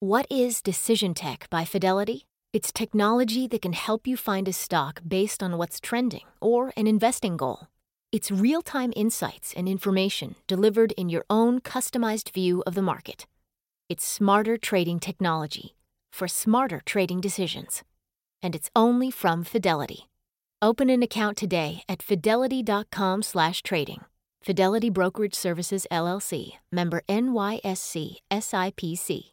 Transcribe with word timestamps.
What 0.00 0.26
is 0.30 0.62
Decision 0.62 1.12
Tech 1.12 1.50
by 1.50 1.64
Fidelity? 1.64 2.28
It's 2.52 2.70
technology 2.70 3.48
that 3.48 3.62
can 3.62 3.72
help 3.72 4.06
you 4.06 4.16
find 4.16 4.46
a 4.46 4.52
stock 4.52 5.00
based 5.04 5.42
on 5.42 5.58
what's 5.58 5.80
trending 5.80 6.22
or 6.40 6.72
an 6.76 6.86
investing 6.86 7.36
goal. 7.36 7.66
It's 8.12 8.30
real 8.30 8.62
time 8.62 8.92
insights 8.94 9.52
and 9.56 9.68
information 9.68 10.36
delivered 10.46 10.92
in 10.92 11.08
your 11.08 11.24
own 11.28 11.60
customized 11.60 12.32
view 12.32 12.62
of 12.64 12.76
the 12.76 12.82
market. 12.82 13.26
It's 13.88 14.06
smarter 14.06 14.56
trading 14.56 15.00
technology 15.00 15.74
for 16.12 16.28
smarter 16.28 16.80
trading 16.86 17.20
decisions. 17.20 17.82
And 18.40 18.54
it's 18.54 18.70
only 18.76 19.10
from 19.10 19.42
Fidelity. 19.42 20.08
Open 20.62 20.90
an 20.90 21.02
account 21.02 21.36
today 21.36 21.82
at 21.88 22.04
fidelity.com/trading. 22.04 24.04
Fidelity 24.44 24.90
Brokerage 24.90 25.34
Services 25.34 25.88
LLC, 25.90 26.52
member 26.70 27.02
NYSE 27.08 28.18
SIPC. 28.30 29.32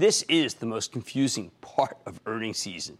This 0.00 0.22
is 0.30 0.54
the 0.54 0.64
most 0.64 0.92
confusing 0.92 1.50
part 1.60 1.98
of 2.06 2.22
earnings 2.24 2.56
season. 2.56 2.96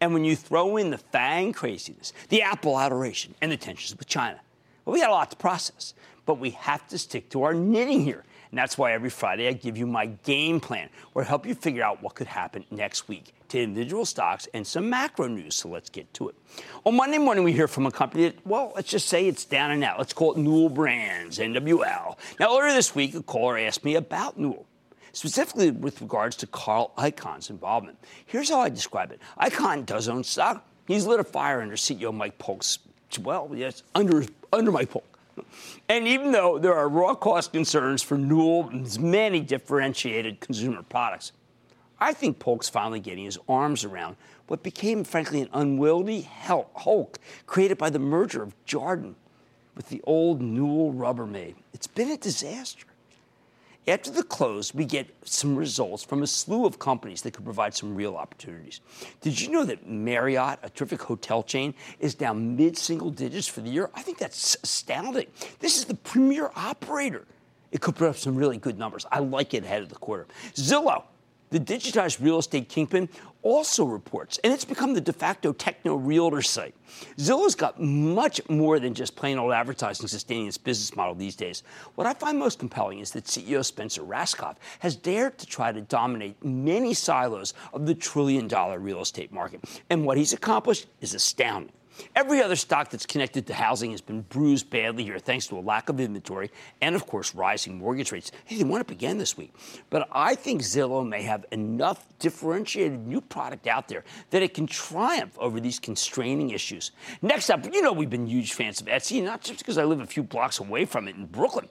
And 0.00 0.14
when 0.14 0.24
you 0.24 0.36
throw 0.36 0.76
in 0.76 0.90
the 0.90 0.98
FANG 0.98 1.52
craziness, 1.52 2.12
the 2.28 2.42
Apple 2.42 2.78
adoration, 2.78 3.34
and 3.40 3.50
the 3.50 3.56
tensions 3.56 3.98
with 3.98 4.06
China, 4.06 4.38
well, 4.84 4.94
we 4.94 5.00
got 5.00 5.10
a 5.10 5.14
lot 5.14 5.32
to 5.32 5.36
process. 5.36 5.94
But 6.26 6.38
we 6.38 6.50
have 6.50 6.86
to 6.90 6.96
stick 6.96 7.28
to 7.30 7.42
our 7.42 7.54
knitting 7.54 8.04
here. 8.04 8.22
And 8.52 8.56
that's 8.56 8.78
why 8.78 8.92
every 8.92 9.10
Friday 9.10 9.48
I 9.48 9.52
give 9.52 9.76
you 9.76 9.84
my 9.84 10.06
game 10.06 10.60
plan, 10.60 10.90
I 11.16 11.24
help 11.24 11.44
you 11.44 11.56
figure 11.56 11.82
out 11.82 12.00
what 12.04 12.14
could 12.14 12.28
happen 12.28 12.64
next 12.70 13.08
week 13.08 13.34
to 13.48 13.60
individual 13.60 14.06
stocks 14.06 14.46
and 14.54 14.64
some 14.64 14.88
macro 14.88 15.26
news. 15.26 15.56
So 15.56 15.68
let's 15.68 15.90
get 15.90 16.14
to 16.14 16.28
it. 16.28 16.36
On 16.84 16.94
Monday 16.94 17.18
morning, 17.18 17.42
we 17.42 17.52
hear 17.52 17.66
from 17.66 17.86
a 17.86 17.90
company 17.90 18.28
that, 18.28 18.46
well, 18.46 18.72
let's 18.76 18.88
just 18.88 19.08
say 19.08 19.26
it's 19.26 19.44
down 19.44 19.72
and 19.72 19.82
out. 19.82 19.98
Let's 19.98 20.12
call 20.12 20.34
it 20.34 20.38
Newell 20.38 20.68
Brands, 20.68 21.40
NWL. 21.40 22.16
Now, 22.38 22.56
earlier 22.56 22.74
this 22.74 22.94
week, 22.94 23.16
a 23.16 23.24
caller 23.24 23.58
asked 23.58 23.84
me 23.84 23.96
about 23.96 24.38
Newell 24.38 24.66
specifically 25.14 25.70
with 25.70 26.00
regards 26.02 26.36
to 26.36 26.46
Carl 26.46 26.92
Icahn's 26.98 27.48
involvement. 27.48 27.98
Here's 28.26 28.50
how 28.50 28.60
I 28.60 28.68
describe 28.68 29.10
it 29.12 29.20
Icahn 29.40 29.86
does 29.86 30.08
own 30.08 30.24
stock. 30.24 30.66
He's 30.86 31.06
lit 31.06 31.20
a 31.20 31.24
fire 31.24 31.62
under 31.62 31.76
CEO 31.76 32.12
Mike 32.12 32.36
Polk's, 32.38 32.78
well, 33.22 33.50
yes, 33.54 33.82
under, 33.94 34.24
under 34.52 34.70
Mike 34.70 34.90
Polk. 34.90 35.04
And 35.88 36.06
even 36.06 36.32
though 36.32 36.58
there 36.58 36.74
are 36.74 36.88
raw 36.88 37.14
cost 37.14 37.52
concerns 37.52 38.02
for 38.02 38.16
Newell's 38.18 38.98
many 38.98 39.40
differentiated 39.40 40.40
consumer 40.40 40.82
products, 40.82 41.32
I 41.98 42.12
think 42.12 42.38
Polk's 42.38 42.68
finally 42.68 43.00
getting 43.00 43.24
his 43.24 43.38
arms 43.48 43.84
around 43.84 44.16
what 44.46 44.62
became, 44.62 45.04
frankly, 45.04 45.40
an 45.40 45.48
unwieldy 45.52 46.28
hulk 46.42 47.18
created 47.46 47.78
by 47.78 47.88
the 47.88 47.98
merger 47.98 48.42
of 48.42 48.54
Jarden 48.66 49.14
with 49.74 49.88
the 49.88 50.02
old 50.04 50.42
Newell 50.42 50.92
Rubbermaid. 50.92 51.54
It's 51.72 51.86
been 51.86 52.10
a 52.10 52.16
disaster. 52.16 52.86
After 53.86 54.10
the 54.10 54.22
close, 54.22 54.74
we 54.74 54.86
get 54.86 55.14
some 55.24 55.56
results 55.56 56.02
from 56.02 56.22
a 56.22 56.26
slew 56.26 56.64
of 56.64 56.78
companies 56.78 57.20
that 57.22 57.32
could 57.32 57.44
provide 57.44 57.74
some 57.74 57.94
real 57.94 58.16
opportunities. 58.16 58.80
Did 59.20 59.38
you 59.38 59.50
know 59.50 59.64
that 59.64 59.86
Marriott, 59.86 60.58
a 60.62 60.70
terrific 60.70 61.02
hotel 61.02 61.42
chain, 61.42 61.74
is 62.00 62.14
down 62.14 62.56
mid 62.56 62.78
single 62.78 63.10
digits 63.10 63.46
for 63.46 63.60
the 63.60 63.68
year? 63.68 63.90
I 63.94 64.00
think 64.00 64.16
that's 64.16 64.56
astounding. 64.62 65.26
This 65.60 65.76
is 65.76 65.84
the 65.84 65.96
premier 65.96 66.50
operator. 66.56 67.26
It 67.72 67.82
could 67.82 67.96
put 67.96 68.08
up 68.08 68.16
some 68.16 68.36
really 68.36 68.56
good 68.56 68.78
numbers. 68.78 69.04
I 69.12 69.18
like 69.18 69.52
it 69.52 69.64
ahead 69.64 69.82
of 69.82 69.90
the 69.90 69.96
quarter. 69.96 70.28
Zillow, 70.54 71.04
the 71.50 71.60
digitized 71.60 72.22
real 72.22 72.38
estate 72.38 72.70
kingpin 72.70 73.08
also 73.44 73.84
reports, 73.84 74.40
and 74.42 74.52
it's 74.52 74.64
become 74.64 74.94
the 74.94 75.00
de 75.00 75.12
facto 75.12 75.52
techno 75.52 75.94
realtor 75.94 76.42
site. 76.42 76.74
Zillow's 77.18 77.54
got 77.54 77.80
much 77.80 78.40
more 78.48 78.80
than 78.80 78.94
just 78.94 79.14
plain 79.14 79.38
old 79.38 79.52
advertising 79.52 80.08
sustaining 80.08 80.48
its 80.48 80.58
business 80.58 80.96
model 80.96 81.14
these 81.14 81.36
days. 81.36 81.62
What 81.94 82.06
I 82.06 82.14
find 82.14 82.38
most 82.38 82.58
compelling 82.58 82.98
is 82.98 83.12
that 83.12 83.24
CEO 83.24 83.64
Spencer 83.64 84.02
Rascoff 84.02 84.56
has 84.80 84.96
dared 84.96 85.38
to 85.38 85.46
try 85.46 85.70
to 85.70 85.82
dominate 85.82 86.42
many 86.42 86.94
silos 86.94 87.54
of 87.72 87.86
the 87.86 87.94
trillion 87.94 88.48
dollar 88.48 88.78
real 88.78 89.02
estate 89.02 89.30
market. 89.30 89.60
And 89.90 90.04
what 90.04 90.16
he's 90.16 90.32
accomplished 90.32 90.86
is 91.00 91.14
astounding. 91.14 91.72
Every 92.16 92.42
other 92.42 92.56
stock 92.56 92.90
that's 92.90 93.06
connected 93.06 93.46
to 93.46 93.54
housing 93.54 93.90
has 93.92 94.00
been 94.00 94.22
bruised 94.22 94.70
badly 94.70 95.04
here 95.04 95.18
thanks 95.18 95.46
to 95.48 95.58
a 95.58 95.60
lack 95.60 95.88
of 95.88 96.00
inventory 96.00 96.50
and, 96.80 96.94
of 96.94 97.06
course, 97.06 97.34
rising 97.34 97.78
mortgage 97.78 98.12
rates. 98.12 98.32
Hey, 98.44 98.56
they 98.56 98.64
went 98.64 98.80
up 98.80 98.90
again 98.90 99.18
this 99.18 99.36
week. 99.36 99.52
But 99.90 100.08
I 100.12 100.34
think 100.34 100.62
Zillow 100.62 101.06
may 101.06 101.22
have 101.22 101.44
enough 101.50 102.06
differentiated 102.18 103.06
new 103.06 103.20
product 103.20 103.66
out 103.66 103.88
there 103.88 104.04
that 104.30 104.42
it 104.42 104.54
can 104.54 104.66
triumph 104.66 105.36
over 105.38 105.60
these 105.60 105.78
constraining 105.78 106.50
issues. 106.50 106.92
Next 107.22 107.50
up, 107.50 107.64
you 107.72 107.82
know 107.82 107.92
we've 107.92 108.10
been 108.10 108.26
huge 108.26 108.54
fans 108.54 108.80
of 108.80 108.86
Etsy, 108.86 109.22
not 109.22 109.42
just 109.42 109.58
because 109.58 109.78
I 109.78 109.84
live 109.84 110.00
a 110.00 110.06
few 110.06 110.22
blocks 110.22 110.58
away 110.58 110.84
from 110.84 111.08
it 111.08 111.16
in 111.16 111.26
Brooklyn. 111.26 111.68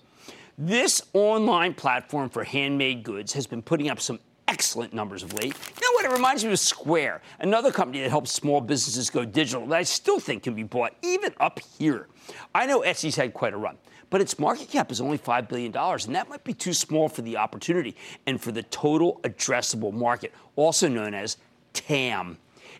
This 0.57 1.01
online 1.13 1.73
platform 1.73 2.29
for 2.29 2.43
handmade 2.43 3.03
goods 3.03 3.33
has 3.33 3.47
been 3.47 3.61
putting 3.61 3.89
up 3.89 3.99
some 3.99 4.19
excellent 4.47 4.93
numbers 4.93 5.23
of 5.23 5.33
late. 5.33 5.55
What? 6.03 6.11
It 6.11 6.15
reminds 6.15 6.43
me 6.43 6.51
of 6.51 6.59
Square, 6.59 7.21
another 7.39 7.71
company 7.71 8.01
that 8.01 8.09
helps 8.09 8.29
small 8.29 8.59
businesses 8.59 9.09
go 9.09 9.23
digital 9.23 9.65
that 9.67 9.77
I 9.77 9.83
still 9.83 10.19
think 10.19 10.43
can 10.43 10.53
be 10.53 10.63
bought 10.63 10.93
even 11.01 11.33
up 11.39 11.61
here. 11.79 12.07
I 12.53 12.65
know 12.65 12.81
Etsy's 12.81 13.15
had 13.15 13.33
quite 13.33 13.53
a 13.53 13.57
run, 13.57 13.77
but 14.09 14.19
its 14.19 14.37
market 14.37 14.69
cap 14.69 14.91
is 14.91 14.99
only 14.99 15.17
$5 15.17 15.47
billion, 15.47 15.73
and 15.73 16.15
that 16.15 16.27
might 16.27 16.43
be 16.43 16.53
too 16.53 16.73
small 16.73 17.07
for 17.07 17.21
the 17.21 17.37
opportunity 17.37 17.95
and 18.25 18.41
for 18.41 18.51
the 18.51 18.63
total 18.63 19.21
addressable 19.23 19.93
market, 19.93 20.33
also 20.57 20.89
known 20.89 21.13
as 21.13 21.37
TAM. 21.71 22.37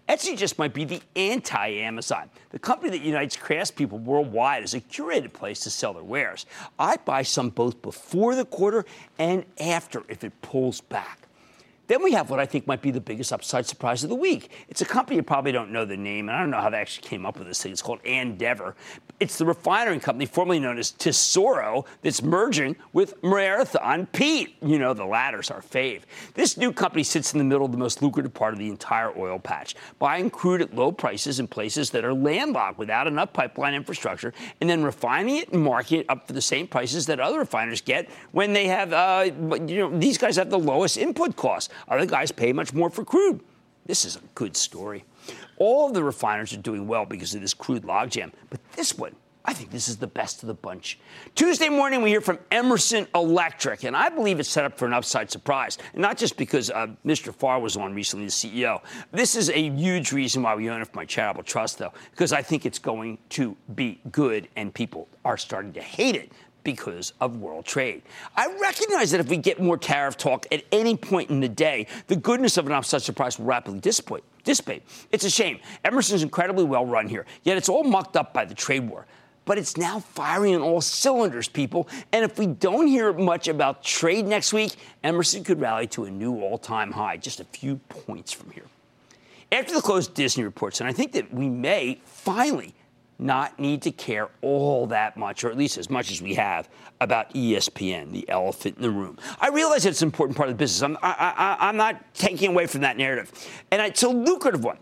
Etsy 0.10 0.36
just 0.38 0.60
might 0.60 0.74
be 0.74 0.84
the 0.84 1.02
anti 1.16 1.70
Amazon, 1.70 2.30
the 2.50 2.60
company 2.60 2.90
that 2.92 3.06
unites 3.06 3.38
craftspeople 3.38 4.02
worldwide 4.02 4.64
as 4.64 4.74
a 4.74 4.82
curated 4.82 5.32
place 5.32 5.62
to 5.62 5.70
sell 5.70 5.94
their 5.94 6.04
wares. 6.04 6.46
I 6.78 6.98
buy 6.98 7.24
some 7.24 7.52
both 7.52 7.82
before 7.82 8.36
the 8.36 8.44
quarter 8.44 8.84
and 9.18 9.46
after 9.62 10.04
if 10.10 10.26
it 10.26 10.34
pulls 10.42 10.82
back. 10.82 11.23
Then 11.88 12.02
we 12.02 12.14
have 12.14 12.30
what 12.30 12.40
I 12.40 12.46
think 12.46 12.66
might 12.66 12.82
be 12.82 12.92
the 12.92 13.02
biggest 13.02 13.34
upside 13.34 13.66
surprise 13.66 14.04
of 14.04 14.10
the 14.10 14.16
week. 14.16 14.50
It's 14.70 14.82
a 14.82 14.86
company 14.86 15.18
you 15.18 15.24
probably 15.24 15.52
don't 15.52 15.72
know 15.72 15.84
the 15.84 15.98
name, 15.98 16.30
and 16.30 16.38
I 16.38 16.40
don't 16.40 16.50
know 16.50 16.62
how 16.62 16.70
they 16.70 16.78
actually 16.78 17.08
came 17.08 17.26
up 17.26 17.38
with 17.38 17.48
this 17.48 17.62
thing. 17.62 17.74
It's 17.74 17.82
called 17.82 18.00
Andeavor. 18.06 18.76
It's 19.20 19.38
the 19.38 19.46
refinery 19.46 20.00
company 20.00 20.26
formerly 20.26 20.60
known 20.60 20.78
as 20.78 20.92
Tesoro 20.92 21.86
that's 22.02 22.24
merging 22.24 22.78
with 22.94 23.22
Marathon 23.22 24.06
Pete. 24.08 24.56
You 24.62 24.80
know, 24.80 24.94
the 24.94 25.06
latter's 25.06 25.52
our 25.52 25.62
fave. 25.62 26.02
This 26.36 26.58
new 26.58 26.72
company 26.72 27.04
sits 27.04 27.34
in 27.34 27.38
the 27.38 27.44
middle 27.44 27.66
of 27.66 27.72
the 27.74 27.78
most 27.78 28.02
lucrative 28.02 28.34
part 28.34 28.54
of 28.54 28.60
the 28.60 28.70
entire 28.70 29.18
oil 29.18 29.38
patch, 29.38 29.76
buying 30.00 30.30
crude 30.30 30.62
at 30.62 30.74
low 30.74 30.92
prices 30.92 31.40
in 31.40 31.48
places 31.48 31.90
that 31.92 32.06
are 32.06 32.14
landlocked 32.14 32.78
without 32.78 33.08
enough 33.08 33.34
pipeline 33.34 33.74
infrastructure, 33.74 34.34
and 34.62 34.70
then 34.70 34.84
refining 34.84 35.38
it 35.38 35.52
and 35.52 35.64
marketing 35.64 36.00
it 36.00 36.06
up 36.10 36.28
for 36.28 36.34
the 36.34 36.42
same 36.42 36.66
prices 36.66 37.06
that 37.08 37.20
other 37.20 37.40
refiners 37.40 37.82
get 37.82 38.10
when 38.32 38.54
they 38.54 38.68
have, 38.68 38.94
uh, 38.94 39.30
you 39.68 39.80
know, 39.80 40.00
these 40.00 40.18
guys 40.18 40.38
have 40.38 40.50
the 40.50 40.60
lowest 40.60 40.98
input 40.98 41.36
costs. 41.36 41.74
Other 41.88 42.06
guys 42.06 42.32
pay 42.32 42.54
much 42.54 42.74
more 42.74 42.90
for 42.90 43.04
crude. 43.04 43.42
This 43.86 44.06
is 44.06 44.16
a 44.16 44.22
good 44.36 44.56
story. 44.56 45.04
All 45.58 45.88
of 45.88 45.94
the 45.94 46.04
refiners 46.04 46.54
are 46.54 46.58
doing 46.58 46.88
well 46.88 47.06
because 47.06 47.36
of 47.36 47.42
this 47.42 47.54
crude 47.54 47.84
logjam, 47.84 48.32
but 48.50 48.60
this 48.74 48.98
one, 48.98 49.16
I 49.46 49.54
think 49.54 49.72
this 49.72 49.90
is 49.90 49.98
the 49.98 50.08
best 50.08 50.42
of 50.42 50.48
the 50.48 50.54
bunch. 50.54 51.00
Tuesday 51.36 51.68
morning, 51.68 52.02
we 52.02 52.10
hear 52.10 52.22
from 52.22 52.40
Emerson 52.50 53.08
Electric, 53.14 53.84
and 53.84 53.96
I 53.96 54.08
believe 54.08 54.40
it's 54.40 54.48
set 54.48 54.64
up 54.64 54.78
for 54.78 54.86
an 54.86 54.94
upside 54.94 55.30
surprise. 55.30 55.78
And 55.92 56.02
not 56.02 56.18
just 56.18 56.38
because 56.38 56.72
uh, 56.72 56.88
Mr. 57.06 57.36
Farr 57.36 57.60
was 57.60 57.76
on 57.76 57.94
recently, 57.94 58.26
the 58.26 58.32
CEO. 58.32 58.82
This 59.12 59.36
is 59.36 59.50
a 59.50 59.70
huge 59.70 60.14
reason 60.14 60.44
why 60.44 60.56
we 60.56 60.70
own 60.70 60.82
it 60.82 60.86
for 60.86 60.96
my 60.96 61.04
charitable 61.04 61.44
trust, 61.44 61.78
though, 61.78 61.92
because 62.12 62.32
I 62.32 62.42
think 62.42 62.66
it's 62.66 62.80
going 62.80 63.18
to 63.30 63.58
be 63.76 64.00
good, 64.12 64.48
and 64.56 64.74
people 64.74 65.10
are 65.26 65.38
starting 65.38 65.74
to 65.74 65.82
hate 65.82 66.16
it 66.16 66.32
because 66.64 67.14
of 67.20 67.38
world 67.38 67.66
trade. 67.66 68.02
I 68.36 68.48
recognize 68.60 69.12
that 69.12 69.20
if 69.20 69.30
we 69.30 69.38
get 69.38 69.62
more 69.62 69.78
tariff 69.78 70.18
talk 70.18 70.46
at 70.52 70.64
any 70.72 70.96
point 70.96 71.30
in 71.30 71.40
the 71.40 71.50
day, 71.50 71.88
the 72.08 72.16
goodness 72.16 72.58
of 72.58 72.66
an 72.66 72.72
upside 72.72 73.02
surprise 73.02 73.40
will 73.40 73.46
rapidly 73.46 73.80
dissipate. 73.80 74.24
dissipate. 74.44 74.84
It's 75.12 75.26
a 75.26 75.30
shame. 75.30 75.60
Emerson's 75.84 76.24
incredibly 76.24 76.64
well 76.64 76.86
run 76.86 77.08
here, 77.08 77.26
yet 77.44 77.58
it's 77.58 77.70
all 77.70 77.84
mucked 77.84 78.18
up 78.18 78.34
by 78.34 78.46
the 78.46 78.56
trade 78.56 78.88
war. 78.90 79.06
But 79.46 79.58
it's 79.58 79.76
now 79.76 80.00
firing 80.00 80.56
on 80.56 80.62
all 80.62 80.80
cylinders, 80.80 81.50
people. 81.50 81.90
And 82.14 82.24
if 82.24 82.40
we 82.40 82.48
don't 82.48 82.88
hear 82.88 83.12
much 83.12 83.50
about 83.50 83.84
trade 83.84 84.26
next 84.26 84.54
week, 84.54 84.76
Emerson 85.04 85.44
could 85.44 85.60
rally 85.60 85.88
to 85.88 86.06
a 86.06 86.12
new 86.12 86.40
all 86.42 86.58
time 86.58 86.92
high, 86.92 87.18
just 87.18 87.40
a 87.42 87.44
few 87.46 87.76
points 87.90 88.32
from 88.32 88.52
here. 88.52 88.66
After 89.52 89.76
the 89.76 89.82
close, 89.82 90.08
Disney 90.08 90.44
reports, 90.44 90.80
and 90.80 90.90
I 90.90 90.94
think 90.94 91.12
that 91.12 91.32
we 91.34 91.48
may 91.48 92.02
finally 92.06 92.74
not 93.24 93.58
need 93.60 93.82
to 93.84 93.92
care 93.92 94.30
all 94.42 94.88
that 94.88 95.18
much, 95.18 95.44
or 95.44 95.50
at 95.50 95.58
least 95.58 95.78
as 95.78 95.90
much 95.90 96.12
as 96.12 96.22
we 96.22 96.36
have, 96.36 96.70
about 97.02 97.34
ESPN, 97.34 98.12
the 98.12 98.28
elephant 98.30 98.76
in 98.76 98.84
the 98.84 98.92
room. 98.92 99.18
I 99.40 99.50
realize 99.50 99.86
it's 99.86 100.02
an 100.02 100.08
important 100.08 100.38
part 100.38 100.50
of 100.50 100.56
the 100.56 100.60
business. 100.60 100.82
I'm, 100.84 100.98
I, 101.02 101.34
I, 101.60 101.70
I'm 101.70 101.78
not 101.78 102.14
taking 102.14 102.50
away 102.50 102.68
from 102.68 102.82
that 102.82 102.98
narrative. 102.98 103.32
And 103.72 103.82
it's 103.82 104.04
a 104.04 104.10
lucrative 104.10 104.64
one. 104.64 104.78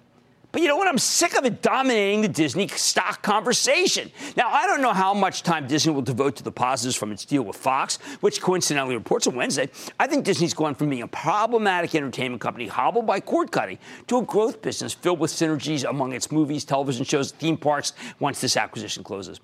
But 0.52 0.62
you 0.62 0.68
know 0.68 0.76
what? 0.76 0.88
I'm 0.88 0.98
sick 0.98 1.38
of 1.38 1.46
it 1.46 1.62
dominating 1.62 2.22
the 2.22 2.28
Disney 2.28 2.68
stock 2.68 3.22
conversation. 3.22 4.12
Now, 4.36 4.50
I 4.50 4.68
don't 4.68 4.82
know 4.82 4.92
how 4.92 5.14
much 5.14 5.44
time 5.44 5.66
Disney 5.66 5.94
will 5.94 6.02
devote 6.02 6.36
to 6.38 6.44
the 6.44 6.52
positives 6.52 6.96
from 6.98 7.12
its 7.12 7.24
deal 7.24 7.44
with 7.44 7.56
Fox, 7.56 8.00
which 8.20 8.42
coincidentally 8.42 8.96
reports 8.96 9.28
on 9.28 9.36
Wednesday. 9.36 9.70
I 10.00 10.08
think 10.08 10.26
Disney's 10.26 10.54
gone 10.54 10.76
from 10.76 10.90
being 10.90 11.04
a 11.04 11.08
problematic 11.08 11.96
entertainment 11.96 12.42
company 12.42 12.68
hobbled 12.68 13.06
by 13.08 13.22
cord 13.22 13.52
cutting 13.52 13.80
to 14.08 14.18
a 14.18 14.24
growth 14.24 14.62
business 14.62 14.94
filled 14.94 15.20
with 15.20 15.32
synergies 15.32 15.90
among 15.90 16.12
its 16.12 16.32
movies, 16.32 16.66
television 16.66 17.06
shows, 17.06 17.32
theme 17.32 17.56
parks 17.56 17.94
once 18.20 18.42
this 18.42 18.58
acquisition 18.58 19.04
closes. 19.04 19.40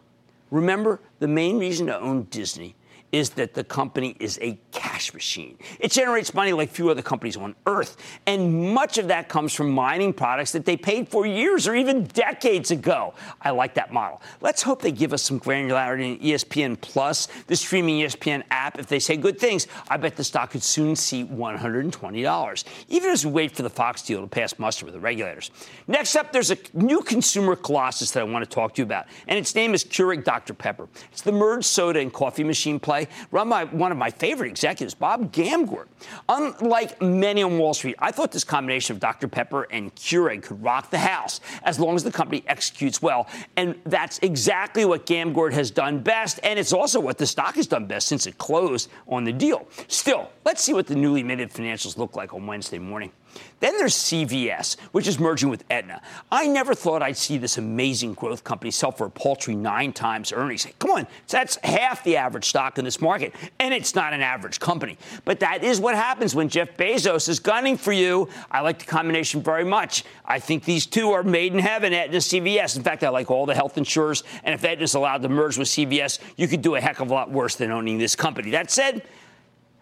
Remember, 0.52 1.00
the 1.20 1.28
main 1.28 1.58
reason 1.58 1.88
to 1.88 2.00
own 2.00 2.24
Disney 2.24 2.76
is 3.12 3.32
that 3.32 3.54
the 3.54 3.64
company 3.64 4.16
is 4.20 4.38
a 4.42 4.60
cash 4.72 5.14
machine. 5.14 5.58
It 5.80 5.92
generates 5.92 6.34
money 6.34 6.52
like 6.52 6.70
few 6.70 6.90
other 6.90 7.02
companies 7.02 7.38
on 7.38 7.56
earth. 7.66 7.98
And 8.26 8.74
much 8.74 8.98
of 8.98 9.08
that 9.08 9.30
comes 9.30 9.54
from 9.54 9.70
mining 9.70 10.14
products 10.14 10.52
that 10.52 10.66
they 10.66 10.76
paid 10.76 11.08
for 11.08 11.26
years 11.26 11.68
or 11.68 11.76
even 11.76 12.04
decades 12.06 12.72
ago. 12.72 13.14
I 13.42 13.52
like 13.52 13.76
that 13.76 13.94
model. 13.94 14.22
Let's 14.42 14.62
hope 14.62 14.82
they 14.82 14.92
give 14.92 15.14
us 15.14 15.24
some 15.24 15.40
granularity 15.40 16.20
in 16.20 16.20
ESPN 16.20 16.80
Plus, 16.82 17.28
the 17.48 17.56
streaming 17.56 18.02
ESPN 18.02 18.44
app. 18.52 18.78
If 18.78 18.88
they 18.88 19.00
say 19.00 19.16
good 19.16 19.40
things, 19.40 19.68
I 19.90 19.98
bet 19.98 20.16
the 20.18 20.24
stock 20.24 20.52
could 20.52 20.64
soon 20.64 20.96
see 20.96 21.24
$120, 21.24 22.64
even 22.90 23.10
as 23.10 23.26
we 23.26 23.32
wait 23.32 23.52
for 23.52 23.64
the 23.64 23.70
Fox 23.70 24.02
deal 24.02 24.22
to 24.22 24.28
pass 24.28 24.60
muster 24.60 24.86
with 24.86 24.94
the 24.94 25.00
regulators. 25.00 25.52
Next 25.88 26.16
up, 26.16 26.34
there's 26.34 26.52
a 26.52 26.58
new 26.74 27.02
consumer 27.02 27.56
colossus 27.56 28.12
that 28.12 28.20
I 28.20 28.24
want 28.24 28.44
to 28.44 28.50
talk 28.50 28.74
to 28.76 28.82
you 28.82 28.86
about, 28.86 29.06
and 29.28 29.40
its 29.40 29.56
name 29.56 29.74
is 29.74 29.84
Keurig 29.84 30.24
Dr. 30.24 30.54
Pepper. 30.54 30.90
It's 31.12 31.22
the 31.22 31.32
merged 31.32 31.66
soda 31.66 32.00
and 32.00 32.12
coffee 32.12 32.44
machine 32.44 32.80
play 32.80 32.97
play 33.06 33.14
run 33.32 33.50
by 33.50 33.66
one 33.66 33.92
of 33.92 33.98
my 33.98 34.10
favorite 34.10 34.50
executives, 34.50 34.94
Bob 34.94 35.32
Gamgort. 35.32 35.88
Unlike 36.30 37.02
many 37.02 37.44
on 37.44 37.58
Wall 37.58 37.74
Street, 37.74 37.96
I 38.00 38.12
thought 38.12 38.32
this 38.32 38.44
combination 38.44 38.96
of 38.96 39.00
Dr. 39.00 39.28
Pepper 39.28 39.64
and 39.72 39.94
Keurig 39.96 40.44
could 40.44 40.62
rock 40.64 40.90
the 40.90 40.98
house 40.98 41.40
as 41.64 41.80
long 41.80 41.96
as 41.96 42.04
the 42.04 42.12
company 42.12 42.44
executes 42.48 43.02
well. 43.02 43.28
And 43.56 43.76
that's 43.86 44.20
exactly 44.20 44.86
what 44.86 45.06
Gamgort 45.06 45.54
has 45.54 45.72
done 45.72 46.00
best. 46.00 46.40
And 46.44 46.58
it's 46.58 46.74
also 46.74 47.00
what 47.00 47.18
the 47.18 47.28
stock 47.28 47.56
has 47.56 47.68
done 47.68 47.86
best 47.86 48.08
since 48.08 48.28
it 48.28 48.38
closed 48.38 48.90
on 49.08 49.24
the 49.24 49.34
deal. 49.34 49.68
Still, 49.88 50.30
let's 50.46 50.62
see 50.62 50.74
what 50.74 50.88
the 50.88 50.96
newly 50.96 51.24
minted 51.24 51.52
financials 51.52 51.98
look 51.98 52.16
like 52.16 52.34
on 52.34 52.48
Wednesday 52.48 52.80
morning. 52.80 53.12
Then 53.60 53.76
there's 53.78 53.96
CVS, 53.96 54.80
which 54.92 55.08
is 55.08 55.20
merging 55.20 55.50
with 55.50 55.64
Aetna. 55.72 56.02
I 56.32 56.48
never 56.48 56.76
thought 56.76 57.02
I'd 57.02 57.18
see 57.18 57.40
this 57.40 57.58
amazing 57.58 58.14
growth 58.14 58.44
company 58.44 58.70
sell 58.70 58.92
for 58.92 59.08
a 59.08 59.10
paltry 59.10 59.56
nine 59.56 59.94
times 59.94 60.32
earnings. 60.32 60.68
Come 60.78 60.92
on, 60.92 61.08
that's 61.28 61.58
half 61.64 62.04
the 62.04 62.18
average 62.18 62.46
stock 62.46 62.78
in 62.78 62.86
this 62.86 63.02
market, 63.02 63.34
and 63.58 63.74
it's 63.74 63.96
not 63.96 64.14
an 64.14 64.22
average 64.22 64.60
company. 64.60 64.98
But 65.26 65.40
that 65.40 65.64
is 65.64 65.80
what 65.80 65.96
happens 65.96 66.36
when 66.36 66.50
Jeff 66.50 66.78
Bezos 66.78 67.28
is 67.30 67.40
gunning 67.40 67.78
for 67.78 67.92
you. 67.92 68.30
I 68.52 68.62
like 68.62 68.78
the 68.78 68.86
combination 68.86 69.42
very 69.42 69.66
much. 69.66 70.04
I 70.24 70.40
think 70.40 70.64
these 70.64 70.86
two 70.86 71.12
are 71.12 71.24
made 71.24 71.54
in 71.54 71.60
heaven, 71.60 71.94
Aetna 71.94 72.18
CVS. 72.18 72.78
In 72.78 72.84
fact, 72.84 73.04
I 73.04 73.10
like 73.10 73.32
all 73.32 73.48
the 73.48 73.56
health 73.56 73.78
insurers, 73.78 74.24
and 74.44 74.54
if 74.54 74.64
Aetna's 74.64 74.94
allowed 74.94 75.24
to 75.24 75.30
merge 75.30 75.58
with 75.58 75.68
CVS, 75.68 76.20
you 76.36 76.48
could 76.48 76.62
do 76.62 76.76
a 76.76 76.82
heck 76.82 77.00
of 77.00 77.10
a 77.10 77.14
lot 77.14 77.32
worse 77.32 77.56
than 77.56 77.72
owning 77.72 77.98
this 77.98 78.16
company. 78.16 78.52
That 78.52 78.70
said, 78.70 79.02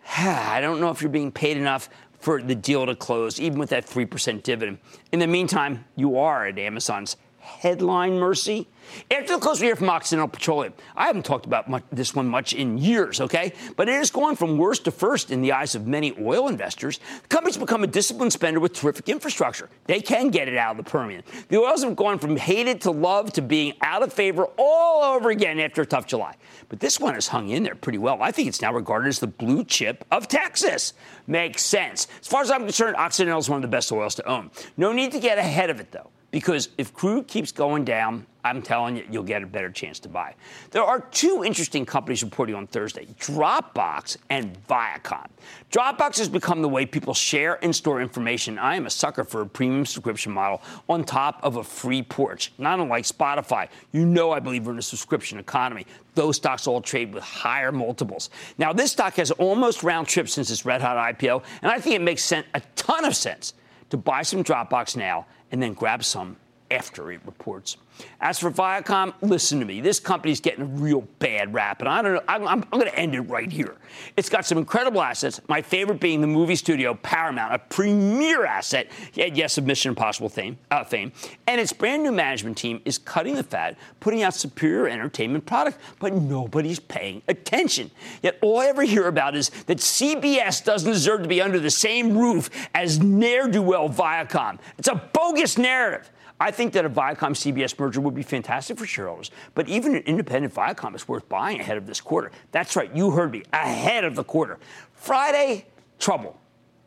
I 0.18 0.62
don't 0.62 0.80
know 0.80 0.92
if 0.92 1.01
you're 1.01 1.09
being 1.09 1.31
paid 1.31 1.57
enough 1.57 1.89
for 2.19 2.41
the 2.41 2.56
deal 2.56 2.85
to 2.85 2.95
close, 2.95 3.39
even 3.39 3.59
with 3.59 3.69
that 3.69 3.85
3% 3.85 4.44
dividend. 4.44 4.79
In 5.12 5.19
the 5.19 5.27
meantime, 5.27 5.85
you 5.95 6.17
are 6.17 6.47
at 6.47 6.57
Amazon's 6.57 7.17
headline 7.39 8.17
mercy. 8.17 8.67
After 9.11 9.33
the 9.33 9.39
close, 9.39 9.59
we 9.59 9.67
hear 9.67 9.75
from 9.75 9.89
Occidental 9.89 10.27
Petroleum. 10.27 10.73
I 10.95 11.07
haven't 11.07 11.25
talked 11.25 11.45
about 11.45 11.69
much, 11.69 11.83
this 11.91 12.15
one 12.15 12.27
much 12.27 12.53
in 12.53 12.77
years, 12.77 13.21
okay? 13.21 13.53
But 13.75 13.89
it 13.89 13.93
has 13.93 14.11
gone 14.11 14.35
from 14.35 14.57
worst 14.57 14.85
to 14.85 14.91
first 14.91 15.31
in 15.31 15.41
the 15.41 15.51
eyes 15.51 15.75
of 15.75 15.87
many 15.87 16.15
oil 16.19 16.47
investors. 16.47 16.99
The 17.21 17.27
company's 17.27 17.57
become 17.57 17.83
a 17.83 17.87
disciplined 17.87 18.33
spender 18.33 18.59
with 18.59 18.73
terrific 18.73 19.09
infrastructure. 19.09 19.69
They 19.85 20.01
can 20.01 20.29
get 20.29 20.47
it 20.47 20.57
out 20.57 20.77
of 20.77 20.83
the 20.83 20.89
Permian. 20.89 21.23
The 21.49 21.57
oils 21.57 21.83
have 21.83 21.95
gone 21.95 22.19
from 22.19 22.37
hated 22.37 22.81
to 22.81 22.91
love 22.91 23.33
to 23.33 23.41
being 23.41 23.73
out 23.81 24.03
of 24.03 24.11
favor 24.13 24.47
all 24.57 25.15
over 25.15 25.29
again 25.29 25.59
after 25.59 25.81
a 25.81 25.85
tough 25.85 26.07
July. 26.07 26.35
But 26.69 26.79
this 26.79 26.99
one 26.99 27.13
has 27.13 27.27
hung 27.27 27.49
in 27.49 27.63
there 27.63 27.75
pretty 27.75 27.97
well. 27.97 28.21
I 28.21 28.31
think 28.31 28.47
it's 28.47 28.61
now 28.61 28.73
regarded 28.73 29.09
as 29.09 29.19
the 29.19 29.27
blue 29.27 29.63
chip 29.63 30.05
of 30.11 30.27
Texas. 30.27 30.93
Makes 31.27 31.63
sense. 31.63 32.07
As 32.19 32.27
far 32.27 32.41
as 32.41 32.51
I'm 32.51 32.61
concerned, 32.61 32.95
Occidental 32.95 33.39
is 33.39 33.49
one 33.49 33.57
of 33.57 33.61
the 33.61 33.67
best 33.67 33.91
oils 33.91 34.15
to 34.15 34.27
own. 34.27 34.51
No 34.77 34.91
need 34.91 35.11
to 35.11 35.19
get 35.19 35.37
ahead 35.37 35.69
of 35.69 35.79
it, 35.79 35.91
though. 35.91 36.09
Because 36.35 36.67
if 36.77 36.93
crude 36.93 37.29
keeps 37.29 37.53
going 37.53 37.85
down, 37.85 38.25
I'm 38.43 38.61
telling 38.61 38.97
you, 38.97 39.05
you'll 39.09 39.23
get 39.23 39.41
a 39.41 39.45
better 39.45 39.71
chance 39.71 39.99
to 39.99 40.09
buy. 40.09 40.35
There 40.71 40.83
are 40.83 40.99
two 40.99 41.45
interesting 41.45 41.85
companies 41.85 42.21
reporting 42.23 42.55
on 42.55 42.67
Thursday 42.67 43.05
Dropbox 43.21 44.17
and 44.29 44.61
Viacom. 44.67 45.27
Dropbox 45.71 46.17
has 46.17 46.27
become 46.27 46.61
the 46.61 46.67
way 46.67 46.85
people 46.85 47.13
share 47.13 47.57
and 47.63 47.73
store 47.73 48.01
information. 48.01 48.59
I 48.59 48.75
am 48.75 48.85
a 48.85 48.89
sucker 48.89 49.23
for 49.23 49.39
a 49.39 49.47
premium 49.47 49.85
subscription 49.85 50.33
model 50.33 50.61
on 50.89 51.05
top 51.05 51.39
of 51.41 51.55
a 51.55 51.63
free 51.63 52.03
porch. 52.03 52.51
Not 52.57 52.81
unlike 52.81 53.05
Spotify. 53.05 53.69
You 53.93 54.05
know 54.05 54.31
I 54.31 54.41
believe 54.41 54.65
we're 54.65 54.73
in 54.73 54.79
a 54.79 54.81
subscription 54.81 55.39
economy. 55.39 55.87
Those 56.15 56.35
stocks 56.35 56.67
all 56.67 56.81
trade 56.81 57.13
with 57.13 57.23
higher 57.23 57.71
multiples. 57.71 58.29
Now, 58.57 58.73
this 58.73 58.91
stock 58.91 59.15
has 59.15 59.31
almost 59.31 59.83
round 59.83 60.09
trip 60.09 60.27
since 60.27 60.51
its 60.51 60.65
red 60.65 60.81
hot 60.81 60.97
IPO, 61.17 61.43
and 61.61 61.71
I 61.71 61.79
think 61.79 61.95
it 61.95 62.01
makes 62.01 62.25
sense, 62.25 62.45
a 62.53 62.61
ton 62.75 63.05
of 63.05 63.15
sense 63.15 63.53
to 63.89 63.95
buy 63.95 64.21
some 64.21 64.43
Dropbox 64.43 64.97
now 64.97 65.25
and 65.51 65.62
then 65.62 65.74
grab 65.74 66.03
some 66.03 66.38
after 66.69 67.12
it 67.12 67.21
reports. 67.25 67.77
As 68.21 68.39
for 68.39 68.50
Viacom, 68.50 69.13
listen 69.21 69.59
to 69.59 69.65
me. 69.65 69.81
This 69.81 70.00
company's 70.00 70.39
getting 70.39 70.62
a 70.62 70.65
real 70.65 71.01
bad 71.19 71.53
rap, 71.53 71.80
and 71.81 71.89
I 71.89 72.01
don't 72.01 72.13
know. 72.15 72.21
I'm, 72.27 72.47
I'm, 72.47 72.63
I'm 72.71 72.80
going 72.80 72.92
to 72.92 72.97
end 72.97 73.13
it 73.13 73.21
right 73.21 73.51
here. 73.51 73.75
It's 74.18 74.30
got 74.30 74.45
some 74.45 74.57
incredible 74.57 75.01
assets. 75.01 75.42
My 75.47 75.62
favorite 75.62 76.00
being 76.00 76.21
the 76.21 76.27
movie 76.27 76.56
studio 76.56 76.94
Paramount, 76.95 77.53
a 77.53 77.59
premier 77.59 78.45
asset. 78.45 78.92
Yes, 79.13 79.57
of 79.57 79.65
Mission 79.65 79.89
Impossible 79.89 80.30
fame, 80.30 80.57
uh, 80.71 80.83
fame. 80.83 81.12
And 81.47 81.59
its 81.62 81.74
brand 81.74 82.03
new 82.03 82.12
management 82.12 82.57
team 82.57 82.81
is 82.86 82.97
cutting 82.97 83.36
the 83.36 83.44
fat, 83.44 83.77
putting 84.00 84.24
out 84.24 84.33
superior 84.33 84.88
entertainment 84.88 85.45
product, 85.45 85.77
but 86.00 86.13
nobody's 86.13 86.80
paying 86.80 87.21
attention. 87.27 87.92
Yet 88.24 88.39
all 88.42 88.59
I 88.59 88.68
ever 88.68 88.83
hear 88.83 89.07
about 89.07 89.36
is 89.36 89.50
that 89.68 89.77
CBS 89.77 90.63
doesn't 90.63 90.92
deserve 90.92 91.21
to 91.24 91.27
be 91.27 91.42
under 91.42 91.59
the 91.59 91.69
same 91.69 92.18
roof 92.18 92.50
as 92.74 93.00
ne'er 93.00 93.47
do 93.47 93.62
well 93.62 93.89
Viacom. 93.89 94.59
It's 94.77 94.88
a 94.88 94.95
bogus 94.95 95.57
narrative. 95.57 96.09
I 96.39 96.51
think 96.51 96.74
that 96.74 96.86
a 96.86 96.89
Viacom 96.89 97.31
CBS 97.31 97.77
merger 97.80 98.01
would 98.01 98.16
be 98.16 98.24
fantastic 98.24 98.77
for 98.77 98.86
shareholders, 98.86 99.31
but 99.54 99.68
even 99.69 99.95
an 99.95 100.04
independent 100.04 100.54
Viacom 100.54 100.95
is 100.95 101.07
worth 101.07 101.27
buying 101.30 101.60
ahead 101.60 101.77
of 101.77 101.88
this 101.88 102.01
quarter. 102.01 102.31
That's 102.51 102.75
right, 102.75 102.94
you 102.95 103.12
heard 103.12 103.31
me, 103.31 103.44
ahead 103.54 104.04
of 104.04 104.16
the 104.16 104.24
quarter. 104.24 104.60
Friday, 104.94 105.66
trouble 106.00 106.38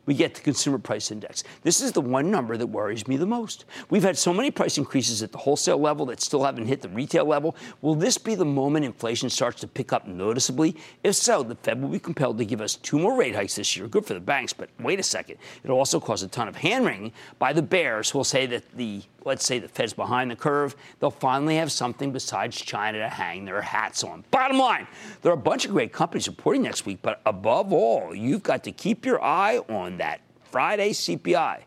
we 0.09 0.15
get 0.15 0.33
the 0.33 0.41
consumer 0.41 0.79
price 0.79 1.11
index. 1.11 1.43
This 1.61 1.81
is 1.81 1.91
the 1.91 2.01
one 2.01 2.31
number 2.31 2.57
that 2.57 2.65
worries 2.65 3.07
me 3.07 3.15
the 3.15 3.27
most. 3.27 3.65
We've 3.91 4.01
had 4.01 4.17
so 4.17 4.33
many 4.33 4.49
price 4.49 4.79
increases 4.79 5.21
at 5.21 5.31
the 5.31 5.37
wholesale 5.37 5.77
level 5.77 6.07
that 6.07 6.19
still 6.19 6.43
haven't 6.43 6.65
hit 6.65 6.81
the 6.81 6.89
retail 6.89 7.25
level. 7.25 7.55
Will 7.83 7.93
this 7.93 8.17
be 8.17 8.33
the 8.33 8.43
moment 8.43 8.85
inflation 8.85 9.29
starts 9.29 9.61
to 9.61 9.67
pick 9.67 9.93
up 9.93 10.07
noticeably? 10.07 10.75
If 11.03 11.13
so, 11.13 11.43
the 11.43 11.53
Fed 11.53 11.79
will 11.79 11.89
be 11.89 11.99
compelled 11.99 12.39
to 12.39 12.45
give 12.45 12.59
us 12.59 12.75
two 12.75 12.97
more 12.97 13.15
rate 13.15 13.35
hikes 13.35 13.55
this 13.57 13.77
year. 13.77 13.87
Good 13.87 14.03
for 14.03 14.15
the 14.15 14.19
banks, 14.19 14.51
but 14.51 14.71
wait 14.79 14.99
a 14.99 15.03
second. 15.03 15.37
It'll 15.63 15.77
also 15.77 15.99
cause 15.99 16.23
a 16.23 16.27
ton 16.27 16.47
of 16.47 16.55
hand 16.55 16.87
wringing 16.87 17.11
by 17.37 17.53
the 17.53 17.61
bears 17.61 18.09
who 18.09 18.17
will 18.17 18.23
say 18.23 18.47
that 18.47 18.63
the 18.75 19.03
let's 19.29 19.45
say 19.45 19.59
the 19.59 19.67
Fed's 19.67 19.93
behind 19.93 20.31
the 20.31 20.35
curve, 20.35 20.75
they'll 20.99 21.11
finally 21.11 21.55
have 21.55 21.71
something 21.71 22.11
besides 22.11 22.59
China 22.59 22.97
to 22.97 23.07
hang 23.07 23.45
their 23.45 23.61
hats 23.61 24.03
on. 24.03 24.23
Bottom 24.31 24.57
line, 24.57 24.87
there 25.21 25.31
are 25.31 25.35
a 25.35 25.37
bunch 25.37 25.65
of 25.65 25.71
great 25.71 25.93
companies 25.93 26.27
reporting 26.27 26.63
next 26.63 26.87
week, 26.87 26.97
but 27.03 27.21
above 27.27 27.71
all, 27.71 28.13
you've 28.13 28.41
got 28.41 28.63
to 28.63 28.71
keep 28.71 29.05
your 29.05 29.23
eye 29.23 29.59
on 29.69 29.97
that 29.97 30.21
Friday 30.51 30.89
CPI. 30.89 31.59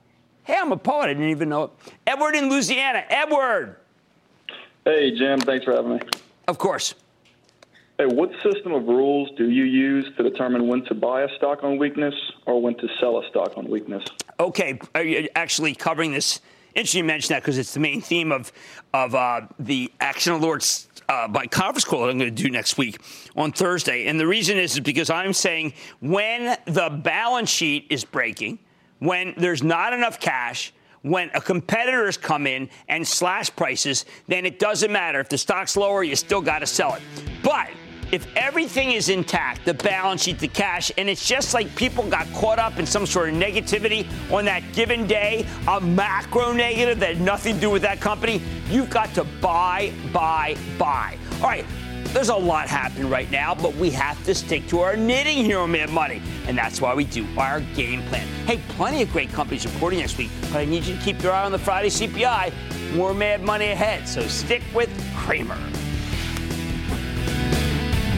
Hey, 0.42 0.57
I'm 0.59 0.73
a 0.73 0.76
poet. 0.76 1.04
I 1.04 1.14
didn't 1.14 1.31
even 1.31 1.50
know 1.50 1.64
it. 1.64 1.71
Edward 2.04 2.35
in 2.35 2.50
Louisiana. 2.50 3.04
Edward. 3.09 3.76
Hey, 4.85 5.16
Jim. 5.16 5.38
Thanks 5.38 5.64
for 5.64 5.73
having 5.73 5.92
me. 5.92 6.00
Of 6.49 6.59
course. 6.59 6.97
Hey, 7.97 8.07
what 8.07 8.33
system 8.42 8.73
of 8.73 8.87
rules 8.87 9.31
do 9.38 9.49
you 9.49 9.62
use 9.62 10.07
to 10.16 10.25
determine 10.25 10.66
when 10.66 10.85
to 10.87 10.95
buy 10.95 11.23
a 11.23 11.28
stock 11.37 11.62
on 11.62 11.78
weakness 11.78 12.14
or 12.45 12.61
when 12.61 12.76
to 12.78 12.88
sell 12.99 13.23
a 13.23 13.28
stock 13.28 13.57
on 13.57 13.69
weakness? 13.69 14.02
Okay, 14.40 14.81
are 14.97 15.04
you 15.04 15.28
actually 15.37 15.76
covering 15.76 16.11
this 16.11 16.40
Interesting 16.74 16.98
you 17.00 17.04
mention 17.04 17.34
that 17.34 17.42
because 17.42 17.58
it's 17.58 17.74
the 17.74 17.80
main 17.80 18.00
theme 18.00 18.32
of 18.32 18.52
of 18.94 19.14
uh, 19.14 19.42
the 19.58 19.90
Action 20.00 20.34
Alerts 20.34 20.88
uh, 21.08 21.28
by 21.28 21.46
conference 21.46 21.84
call 21.84 22.02
that 22.02 22.10
I'm 22.10 22.18
going 22.18 22.34
to 22.34 22.42
do 22.42 22.50
next 22.50 22.78
week 22.78 23.00
on 23.36 23.52
Thursday. 23.52 24.06
And 24.06 24.18
the 24.18 24.26
reason 24.26 24.58
is, 24.58 24.74
is 24.74 24.80
because 24.80 25.10
I'm 25.10 25.32
saying 25.32 25.72
when 26.00 26.56
the 26.66 26.90
balance 26.90 27.50
sheet 27.50 27.86
is 27.90 28.04
breaking, 28.04 28.58
when 28.98 29.34
there's 29.36 29.62
not 29.62 29.92
enough 29.92 30.20
cash, 30.20 30.72
when 31.02 31.30
a 31.34 31.40
competitor 31.40 32.06
has 32.06 32.16
come 32.16 32.46
in 32.46 32.70
and 32.88 33.06
slash 33.06 33.54
prices, 33.54 34.04
then 34.28 34.46
it 34.46 34.58
doesn't 34.58 34.92
matter. 34.92 35.20
If 35.20 35.28
the 35.28 35.38
stock's 35.38 35.76
lower, 35.76 36.04
you 36.04 36.14
still 36.16 36.40
got 36.40 36.60
to 36.60 36.66
sell 36.66 36.94
it. 36.94 37.02
But 37.42 37.70
if 38.12 38.26
everything 38.37 38.92
is 38.92 39.09
intact, 39.09 39.64
the 39.64 39.73
balance 39.73 40.23
sheet, 40.23 40.38
the 40.38 40.47
cash, 40.47 40.92
and 40.99 41.09
it's 41.09 41.26
just 41.26 41.54
like 41.54 41.75
people 41.75 42.07
got 42.09 42.31
caught 42.35 42.59
up 42.59 42.78
in 42.78 42.85
some 42.85 43.07
sort 43.07 43.31
of 43.31 43.35
negativity 43.35 44.07
on 44.31 44.45
that 44.45 44.62
given 44.75 45.07
day, 45.07 45.47
a 45.66 45.81
macro 45.81 46.52
negative 46.52 47.00
that 47.00 47.16
had 47.16 47.25
nothing 47.25 47.54
to 47.54 47.61
do 47.61 47.71
with 47.71 47.81
that 47.81 48.00
company, 48.00 48.42
you've 48.69 48.90
got 48.90 49.12
to 49.14 49.25
buy, 49.40 49.92
buy, 50.12 50.57
buy. 50.78 51.16
All 51.37 51.49
right. 51.49 51.64
There's 52.07 52.28
a 52.28 52.37
lot 52.37 52.69
happening 52.69 53.09
right 53.09 53.31
now, 53.31 53.54
but 53.54 53.75
we 53.76 53.88
have 53.92 54.23
to 54.26 54.35
stick 54.35 54.66
to 54.66 54.81
our 54.81 54.97
knitting 54.97 55.47
here 55.47 55.59
on 55.61 55.73
Mad 55.73 55.88
Money. 55.88 56.21
And 56.47 56.59
that's 56.59 56.78
why 56.78 56.95
we 56.95 57.04
do 57.04 57.26
our 57.38 57.61
game 57.75 58.02
plan. 58.02 58.26
Hey, 58.45 58.61
plenty 58.69 59.00
of 59.00 59.11
great 59.12 59.33
companies 59.33 59.64
reporting 59.64 60.00
next 60.00 60.19
week, 60.19 60.31
but 60.42 60.57
I 60.57 60.66
need 60.66 60.85
you 60.85 60.95
to 60.95 61.00
keep 61.00 61.23
your 61.23 61.33
eye 61.33 61.45
on 61.45 61.52
the 61.52 61.59
Friday 61.59 61.88
CPI. 61.88 62.52
More 62.95 63.14
Mad 63.14 63.42
Money 63.42 63.71
ahead, 63.71 64.07
so 64.07 64.21
stick 64.28 64.62
with 64.75 64.90
Cramer. 65.16 65.57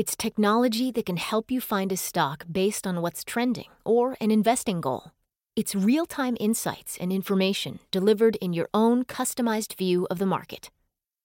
It's 0.00 0.16
technology 0.16 0.90
that 0.92 1.04
can 1.04 1.18
help 1.18 1.50
you 1.50 1.60
find 1.60 1.92
a 1.92 1.96
stock 1.98 2.46
based 2.50 2.86
on 2.86 3.02
what's 3.02 3.22
trending 3.22 3.68
or 3.84 4.16
an 4.18 4.30
investing 4.30 4.80
goal. 4.80 5.12
It's 5.56 5.74
real 5.74 6.06
time 6.06 6.38
insights 6.40 6.96
and 6.98 7.12
information 7.12 7.80
delivered 7.90 8.36
in 8.36 8.54
your 8.54 8.70
own 8.72 9.04
customized 9.04 9.74
view 9.74 10.06
of 10.10 10.18
the 10.18 10.24
market. 10.24 10.70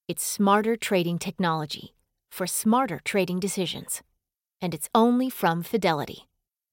It's 0.09 0.25
smarter 0.25 0.75
trading 0.75 1.19
technology 1.19 1.93
for 2.29 2.45
smarter 2.45 2.99
trading 3.05 3.39
decisions. 3.39 4.01
And 4.59 4.73
it's 4.73 4.89
only 4.93 5.29
from 5.29 5.63
Fidelity. 5.63 6.27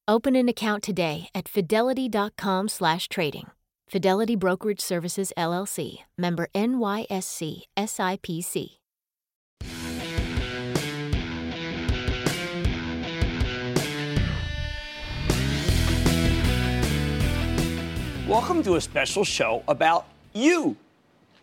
Open 0.08 0.34
an 0.34 0.48
account 0.48 0.82
today 0.82 1.28
at 1.36 1.48
fidelity.com/trading. 1.48 3.46
Fidelity 3.86 4.34
Brokerage 4.34 4.80
Services 4.80 5.32
LLC, 5.36 6.04
member 6.18 6.48
NYSE 6.52 7.68
SIPC. 7.76 8.81
Welcome 18.28 18.62
to 18.62 18.76
a 18.76 18.80
special 18.80 19.24
show 19.24 19.64
about 19.66 20.06
you, 20.32 20.76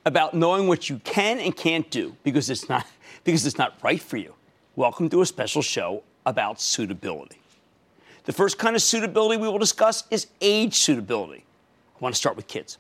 about 0.06 0.34
knowing 0.34 0.70
what 0.70 0.90
you 0.90 1.02
can 1.04 1.38
and 1.38 1.54
can't 1.54 1.88
do 1.92 2.16
because 2.24 2.50
it's 2.50 2.70
not 2.70 2.88
because 3.26 3.46
it's 3.46 3.58
not 3.58 3.78
right 3.84 4.02
for 4.02 4.16
you. 4.16 4.34
Welcome 4.78 5.10
to 5.10 5.22
a 5.22 5.26
special 5.26 5.62
show 5.62 6.04
about 6.26 6.62
suitability. 6.62 7.42
The 8.24 8.32
first 8.32 8.58
kind 8.58 8.78
of 8.78 8.82
suitability 8.82 9.42
we 9.42 9.50
will 9.50 9.58
discuss 9.58 10.06
is 10.10 10.28
age 10.40 10.76
suitability. 10.76 11.44
I 11.96 12.00
want 12.00 12.16
to 12.16 12.20
start 12.20 12.38
with 12.38 12.48
kids, 12.48 12.78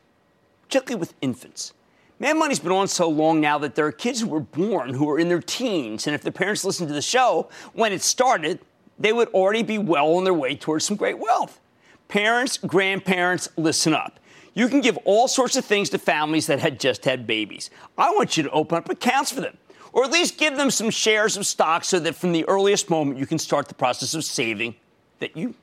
particularly 0.63 1.01
with 1.01 1.13
infants. 1.19 1.73
Mad 2.19 2.37
Money's 2.37 2.59
been 2.59 2.71
on 2.71 2.87
so 2.87 3.09
long 3.09 3.41
now 3.41 3.57
that 3.57 3.75
there 3.75 3.85
are 3.85 3.91
kids 3.91 4.21
who 4.21 4.27
were 4.27 4.39
born 4.39 4.93
who 4.93 5.09
are 5.09 5.19
in 5.19 5.27
their 5.27 5.41
teens, 5.41 6.07
and 6.07 6.15
if 6.15 6.21
their 6.21 6.31
parents 6.31 6.63
listened 6.63 6.87
to 6.87 6.95
the 6.95 7.01
show 7.01 7.49
when 7.73 7.91
it 7.91 8.01
started, 8.01 8.59
they 8.97 9.11
would 9.11 9.27
already 9.29 9.61
be 9.61 9.77
well 9.77 10.15
on 10.15 10.23
their 10.23 10.33
way 10.33 10.55
towards 10.55 10.85
some 10.85 10.95
great 10.95 11.19
wealth. 11.19 11.59
Parents, 12.09 12.57
grandparents, 12.57 13.47
listen 13.55 13.93
up. 13.93 14.19
You 14.55 14.67
can 14.67 14.81
give 14.81 14.97
all 15.05 15.27
sorts 15.27 15.55
of 15.55 15.63
things 15.63 15.89
to 15.91 15.99
families 15.99 16.47
that 16.47 16.59
had 16.59 16.79
just 16.79 17.05
had 17.05 17.25
babies. 17.25 17.69
I 17.97 18.09
want 18.11 18.35
you 18.35 18.43
to 18.43 18.49
open 18.49 18.79
up 18.79 18.89
accounts 18.89 19.31
for 19.31 19.41
them, 19.41 19.57
or 19.93 20.03
at 20.03 20.11
least 20.11 20.37
give 20.37 20.57
them 20.57 20.71
some 20.71 20.89
shares 20.89 21.37
of 21.37 21.45
stock 21.45 21.85
so 21.85 21.99
that 21.99 22.15
from 22.15 22.31
the 22.31 22.45
earliest 22.45 22.89
moment 22.89 23.19
you 23.19 23.27
can 23.27 23.37
start 23.37 23.67
the 23.67 23.75
process 23.75 24.15
of 24.15 24.23
saving 24.23 24.75
that 25.19 25.37
you 25.37 25.53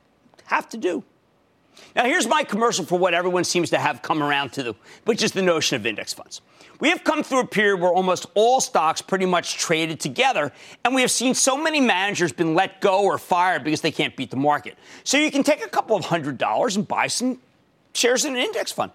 have 0.45 0.69
to 0.69 0.77
do. 0.77 1.03
Now, 1.95 2.05
here's 2.05 2.29
my 2.29 2.45
commercial 2.45 2.85
for 2.85 2.99
what 2.99 3.13
everyone 3.13 3.45
seems 3.45 3.71
to 3.71 3.79
have 3.79 4.01
come 4.01 4.23
around 4.23 4.53
to, 4.55 4.77
which 5.05 5.23
is 5.23 5.33
the 5.33 5.43
notion 5.43 5.77
of 5.77 5.85
index 5.85 6.15
funds. 6.15 6.41
We 6.79 6.91
have 6.91 7.05
come 7.05 7.23
through 7.23 7.41
a 7.41 7.47
period 7.47 7.81
where 7.81 7.91
almost 7.91 8.27
all 8.35 8.61
stocks 8.61 9.01
pretty 9.01 9.27
much 9.27 9.57
traded 9.57 10.01
together, 10.01 10.53
and 10.85 10.95
we 10.95 11.01
have 11.01 11.11
seen 11.11 11.35
so 11.35 11.57
many 11.57 11.81
managers 11.81 12.33
been 12.33 12.55
let 12.55 12.81
go 12.81 13.03
or 13.03 13.19
fired 13.19 13.65
because 13.65 13.81
they 13.81 13.91
can't 13.91 14.15
beat 14.15 14.31
the 14.31 14.37
market. 14.37 14.77
So 15.05 15.17
you 15.17 15.31
can 15.31 15.43
take 15.43 15.65
a 15.65 15.69
couple 15.69 15.97
of 15.97 16.05
hundred 16.05 16.39
dollars 16.39 16.77
and 16.77 16.87
buy 16.87 17.07
some 17.07 17.41
shares 17.95 18.25
in 18.25 18.37
an 18.37 18.43
index 18.43 18.73
fund. 18.73 18.93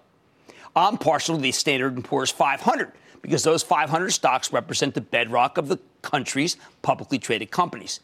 I'm 0.74 0.96
partial 0.96 1.36
to 1.36 1.42
the 1.42 1.52
Standard 1.52 2.02
& 2.04 2.04
Poor's 2.04 2.30
500 2.30 2.92
because 3.20 3.42
those 3.42 3.62
500 3.62 4.10
stocks 4.10 4.52
represent 4.52 4.94
the 4.94 5.00
bedrock 5.00 5.58
of 5.58 5.68
the 5.68 5.78
country's 6.02 6.56
publicly 6.82 7.18
traded 7.18 7.50
companies. 7.50 8.00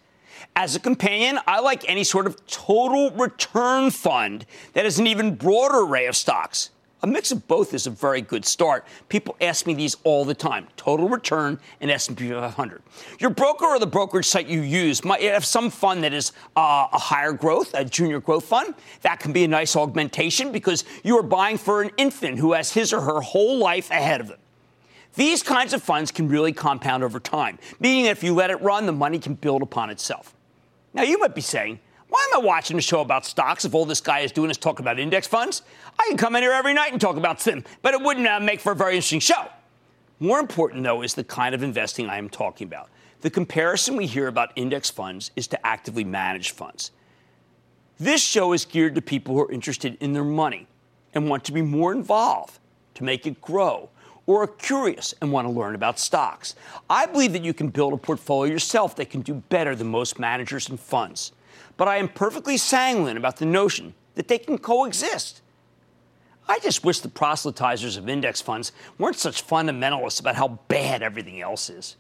As 0.55 0.77
a 0.77 0.81
companion, 0.81 1.39
I 1.47 1.61
like 1.61 1.89
any 1.89 2.05
sort 2.05 2.27
of 2.27 2.45
total 2.47 3.11
return 3.13 3.91
fund 3.91 4.47
that 4.75 4.85
has 4.85 4.99
an 4.99 5.07
even 5.07 5.35
broader 5.35 5.81
array 5.81 6.07
of 6.07 6.17
stocks. 6.17 6.71
A 7.01 7.07
mix 7.07 7.31
of 7.31 7.47
both 7.47 7.75
is 7.75 7.87
a 7.87 7.91
very 7.91 8.21
good 8.21 8.45
start. 8.45 8.85
People 9.09 9.37
ask 9.41 9.67
me 9.67 9.75
these 9.75 9.97
all 10.03 10.25
the 10.25 10.35
time: 10.35 10.67
total 10.77 11.09
return 11.09 11.61
and 11.81 11.91
S&P 11.91 12.31
500. 12.31 12.83
Your 13.21 13.31
broker 13.31 13.67
or 13.67 13.79
the 13.79 13.87
brokerage 13.87 14.27
site 14.27 14.49
you 14.49 14.63
use 14.63 15.05
might 15.05 15.23
have 15.23 15.45
some 15.45 15.71
fund 15.71 16.03
that 16.03 16.13
is 16.13 16.33
uh, 16.57 16.89
a 16.93 16.99
higher 16.99 17.33
growth, 17.33 17.73
a 17.75 17.85
junior 17.85 18.19
growth 18.19 18.47
fund. 18.47 18.75
That 19.03 19.21
can 19.21 19.33
be 19.33 19.45
a 19.45 19.49
nice 19.49 19.77
augmentation 19.77 20.51
because 20.51 20.85
you 21.05 21.17
are 21.19 21.23
buying 21.23 21.57
for 21.57 21.83
an 21.83 21.91
infant 21.97 22.39
who 22.39 22.53
has 22.55 22.73
his 22.73 22.93
or 22.93 23.01
her 23.01 23.21
whole 23.21 23.59
life 23.59 23.91
ahead 23.91 24.21
of 24.21 24.29
them. 24.29 24.39
These 25.15 25.43
kinds 25.43 25.73
of 25.73 25.83
funds 25.83 26.11
can 26.11 26.29
really 26.29 26.53
compound 26.53 27.05
over 27.05 27.21
time, 27.21 27.59
meaning 27.81 28.05
that 28.05 28.11
if 28.11 28.23
you 28.25 28.35
let 28.35 28.51
it 28.51 28.61
run, 28.61 28.87
the 28.87 28.93
money 28.93 29.19
can 29.19 29.35
build 29.35 29.63
upon 29.63 29.91
itself. 29.91 30.35
Now, 30.95 31.03
you 31.03 31.19
might 31.19 31.35
be 31.35 31.41
saying, 31.41 31.81
why 32.09 32.27
am 32.33 32.43
I 32.43 32.45
watching 32.45 32.79
a 32.79 32.81
show 32.81 33.01
about 33.01 33.27
stocks 33.27 33.65
if 33.65 33.75
all 33.75 33.85
this 33.85 34.01
guy 34.01 34.21
is 34.21 34.33
doing 34.33 34.51
is 34.51 34.57
talking 34.57 34.83
about 34.83 34.99
index 34.99 35.27
funds? 35.27 35.63
I 35.99 36.07
can 36.09 36.17
come 36.17 36.37
in 36.37 36.43
here 36.43 36.53
every 36.53 36.73
night 36.73 36.93
and 36.93 37.01
talk 37.01 37.17
about 37.17 37.41
them, 37.41 37.65
but 37.83 37.95
it 37.95 38.01
wouldn't 38.01 38.27
uh, 38.27 38.41
make 38.41 38.61
for 38.61 38.73
a 38.73 38.77
very 38.77 38.95
interesting 38.95 39.21
show. 39.21 39.47
More 40.19 40.41
important, 40.41 40.83
though, 40.83 41.03
is 41.03 41.15
the 41.15 41.25
kind 41.25 41.55
of 41.55 41.63
investing 41.63 42.09
I 42.09 42.19
am 42.19 42.29
talking 42.29 42.67
about. 42.67 42.89
The 43.21 43.31
comparison 43.31 43.97
we 43.97 44.07
hear 44.07 44.27
about 44.27 44.53
index 44.57 44.91
funds 44.91 45.31
is 45.37 45.47
to 45.49 45.67
actively 45.67 46.05
managed 46.05 46.53
funds. 46.53 46.93
This 47.99 48.23
show 48.23 48.53
is 48.53 48.65
geared 48.65 48.95
to 48.95 49.03
people 49.03 49.35
who 49.35 49.43
are 49.43 49.53
interested 49.53 49.97
in 50.01 50.13
their 50.13 50.25
money 50.25 50.67
and 51.15 51.29
want 51.29 51.45
to 51.45 51.53
be 51.53 51.63
more 51.63 51.93
involved 51.93 52.59
to 52.95 53.05
make 53.05 53.27
it 53.27 53.41
grow, 53.41 53.91
or 54.27 54.43
are 54.43 54.47
curious 54.47 55.15
and 55.21 55.31
want 55.31 55.47
to 55.47 55.53
learn 55.53 55.75
about 55.75 55.99
stocks. 55.99 56.55
I 56.89 57.07
believe 57.07 57.33
that 57.33 57.45
you 57.45 57.55
can 57.55 57.69
build 57.69 57.93
a 57.93 57.97
portfolio 57.97 58.53
yourself 58.53 58.97
that 58.97 59.11
can 59.11 59.21
do 59.21 59.35
better 59.35 59.75
than 59.75 59.89
most 59.89 60.19
managers 60.19 60.69
and 60.69 60.79
funds 60.79 61.33
but 61.79 61.89
I 61.89 61.97
am 61.97 62.09
perfectly 62.09 62.59
sanguine 62.59 63.17
about 63.17 63.39
the 63.39 63.47
notion 63.47 63.95
that 64.17 64.29
they 64.29 64.37
can 64.37 64.59
coexist. 64.59 65.41
I 66.47 66.59
just 66.59 66.85
wish 66.85 67.01
the 67.01 67.09
proselytizers 67.09 67.97
of 67.97 68.09
index 68.09 68.43
funds 68.43 68.73
weren't 68.99 69.17
such 69.17 69.47
fundamentalists 69.47 70.21
about 70.21 70.35
how 70.35 70.59
bad 70.69 71.03
everything 71.03 71.41
else 71.41 71.71
is. 71.71 71.97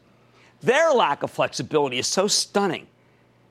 Their 0.60 0.92
lack 0.92 1.22
of 1.22 1.30
flexibility 1.30 1.98
is 1.98 2.06
so 2.06 2.26
stunning. 2.26 2.88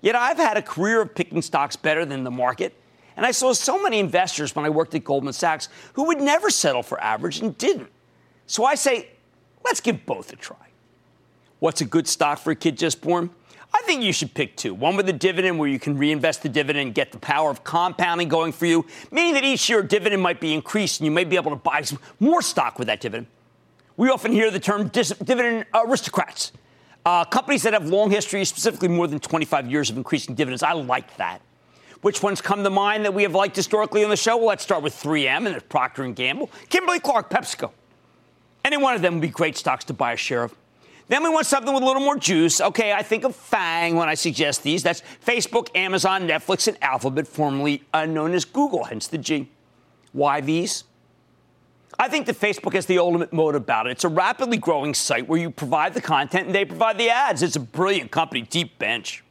Yet 0.01 0.15
I've 0.15 0.37
had 0.37 0.57
a 0.57 0.61
career 0.61 1.01
of 1.01 1.15
picking 1.15 1.41
stocks 1.41 1.75
better 1.75 2.05
than 2.05 2.23
the 2.23 2.31
market, 2.31 2.75
and 3.15 3.25
I 3.25 3.31
saw 3.31 3.53
so 3.53 3.81
many 3.81 3.99
investors 3.99 4.55
when 4.55 4.65
I 4.65 4.69
worked 4.69 4.93
at 4.95 5.03
Goldman 5.03 5.33
Sachs 5.33 5.69
who 5.93 6.03
would 6.05 6.19
never 6.19 6.49
settle 6.49 6.83
for 6.83 7.01
average 7.01 7.39
and 7.39 7.57
didn't. 7.57 7.89
So 8.47 8.65
I 8.65 8.75
say, 8.75 9.09
let's 9.63 9.79
give 9.79 10.05
both 10.05 10.33
a 10.33 10.35
try. 10.35 10.57
What's 11.59 11.81
a 11.81 11.85
good 11.85 12.07
stock 12.07 12.37
for 12.39 12.51
a 12.51 12.55
kid 12.55 12.77
just 12.77 13.01
born? 13.01 13.29
I 13.73 13.81
think 13.83 14.03
you 14.03 14.13
should 14.13 14.33
pick 14.33 14.55
two. 14.55 14.73
One 14.73 14.95
with 14.95 15.07
a 15.09 15.13
dividend 15.13 15.59
where 15.59 15.69
you 15.69 15.79
can 15.79 15.97
reinvest 15.97 16.43
the 16.43 16.49
dividend 16.49 16.87
and 16.87 16.95
get 16.95 17.11
the 17.11 17.19
power 17.19 17.49
of 17.49 17.63
compounding 17.63 18.27
going 18.27 18.51
for 18.51 18.65
you, 18.65 18.85
meaning 19.11 19.33
that 19.35 19.43
each 19.43 19.69
year 19.69 19.83
dividend 19.83 20.21
might 20.21 20.39
be 20.39 20.53
increased 20.53 20.99
and 20.99 21.05
you 21.05 21.11
may 21.11 21.23
be 21.23 21.35
able 21.35 21.51
to 21.51 21.57
buy 21.57 21.83
more 22.19 22.41
stock 22.41 22.79
with 22.79 22.87
that 22.87 23.01
dividend. 23.01 23.27
We 23.97 24.09
often 24.09 24.31
hear 24.31 24.51
the 24.51 24.59
term 24.59 24.87
dis- 24.89 25.13
dividend 25.23 25.65
aristocrats. 25.73 26.51
Uh, 27.05 27.23
companies 27.25 27.63
that 27.63 27.73
have 27.73 27.87
long 27.87 28.11
histories, 28.11 28.49
specifically 28.49 28.89
more 28.89 29.07
than 29.07 29.19
25 29.19 29.71
years 29.71 29.89
of 29.89 29.97
increasing 29.97 30.35
dividends. 30.35 30.61
I 30.61 30.73
like 30.73 31.15
that. 31.17 31.41
Which 32.01 32.21
ones 32.21 32.41
come 32.41 32.63
to 32.63 32.69
mind 32.69 33.05
that 33.05 33.13
we 33.13 33.23
have 33.23 33.33
liked 33.33 33.55
historically 33.55 34.03
on 34.03 34.09
the 34.09 34.17
show? 34.17 34.37
Well, 34.37 34.47
let's 34.47 34.63
start 34.63 34.83
with 34.83 34.93
3M 34.93 35.47
and 35.47 35.69
Procter 35.69 36.05
& 36.07 36.13
Gamble, 36.13 36.51
Kimberly 36.69 36.99
Clark, 36.99 37.29
PepsiCo. 37.29 37.71
Any 38.63 38.77
one 38.77 38.93
of 38.93 39.01
them 39.01 39.15
would 39.15 39.21
be 39.21 39.29
great 39.29 39.57
stocks 39.57 39.85
to 39.85 39.93
buy 39.93 40.13
a 40.13 40.17
share 40.17 40.43
of. 40.43 40.55
Then 41.09 41.23
we 41.23 41.29
want 41.29 41.45
something 41.45 41.73
with 41.73 41.83
a 41.83 41.85
little 41.85 42.01
more 42.01 42.17
juice. 42.17 42.59
Okay, 42.59 42.91
I 42.91 43.01
think 43.01 43.23
of 43.23 43.35
FANG 43.35 43.95
when 43.95 44.09
I 44.09 44.13
suggest 44.13 44.63
these. 44.63 44.83
That's 44.83 45.01
Facebook, 45.25 45.69
Amazon, 45.75 46.27
Netflix, 46.27 46.67
and 46.67 46.77
Alphabet, 46.83 47.27
formerly 47.27 47.83
uh, 47.93 48.05
known 48.05 48.33
as 48.33 48.43
Google, 48.43 48.83
hence 48.83 49.07
the 49.07 49.17
G. 49.17 49.49
Why 50.11 50.41
these? 50.41 50.83
I 51.99 52.09
think 52.09 52.25
that 52.27 52.35
Facebook 52.35 52.73
has 52.73 52.85
the 52.85 52.99
ultimate 52.99 53.31
moat 53.31 53.55
about 53.55 53.87
it. 53.87 53.91
It's 53.91 54.03
a 54.03 54.09
rapidly 54.09 54.57
growing 54.57 54.93
site 54.93 55.27
where 55.27 55.39
you 55.39 55.49
provide 55.49 55.93
the 55.93 56.01
content 56.01 56.47
and 56.47 56.55
they 56.55 56.65
provide 56.65 56.97
the 56.97 57.09
ads. 57.09 57.41
It's 57.41 57.55
a 57.55 57.61
brilliant 57.61 58.11
company, 58.11 58.41
deep 58.41 58.77
bench. 58.77 59.23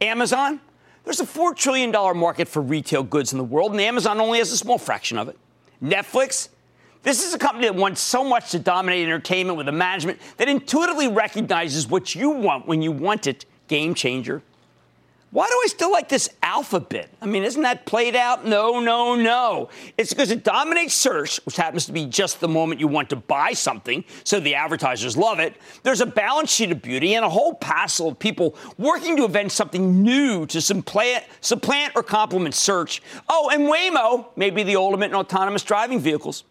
Amazon, 0.00 0.60
There's 1.04 1.20
a 1.20 1.24
$4 1.24 1.56
trillion 1.56 1.92
market 2.18 2.48
for 2.48 2.60
retail 2.60 3.02
goods 3.02 3.32
in 3.32 3.38
the 3.38 3.44
world, 3.44 3.70
and 3.72 3.80
Amazon 3.80 4.20
only 4.20 4.38
has 4.38 4.52
a 4.52 4.58
small 4.58 4.76
fraction 4.76 5.16
of 5.16 5.28
it. 5.28 5.38
Netflix, 5.82 6.48
this 7.06 7.24
is 7.24 7.32
a 7.32 7.38
company 7.38 7.68
that 7.68 7.76
wants 7.76 8.00
so 8.00 8.24
much 8.24 8.50
to 8.50 8.58
dominate 8.58 9.06
entertainment 9.06 9.56
with 9.56 9.68
a 9.68 9.72
management 9.72 10.18
that 10.38 10.48
intuitively 10.48 11.06
recognizes 11.06 11.86
what 11.86 12.16
you 12.16 12.30
want 12.30 12.66
when 12.66 12.82
you 12.82 12.90
want 12.90 13.28
it. 13.28 13.44
Game 13.68 13.94
changer. 13.94 14.42
Why 15.30 15.46
do 15.46 15.52
I 15.52 15.66
still 15.68 15.92
like 15.92 16.08
this 16.08 16.28
alphabet? 16.42 17.10
I 17.20 17.26
mean, 17.26 17.44
isn't 17.44 17.62
that 17.62 17.84
played 17.84 18.16
out? 18.16 18.44
No, 18.44 18.80
no, 18.80 19.14
no. 19.14 19.68
It's 19.96 20.12
because 20.12 20.32
it 20.32 20.42
dominates 20.42 20.94
search, 20.94 21.38
which 21.44 21.56
happens 21.56 21.86
to 21.86 21.92
be 21.92 22.06
just 22.06 22.40
the 22.40 22.48
moment 22.48 22.80
you 22.80 22.88
want 22.88 23.10
to 23.10 23.16
buy 23.16 23.52
something, 23.52 24.04
so 24.24 24.40
the 24.40 24.54
advertisers 24.54 25.16
love 25.16 25.38
it. 25.38 25.54
There's 25.84 26.00
a 26.00 26.06
balance 26.06 26.50
sheet 26.50 26.72
of 26.72 26.82
beauty 26.82 27.14
and 27.14 27.24
a 27.24 27.28
whole 27.28 27.54
passel 27.54 28.08
of 28.08 28.18
people 28.18 28.56
working 28.78 29.16
to 29.18 29.26
invent 29.26 29.52
something 29.52 30.02
new 30.02 30.46
to 30.46 30.60
supplant, 30.60 31.24
supplant 31.40 31.92
or 31.94 32.02
complement 32.02 32.54
search. 32.54 33.00
Oh, 33.28 33.50
and 33.52 33.68
Waymo 33.68 34.28
may 34.36 34.50
be 34.50 34.64
the 34.64 34.76
ultimate 34.76 35.10
in 35.10 35.14
autonomous 35.14 35.62
driving 35.62 36.00
vehicles. 36.00 36.44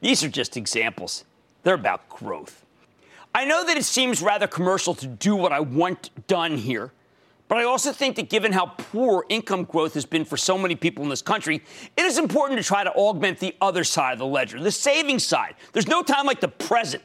These 0.00 0.22
are 0.24 0.28
just 0.28 0.56
examples. 0.56 1.24
They're 1.62 1.74
about 1.74 2.08
growth. 2.08 2.64
I 3.34 3.44
know 3.44 3.64
that 3.64 3.76
it 3.76 3.84
seems 3.84 4.22
rather 4.22 4.46
commercial 4.46 4.94
to 4.94 5.06
do 5.06 5.36
what 5.36 5.52
I 5.52 5.60
want 5.60 6.10
done 6.26 6.56
here. 6.56 6.92
But 7.48 7.58
I 7.58 7.64
also 7.64 7.92
think 7.92 8.16
that 8.16 8.28
given 8.28 8.52
how 8.52 8.66
poor 8.66 9.24
income 9.30 9.64
growth 9.64 9.94
has 9.94 10.04
been 10.04 10.24
for 10.24 10.36
so 10.36 10.58
many 10.58 10.76
people 10.76 11.02
in 11.02 11.08
this 11.10 11.22
country, 11.22 11.62
it 11.96 12.04
is 12.04 12.18
important 12.18 12.60
to 12.60 12.66
try 12.66 12.84
to 12.84 12.90
augment 12.92 13.38
the 13.38 13.56
other 13.60 13.84
side 13.84 14.12
of 14.12 14.18
the 14.18 14.26
ledger, 14.26 14.60
the 14.60 14.70
savings 14.70 15.24
side. 15.24 15.54
There's 15.72 15.88
no 15.88 16.02
time 16.02 16.26
like 16.26 16.40
the 16.40 16.48
present. 16.48 17.02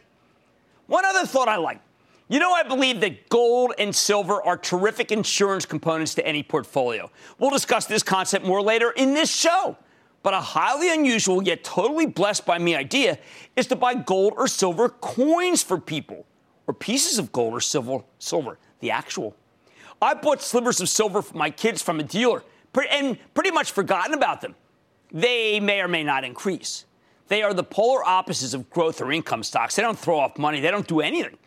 One 0.88 1.05
other 1.05 1.25
thought 1.25 1.47
I 1.47 1.55
like. 1.55 1.79
You 2.27 2.39
know, 2.39 2.51
I 2.51 2.63
believe 2.63 3.00
that 3.01 3.29
gold 3.29 3.73
and 3.77 3.95
silver 3.95 4.43
are 4.43 4.57
terrific 4.57 5.12
insurance 5.12 5.65
components 5.65 6.13
to 6.15 6.27
any 6.27 6.43
portfolio. 6.43 7.09
We'll 7.39 7.51
discuss 7.51 7.85
this 7.85 8.03
concept 8.03 8.45
more 8.45 8.62
later 8.62 8.91
in 8.91 9.13
this 9.13 9.33
show. 9.33 9.77
But 10.24 10.34
a 10.34 10.39
highly 10.39 10.92
unusual 10.92 11.44
yet 11.44 11.63
totally 11.63 12.06
blessed 12.06 12.46
by 12.46 12.58
me 12.58 12.75
idea 12.75 13.20
is 13.56 13.68
to 13.68 13.75
buy 13.75 13.94
gold 13.94 14.34
or 14.38 14.48
silver 14.48 14.89
coins 14.89 15.62
for 15.62 15.77
people, 15.77 16.25
or 16.65 16.74
pieces 16.74 17.20
of 17.20 17.32
gold 17.32 17.53
or 17.53 17.62
silver, 17.62 18.03
silver, 18.20 18.58
the 18.80 18.89
actual 18.89 19.36
I 20.03 20.13
bought 20.15 20.42
slivers 20.42 20.82
of 20.82 20.89
silver 20.89 21.22
for 21.22 21.38
my 21.38 21.50
kids 21.50 21.82
from 21.82 22.01
a 22.01 22.03
dealer 22.03 22.44
and 22.89 23.18
pretty 23.34 23.51
much 23.51 23.72
forgotten 23.72 24.13
about 24.13 24.42
them. 24.42 24.53
They 25.12 25.62
may 25.62 25.80
or 25.80 25.88
may 25.88 26.03
not 26.03 26.25
increase. 26.25 26.86
They 27.30 27.42
are 27.42 27.53
the 27.53 27.63
polar 27.63 28.03
opposites 28.03 28.53
of 28.53 28.70
growth 28.70 29.00
or 29.00 29.13
income 29.13 29.44
stocks. 29.44 29.77
They 29.77 29.82
don't 29.82 29.98
throw 29.98 30.20
off 30.20 30.38
money, 30.38 30.60
they 30.60 30.72
don't 30.72 30.88
do 30.88 31.00
anything. 31.00 31.38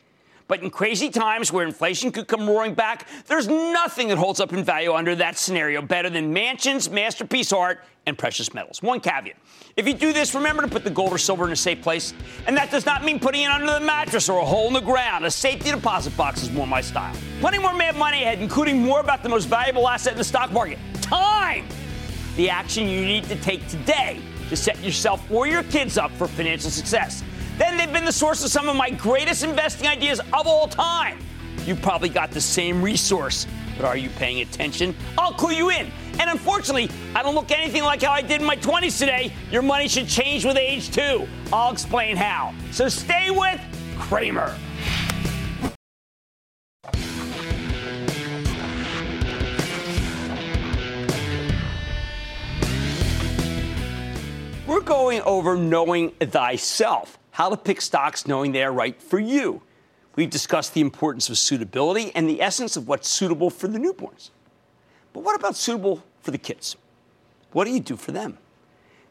But 0.49 0.63
in 0.63 0.71
crazy 0.71 1.11
times 1.11 1.53
where 1.53 1.67
inflation 1.67 2.13
could 2.13 2.29
come 2.29 2.49
roaring 2.49 2.75
back, 2.75 3.09
there's 3.27 3.49
nothing 3.49 4.09
that 4.09 4.19
holds 4.19 4.41
up 4.41 4.53
in 4.53 4.63
value 4.63 4.93
under 4.93 5.15
that 5.17 5.37
scenario 5.39 5.83
better 5.83 6.09
than 6.09 6.33
mansions, 6.33 6.89
masterpiece 6.89 7.53
art, 7.53 7.83
and 8.07 8.17
precious 8.17 8.55
metals. 8.55 8.83
One 8.83 9.01
caveat. 9.01 9.37
If 9.77 9.89
you 9.89 9.93
do 9.93 10.13
this, 10.13 10.35
remember 10.35 10.63
to 10.63 10.69
put 10.69 10.85
the 10.85 10.91
gold 10.91 11.13
or 11.13 11.19
silver 11.19 11.45
in 11.45 11.53
a 11.53 11.57
safe 11.57 11.83
place. 11.83 12.15
And 12.47 12.57
that 12.57 12.71
does 12.71 12.87
not 12.87 13.05
mean 13.05 13.19
putting 13.19 13.43
it 13.43 13.51
under 13.51 13.73
the 13.73 13.81
mattress 13.81 14.29
or 14.29 14.41
a 14.41 14.45
hole 14.45 14.69
in 14.69 14.73
the 14.73 14.81
ground. 14.81 15.25
A 15.25 15.31
safety 15.31 15.73
deposit 15.73 16.17
box 16.17 16.43
is 16.43 16.51
more 16.53 16.67
my 16.67 16.81
style. 16.81 17.15
Plenty 17.41 17.59
more 17.59 17.75
Mad 17.75 17.97
Money 17.97 18.23
ahead, 18.23 18.41
including 18.41 18.81
more 18.81 19.01
about 19.01 19.25
the 19.25 19.29
most 19.29 19.47
valuable 19.47 19.89
asset 19.89 20.13
in 20.13 20.19
the 20.19 20.25
stock 20.25 20.53
market 20.53 20.79
time. 21.03 21.67
The 22.37 22.49
action 22.49 22.89
you 22.89 23.05
need 23.05 23.25
to 23.25 23.37
take 23.37 23.67
today 23.67 24.21
to 24.49 24.57
set 24.57 24.81
yourself 24.83 25.29
or 25.31 25.49
your 25.49 25.65
kids 25.65 25.99
up 25.99 26.13
for 26.13 26.29
financial 26.29 26.71
success. 26.71 27.25
Then 27.59 27.79
they've 27.79 27.93
been 27.93 28.05
the 28.05 28.13
source 28.13 28.45
of 28.45 28.51
some 28.51 28.69
of 28.69 28.77
my 28.77 28.91
greatest 28.91 29.43
investing 29.43 29.89
ideas 29.89 30.21
of 30.21 30.47
all 30.47 30.69
time. 30.69 31.19
You 31.65 31.75
probably 31.75 32.11
got 32.11 32.31
the 32.31 32.41
same 32.41 32.83
resource, 32.83 33.47
but 33.77 33.87
are 33.87 33.97
you 33.97 34.11
paying 34.11 34.43
attention? 34.43 34.95
I'll 35.17 35.33
clue 35.33 35.55
you 35.55 35.71
in. 35.71 35.91
And 36.21 36.31
unfortunately, 36.31 36.91
I 37.15 37.23
don't 37.23 37.35
look 37.35 37.51
anything 37.51 37.83
like 37.83 38.03
how 38.03 38.13
I 38.13 38.21
did 38.21 38.41
in 38.43 38.47
my 38.47 38.57
20s 38.57 38.99
today. 38.99 39.33
Your 39.51 39.63
money 39.63 39.89
should 39.89 40.07
change 40.07 40.45
with 40.45 40.57
age 40.57 40.91
too. 40.91 41.27
I'll 41.53 41.73
explain 41.73 42.17
how. 42.17 42.55
So 42.73 42.89
stay 42.89 43.31
with 43.31 43.61
Cramer. 43.99 44.55
We're 54.67 54.81
going 54.81 55.23
over 55.23 55.57
knowing 55.57 56.11
thyself 56.11 57.19
how 57.37 57.51
to 57.51 57.57
pick 57.59 57.83
stocks 57.83 58.27
knowing 58.27 58.53
they 58.53 58.65
are 58.65 58.73
right 58.73 59.03
for 59.03 59.19
you. 59.19 59.61
We've 60.15 60.31
discussed 60.31 60.73
the 60.73 60.81
importance 60.81 61.29
of 61.29 61.37
suitability 61.37 62.11
and 62.15 62.27
the 62.27 62.41
essence 62.41 62.79
of 62.79 62.89
what's 62.89 63.11
suitable 63.11 63.51
for 63.51 63.69
the 63.69 63.79
newborns. 63.79 64.31
But 65.13 65.23
what 65.23 65.37
about 65.37 65.55
suitable 65.55 66.03
for 66.23 66.31
the 66.31 66.39
kids? 66.39 66.77
What 67.53 67.67
do 67.67 67.73
you 67.73 67.81
do 67.81 67.97
for 67.97 68.11
them? 68.11 68.39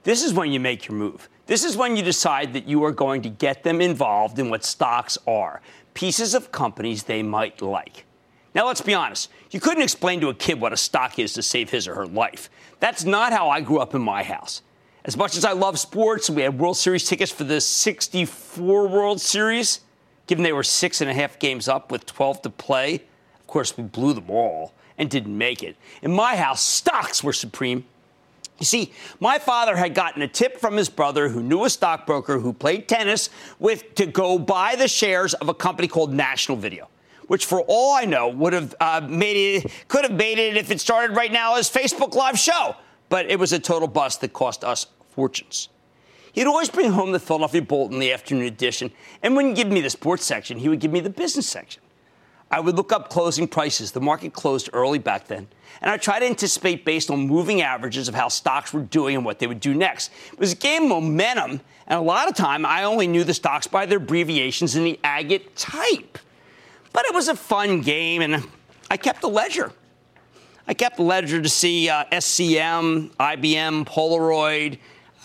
This 0.02 0.24
is 0.24 0.34
when 0.34 0.52
you 0.52 0.60
make 0.60 0.88
your 0.88 0.98
move. 0.98 1.30
This 1.46 1.64
is 1.64 1.78
when 1.78 1.96
you 1.96 2.02
decide 2.02 2.54
that 2.54 2.68
you 2.68 2.84
are 2.84 2.92
going 2.92 3.22
to 3.22 3.30
get 3.30 3.62
them 3.62 3.80
involved 3.80 4.40
in 4.40 4.50
what 4.50 4.66
stocks 4.66 5.20
are 5.28 5.62
pieces 5.94 6.34
of 6.34 6.52
companies 6.52 7.04
they 7.04 7.22
might 7.22 7.62
like. 7.62 8.06
Now, 8.56 8.66
let's 8.66 8.82
be 8.82 8.96
honest. 8.96 9.30
You 9.52 9.60
couldn't 9.60 9.84
explain 9.84 10.20
to 10.22 10.30
a 10.30 10.34
kid 10.34 10.60
what 10.60 10.74
a 10.74 10.78
stock 10.78 11.20
is 11.20 11.34
to 11.34 11.44
save 11.44 11.70
his 11.70 11.88
or 11.88 11.94
her 11.94 12.08
life. 12.08 12.50
That's 12.80 13.04
not 13.04 13.34
how 13.34 13.52
I 13.52 13.62
grew 13.62 13.78
up 13.78 13.94
in 13.94 14.02
my 14.02 14.24
house. 14.24 14.64
As 15.06 15.16
much 15.16 15.38
as 15.38 15.46
I 15.46 15.52
love 15.52 15.78
sports, 15.78 16.32
we 16.32 16.42
had 16.42 16.58
World 16.58 16.78
Series 16.78 17.08
tickets 17.08 17.32
for 17.32 17.44
the 17.44 17.62
64 17.62 18.88
World 18.88 19.22
Series, 19.22 19.82
given 20.26 20.44
they 20.44 20.52
were 20.52 20.64
six 20.64 21.00
and 21.00 21.08
a 21.08 21.14
half 21.14 21.38
games 21.38 21.68
up 21.68 21.92
with 21.92 22.08
12 22.08 22.42
to 22.42 22.50
play. 22.50 22.96
Of 23.40 23.46
course, 23.46 23.78
we 23.78 23.84
blew 23.84 24.14
them 24.14 24.32
all 24.32 24.74
and 24.98 25.08
didn't 25.08 25.38
make 25.38 25.62
it. 25.62 25.76
In 26.02 26.12
my 26.12 26.36
house, 26.36 26.64
stocks 26.64 27.24
were 27.24 27.34
supreme. 27.34 27.86
You 28.58 28.66
see, 28.66 28.94
my 29.20 29.38
father 29.38 29.76
had 29.76 29.94
gotten 29.94 30.24
a 30.24 30.28
tip 30.28 30.60
from 30.60 30.76
his 30.76 30.90
brother 30.90 31.30
who 31.30 31.44
knew 31.44 31.66
a 31.66 31.70
stockbroker 31.70 32.40
who 32.40 32.52
played 32.52 32.88
tennis 32.88 33.30
with 33.60 33.94
to 33.96 34.08
go 34.08 34.40
buy 34.40 34.76
the 34.76 34.88
shares 34.88 35.36
of 35.36 35.50
a 35.50 35.54
company 35.54 35.88
called 35.88 36.14
National 36.14 36.58
Video 36.58 36.90
which 37.28 37.46
for 37.46 37.62
all 37.62 37.96
I 37.96 38.06
know 38.06 38.28
would 38.28 38.54
have 38.54 38.76
uh, 38.80 39.02
made 39.10 39.36
it, 39.36 39.72
could 39.88 40.04
have 40.04 40.14
made 40.14 40.38
it 40.38 40.58
if 40.58 40.70
it 40.70 40.80
started 40.80 41.16
right 41.16 41.32
now 41.32 41.56
as 41.56 41.68
Facebook 41.68 42.14
Live 42.14 42.38
show. 42.38 42.76
But 43.10 43.30
it 43.30 43.40
was 43.40 43.54
a 43.54 43.60
total 43.60 43.88
bust 43.88 44.22
that 44.22 44.34
cost 44.34 44.64
us 44.64 44.88
fortunes. 45.12 45.70
He'd 46.34 46.48
always 46.48 46.70
bring 46.70 46.92
home 46.92 47.12
the 47.14 47.20
Philadelphia 47.20 47.62
Bolt 47.62 47.94
in 47.94 48.00
the 48.00 48.12
afternoon 48.12 48.46
edition, 48.46 48.92
and 49.24 49.36
wouldn't 49.36 49.56
give 49.56 49.70
me 49.70 49.80
the 49.80 49.90
sports 49.90 50.26
section, 50.26 50.58
he 50.58 50.68
would 50.68 50.80
give 50.80 50.92
me 50.92 51.00
the 51.00 51.10
business 51.10 51.48
section. 51.48 51.82
I 52.52 52.60
would 52.60 52.76
look 52.76 52.92
up 52.92 53.10
closing 53.10 53.48
prices. 53.48 53.92
The 53.92 54.02
market 54.02 54.34
closed 54.34 54.70
early 54.72 55.00
back 55.00 55.28
then. 55.28 55.48
And 55.82 55.90
I 55.90 55.98
try 55.98 56.20
to 56.20 56.26
anticipate 56.26 56.86
based 56.86 57.10
on 57.10 57.28
moving 57.28 57.62
averages 57.62 58.08
of 58.08 58.16
how 58.16 58.28
stocks 58.28 58.72
were 58.72 58.82
doing 58.82 59.16
and 59.16 59.26
what 59.26 59.40
they 59.40 59.48
would 59.48 59.60
do 59.60 59.74
next. 59.74 60.12
It 60.32 60.40
was 60.40 60.54
a 60.54 60.56
game 60.56 60.84
of 60.84 60.90
momentum, 60.90 61.62
and 61.88 62.00
a 62.00 62.02
lot 62.02 62.30
of 62.30 62.36
time 62.36 62.66
I 62.66 62.84
only 62.84 63.08
knew 63.08 63.24
the 63.24 63.34
stocks 63.34 63.68
by 63.68 63.86
their 63.86 63.98
abbreviations 63.98 64.76
in 64.76 64.84
the 64.84 65.00
agate 65.04 65.56
type. 65.56 66.20
But 66.94 67.06
it 67.06 67.14
was 67.14 67.28
a 67.28 67.36
fun 67.36 67.82
game, 67.82 68.22
and 68.22 68.48
I 68.90 68.98
kept 68.98 69.24
a 69.24 69.28
ledger. 69.28 69.72
I 70.68 70.74
kept 70.74 71.00
ledger 71.00 71.42
to 71.42 71.50
see 71.50 71.90
uh, 71.90 72.06
SCM, 72.12 73.12
IBM, 73.12 73.86
Polaroid, 73.86 74.80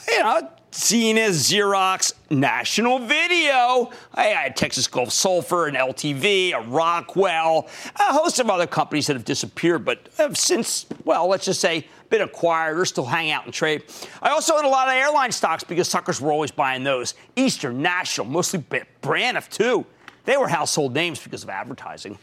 you 0.09 0.19
know, 0.19 0.49
Zenith, 0.73 1.33
Xerox, 1.33 2.13
National 2.31 2.99
Video. 2.99 3.91
I 4.15 4.25
had 4.25 4.55
Texas 4.55 4.87
Gulf 4.87 5.11
Sulfur, 5.11 5.67
and 5.67 5.77
LTV, 5.77 6.53
a 6.53 6.61
Rockwell, 6.69 7.69
a 7.97 8.13
host 8.13 8.39
of 8.39 8.51
other 8.51 8.67
companies 8.67 9.07
that 9.09 9.15
have 9.15 9.25
disappeared, 9.25 9.85
but 9.85 10.09
have 10.19 10.37
since, 10.37 10.87
well, 11.05 11.27
let's 11.27 11.47
just 11.47 11.61
say, 11.61 11.87
been 12.11 12.23
acquired 12.23 12.79
or 12.79 12.85
still 12.85 13.07
hang 13.07 13.31
out 13.31 13.47
and 13.47 13.55
trade. 13.55 13.83
I 14.21 14.31
also 14.31 14.57
had 14.57 14.65
a 14.65 14.69
lot 14.69 14.89
of 14.89 14.95
airline 14.95 15.33
stocks 15.33 15.65
because 15.65 15.89
suckers 15.89 16.21
were 16.21 16.33
always 16.33 16.51
buying 16.51 16.85
those. 16.85 17.15
Eastern, 17.35 17.83
National, 17.83 18.27
mostly 18.27 18.61
Braniff, 19.03 19.49
too. 19.49 19.87
They 20.25 20.37
were 20.37 20.49
household 20.49 20.95
names 20.95 21.19
because 21.19 21.43
of 21.43 21.51
advertising. 21.51 22.19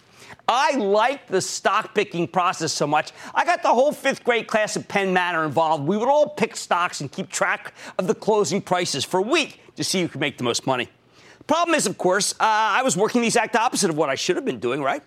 I 0.48 0.76
liked 0.78 1.30
the 1.30 1.42
stock 1.42 1.94
picking 1.94 2.28
process 2.28 2.72
so 2.72 2.88
much. 2.88 3.12
I 3.34 3.46
got 3.46 3.64
the 3.64 3.70
whole 3.70 3.92
fifth 3.92 4.24
grade 4.24 4.48
class 4.48 4.78
at 4.78 4.88
Penn 4.88 5.14
Manor 5.14 5.46
involved. 5.46 5.86
We 5.86 5.98
would 5.98 6.10
all 6.10 6.30
pick 6.30 6.56
stocks 6.56 7.02
and 7.02 7.12
keep 7.12 7.30
track 7.30 7.74
of 7.98 8.08
the 8.08 8.16
closing 8.16 8.62
prices 8.62 9.04
for 9.04 9.20
a 9.20 9.24
week 9.24 9.62
to 9.76 9.84
see 9.84 10.02
who 10.02 10.08
could 10.08 10.22
make 10.22 10.38
the 10.38 10.44
most 10.44 10.66
money. 10.66 10.90
The 11.38 11.44
problem 11.44 11.76
is, 11.76 11.86
of 11.86 11.98
course, 11.98 12.34
uh, 12.34 12.36
I 12.40 12.82
was 12.84 12.98
working 12.98 13.22
the 13.22 13.28
exact 13.28 13.56
opposite 13.56 13.90
of 13.90 13.98
what 13.98 14.10
I 14.10 14.16
should 14.16 14.36
have 14.36 14.46
been 14.46 14.60
doing, 14.60 14.82
right? 14.82 15.04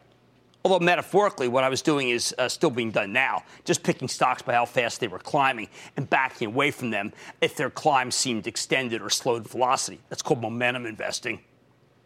Although 0.63 0.85
metaphorically, 0.85 1.49
what 1.49 1.65
I 1.65 1.71
was 1.71 1.81
doing 1.81 2.11
is 2.11 2.35
uh, 2.37 2.49
still 2.49 2.69
being 2.71 2.91
done 2.91 3.13
now, 3.13 3.45
just 3.65 3.83
picking 3.83 4.09
stocks 4.09 4.43
by 4.43 4.53
how 4.53 4.67
fast 4.67 5.01
they 5.01 5.09
were 5.09 5.19
climbing 5.19 5.69
and 5.97 6.09
backing 6.09 6.49
away 6.49 6.71
from 6.71 6.91
them 6.91 7.13
if 7.41 7.57
their 7.57 7.71
climb 7.71 8.11
seemed 8.11 8.47
extended 8.47 9.01
or 9.01 9.09
slowed 9.09 9.49
velocity. 9.49 10.01
That's 10.11 10.21
called 10.21 10.43
momentum 10.43 10.85
investing. 10.85 11.41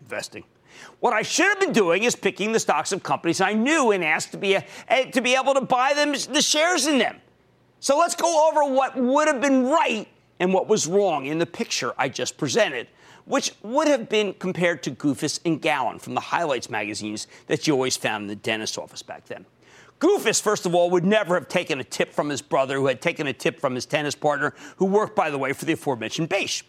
Investing. 0.03 0.45
What 1.01 1.13
I 1.13 1.23
should 1.23 1.47
have 1.47 1.61
been 1.61 1.73
doing 1.73 2.05
is 2.05 2.17
picking 2.17 2.53
the 2.53 2.61
stocks 2.61 2.93
of 2.93 3.03
companies 3.03 3.41
I 3.41 3.53
knew 3.53 3.91
and 3.91 4.05
asked 4.05 4.33
to 4.33 4.39
be, 4.39 4.55
a, 4.55 4.65
eh, 4.89 5.11
to 5.11 5.21
be 5.21 5.35
able 5.35 5.55
to 5.55 5.61
buy 5.61 5.93
them 5.95 6.13
the 6.13 6.43
shares 6.43 6.87
in 6.87 6.99
them. 6.99 7.21
So 7.81 7.99
let's 7.99 8.15
go 8.15 8.49
over 8.49 8.73
what 8.73 8.97
would 8.97 9.29
have 9.29 9.41
been 9.41 9.67
right 9.67 10.09
and 10.41 10.53
what 10.53 10.69
was 10.69 10.87
wrong 10.87 11.27
in 11.27 11.39
the 11.39 11.47
picture 11.47 11.93
I 11.99 12.09
just 12.09 12.37
presented, 12.37 12.89
which 13.25 13.53
would 13.63 13.89
have 13.89 14.09
been 14.09 14.35
compared 14.35 14.83
to 14.85 14.91
Goofus 14.91 15.41
and 15.45 15.61
Gallant 15.61 16.01
from 16.01 16.15
the 16.15 16.21
highlights 16.21 16.71
magazines 16.71 17.27
that 17.47 17.67
you 17.67 17.75
always 17.75 17.97
found 17.97 18.23
in 18.23 18.29
the 18.29 18.37
dentist 18.37 18.79
office 18.79 19.03
back 19.03 19.27
then. 19.27 19.47
Goofus, 20.01 20.43
first 20.43 20.67
of 20.67 20.75
all, 20.75 20.91
would 20.91 21.05
never 21.05 21.35
have 21.35 21.49
taken 21.49 21.81
a 21.81 21.85
tip 21.85 22.13
from 22.13 22.29
his 22.29 22.43
brother, 22.43 22.77
who 22.77 22.87
had 22.87 23.01
taken 23.01 23.27
a 23.27 23.33
tip 23.33 23.61
from 23.61 23.75
his 23.75 23.87
tennis 23.87 24.15
partner, 24.15 24.55
who 24.77 24.87
worked, 24.87 25.15
by 25.15 25.31
the 25.31 25.39
way, 25.39 25.53
for 25.53 25.65
the 25.65 25.73
aforementioned 25.73 26.29
Beige. 26.29 26.63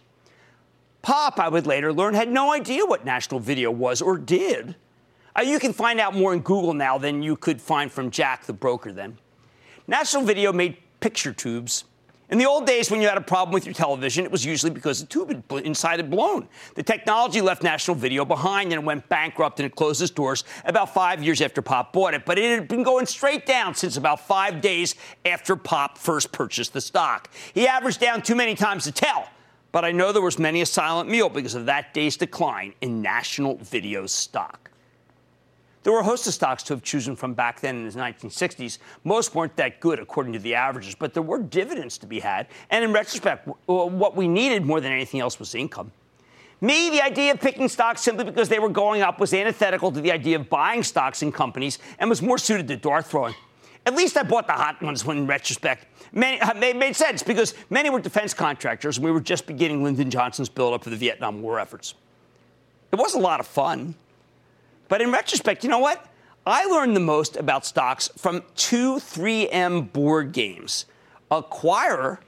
Pop, 1.02 1.38
I 1.38 1.48
would 1.48 1.66
later 1.66 1.92
learn, 1.92 2.14
had 2.14 2.30
no 2.30 2.52
idea 2.52 2.84
what 2.84 3.04
National 3.04 3.40
Video 3.40 3.70
was 3.70 4.02
or 4.02 4.18
did. 4.18 4.76
Uh, 5.38 5.42
you 5.42 5.58
can 5.58 5.72
find 5.72 6.00
out 6.00 6.14
more 6.14 6.32
in 6.32 6.40
Google 6.40 6.74
now 6.74 6.98
than 6.98 7.22
you 7.22 7.36
could 7.36 7.60
find 7.60 7.92
from 7.92 8.10
Jack, 8.10 8.44
the 8.46 8.52
broker, 8.52 8.92
then. 8.92 9.18
National 9.86 10.24
Video 10.24 10.52
made 10.52 10.78
picture 11.00 11.32
tubes 11.32 11.84
in 12.28 12.38
the 12.38 12.46
old 12.46 12.66
days, 12.66 12.90
when 12.90 13.00
you 13.00 13.06
had 13.06 13.16
a 13.16 13.20
problem 13.20 13.54
with 13.54 13.66
your 13.66 13.74
television, 13.74 14.24
it 14.24 14.32
was 14.32 14.44
usually 14.44 14.72
because 14.72 15.00
the 15.00 15.06
tube 15.06 15.44
inside 15.64 16.00
had 16.00 16.10
blown. 16.10 16.48
The 16.74 16.82
technology 16.82 17.40
left 17.40 17.62
National 17.62 17.94
Video 17.94 18.24
behind 18.24 18.72
and 18.72 18.82
it 18.82 18.84
went 18.84 19.08
bankrupt 19.08 19.60
and 19.60 19.66
it 19.66 19.76
closed 19.76 20.02
its 20.02 20.10
doors 20.10 20.42
about 20.64 20.92
five 20.92 21.22
years 21.22 21.40
after 21.40 21.62
Pop 21.62 21.92
bought 21.92 22.14
it. 22.14 22.24
But 22.24 22.36
it 22.38 22.58
had 22.58 22.66
been 22.66 22.82
going 22.82 23.06
straight 23.06 23.46
down 23.46 23.76
since 23.76 23.96
about 23.96 24.26
five 24.26 24.60
days 24.60 24.96
after 25.24 25.54
Pop 25.54 25.98
first 25.98 26.32
purchased 26.32 26.72
the 26.72 26.80
stock. 26.80 27.30
He 27.54 27.68
averaged 27.68 28.00
down 28.00 28.22
too 28.22 28.34
many 28.34 28.56
times 28.56 28.84
to 28.84 28.92
tell. 28.92 29.28
But 29.76 29.84
I 29.84 29.92
know 29.92 30.10
there 30.10 30.22
was 30.22 30.38
many 30.38 30.62
a 30.62 30.64
silent 30.64 31.10
meal 31.10 31.28
because 31.28 31.54
of 31.54 31.66
that 31.66 31.92
day's 31.92 32.16
decline 32.16 32.72
in 32.80 33.02
National 33.02 33.58
video 33.58 34.06
stock. 34.06 34.70
There 35.82 35.92
were 35.92 35.98
a 35.98 36.02
host 36.02 36.26
of 36.26 36.32
stocks 36.32 36.62
to 36.62 36.72
have 36.72 36.82
chosen 36.82 37.14
from 37.14 37.34
back 37.34 37.60
then 37.60 37.76
in 37.76 37.84
the 37.86 37.90
1960s. 37.90 38.78
Most 39.04 39.34
weren't 39.34 39.54
that 39.56 39.78
good, 39.80 39.98
according 39.98 40.32
to 40.32 40.38
the 40.38 40.54
averages, 40.54 40.94
but 40.94 41.12
there 41.12 41.22
were 41.22 41.42
dividends 41.42 41.98
to 41.98 42.06
be 42.06 42.20
had. 42.20 42.46
And 42.70 42.84
in 42.84 42.94
retrospect, 42.94 43.46
what 43.66 44.16
we 44.16 44.26
needed 44.26 44.64
more 44.64 44.80
than 44.80 44.92
anything 44.92 45.20
else 45.20 45.38
was 45.38 45.54
income. 45.54 45.92
Me, 46.62 46.88
the 46.88 47.02
idea 47.02 47.32
of 47.32 47.40
picking 47.42 47.68
stocks 47.68 48.00
simply 48.00 48.24
because 48.24 48.48
they 48.48 48.58
were 48.58 48.70
going 48.70 49.02
up 49.02 49.20
was 49.20 49.34
antithetical 49.34 49.92
to 49.92 50.00
the 50.00 50.10
idea 50.10 50.36
of 50.36 50.48
buying 50.48 50.82
stocks 50.82 51.20
in 51.20 51.30
companies 51.30 51.78
and 51.98 52.08
was 52.08 52.22
more 52.22 52.38
suited 52.38 52.66
to 52.66 52.78
dart 52.78 53.04
throwing. 53.04 53.34
At 53.86 53.94
least 53.94 54.16
I 54.16 54.24
bought 54.24 54.48
the 54.48 54.52
hot 54.52 54.82
ones 54.82 55.04
when, 55.04 55.16
in 55.16 55.26
retrospect, 55.28 55.86
many, 56.12 56.40
uh, 56.40 56.52
they 56.54 56.72
made 56.72 56.96
sense 56.96 57.22
because 57.22 57.54
many 57.70 57.88
were 57.88 58.00
defense 58.00 58.34
contractors 58.34 58.96
and 58.96 59.04
we 59.04 59.12
were 59.12 59.20
just 59.20 59.46
beginning 59.46 59.84
Lyndon 59.84 60.10
Johnson's 60.10 60.48
buildup 60.48 60.82
for 60.82 60.90
the 60.90 60.96
Vietnam 60.96 61.40
War 61.40 61.60
efforts. 61.60 61.94
It 62.90 62.96
was 62.96 63.14
a 63.14 63.18
lot 63.20 63.38
of 63.38 63.46
fun. 63.46 63.94
But 64.88 65.02
in 65.02 65.12
retrospect, 65.12 65.62
you 65.62 65.70
know 65.70 65.78
what? 65.78 66.04
I 66.44 66.64
learned 66.64 66.96
the 66.96 67.00
most 67.00 67.36
about 67.36 67.64
stocks 67.64 68.08
from 68.16 68.42
two 68.56 68.96
3M 68.96 69.92
board 69.92 70.32
games 70.32 70.86
Acquire 71.30 72.20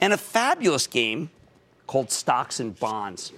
and 0.00 0.12
a 0.12 0.16
fabulous 0.16 0.86
game 0.86 1.30
called 1.86 2.10
Stocks 2.10 2.58
and 2.58 2.78
Bonds. 2.78 3.32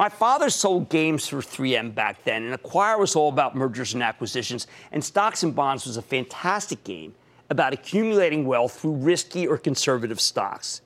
My 0.00 0.08
father 0.08 0.48
sold 0.48 0.88
games 0.88 1.28
for 1.28 1.42
3M 1.42 1.94
back 1.94 2.24
then, 2.24 2.44
and 2.44 2.54
Acquire 2.54 2.96
was 2.96 3.14
all 3.14 3.28
about 3.28 3.54
mergers 3.54 3.92
and 3.92 4.02
acquisitions, 4.02 4.66
and 4.92 5.04
Stocks 5.04 5.42
and 5.42 5.54
Bonds 5.54 5.84
was 5.84 5.98
a 5.98 6.02
fantastic 6.02 6.82
game 6.84 7.14
about 7.50 7.74
accumulating 7.74 8.46
wealth 8.46 8.80
through 8.80 8.94
risky 8.94 9.46
or 9.46 9.58
conservative 9.58 10.18
stocks. 10.18 10.80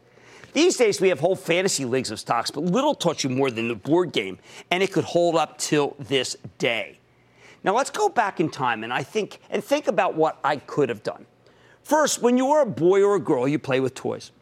These 0.53 0.79
days, 0.79 1.01
we 1.01 1.11
have 1.11 1.21
whole 1.21 1.37
fantasy 1.37 1.85
leagues 1.85 2.11
of 2.11 2.19
stocks, 2.19 2.51
but 2.51 2.65
little 2.65 2.93
taught 2.93 3.23
you 3.23 3.31
more 3.31 3.53
than 3.53 3.69
the 3.69 3.77
board 3.77 4.11
game, 4.11 4.37
and 4.73 4.83
it 4.83 4.93
could 4.93 5.05
hold 5.05 5.37
up 5.37 5.59
till 5.59 5.95
this 6.01 6.37
day. 6.59 6.99
Now, 7.63 7.77
let's 7.77 7.91
go 7.91 8.09
back 8.09 8.41
in 8.41 8.51
time 8.51 8.83
and 8.83 8.93
I 8.93 9.05
think 9.05 9.39
and 9.49 9.63
think 9.63 9.87
about 9.87 10.17
what 10.17 10.41
I 10.43 10.57
could 10.57 10.89
have 10.89 11.05
done. 11.05 11.25
First, 11.85 12.21
when 12.21 12.37
you 12.37 12.47
were 12.47 12.63
a 12.63 12.67
boy 12.67 13.05
or 13.05 13.15
a 13.15 13.21
girl, 13.21 13.47
you 13.47 13.61
play 13.61 13.79
with 13.79 13.95
toys. 13.95 14.33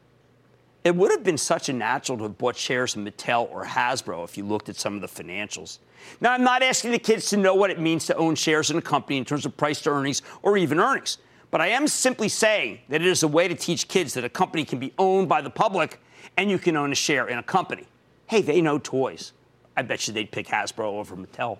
It 0.84 0.96
would 0.96 1.12
have 1.12 1.22
been 1.22 1.38
such 1.38 1.68
a 1.68 1.72
natural 1.72 2.18
to 2.18 2.24
have 2.24 2.38
bought 2.38 2.56
shares 2.56 2.96
in 2.96 3.04
Mattel 3.04 3.48
or 3.50 3.64
Hasbro 3.64 4.24
if 4.24 4.36
you 4.36 4.44
looked 4.44 4.68
at 4.68 4.76
some 4.76 4.96
of 4.96 5.00
the 5.00 5.06
financials. 5.06 5.78
Now, 6.20 6.32
I'm 6.32 6.42
not 6.42 6.62
asking 6.62 6.90
the 6.90 6.98
kids 6.98 7.30
to 7.30 7.36
know 7.36 7.54
what 7.54 7.70
it 7.70 7.78
means 7.78 8.06
to 8.06 8.16
own 8.16 8.34
shares 8.34 8.70
in 8.70 8.78
a 8.78 8.82
company 8.82 9.18
in 9.18 9.24
terms 9.24 9.46
of 9.46 9.56
price 9.56 9.80
to 9.82 9.90
earnings 9.90 10.22
or 10.42 10.56
even 10.56 10.80
earnings. 10.80 11.18
But 11.52 11.60
I 11.60 11.68
am 11.68 11.86
simply 11.86 12.28
saying 12.28 12.80
that 12.88 13.00
it 13.00 13.06
is 13.06 13.22
a 13.22 13.28
way 13.28 13.46
to 13.46 13.54
teach 13.54 13.86
kids 13.86 14.14
that 14.14 14.24
a 14.24 14.28
company 14.28 14.64
can 14.64 14.80
be 14.80 14.92
owned 14.98 15.28
by 15.28 15.40
the 15.40 15.50
public 15.50 16.00
and 16.36 16.50
you 16.50 16.58
can 16.58 16.76
own 16.76 16.90
a 16.90 16.96
share 16.96 17.28
in 17.28 17.38
a 17.38 17.42
company. 17.42 17.86
Hey, 18.26 18.42
they 18.42 18.60
know 18.60 18.78
toys. 18.78 19.32
I 19.76 19.82
bet 19.82 20.08
you 20.08 20.14
they'd 20.14 20.30
pick 20.30 20.48
Hasbro 20.48 20.84
over 20.84 21.16
Mattel. 21.16 21.58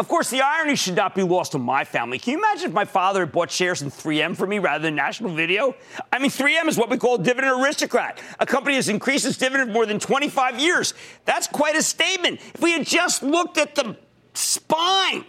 Of 0.00 0.08
course, 0.08 0.30
the 0.30 0.40
irony 0.40 0.76
should 0.76 0.96
not 0.96 1.14
be 1.14 1.22
lost 1.22 1.54
on 1.54 1.60
my 1.60 1.84
family. 1.84 2.18
Can 2.18 2.32
you 2.32 2.38
imagine 2.38 2.70
if 2.70 2.72
my 2.72 2.86
father 2.86 3.20
had 3.20 3.32
bought 3.32 3.50
shares 3.50 3.82
in 3.82 3.90
3M 3.90 4.34
for 4.34 4.46
me 4.46 4.58
rather 4.58 4.82
than 4.82 4.94
National 4.94 5.30
Video? 5.30 5.74
I 6.10 6.18
mean, 6.18 6.30
3M 6.30 6.68
is 6.68 6.78
what 6.78 6.88
we 6.88 6.96
call 6.96 7.16
a 7.16 7.22
dividend 7.22 7.62
aristocrat. 7.62 8.18
A 8.38 8.46
company 8.46 8.76
has 8.76 8.88
increased 8.88 9.26
its 9.26 9.36
dividend 9.36 9.68
for 9.68 9.74
more 9.74 9.84
than 9.84 10.00
25 10.00 10.58
years. 10.58 10.94
That's 11.26 11.46
quite 11.46 11.76
a 11.76 11.82
statement. 11.82 12.40
If 12.54 12.62
we 12.62 12.72
had 12.72 12.86
just 12.86 13.22
looked 13.22 13.58
at 13.58 13.74
the 13.74 13.94
spine 14.32 15.26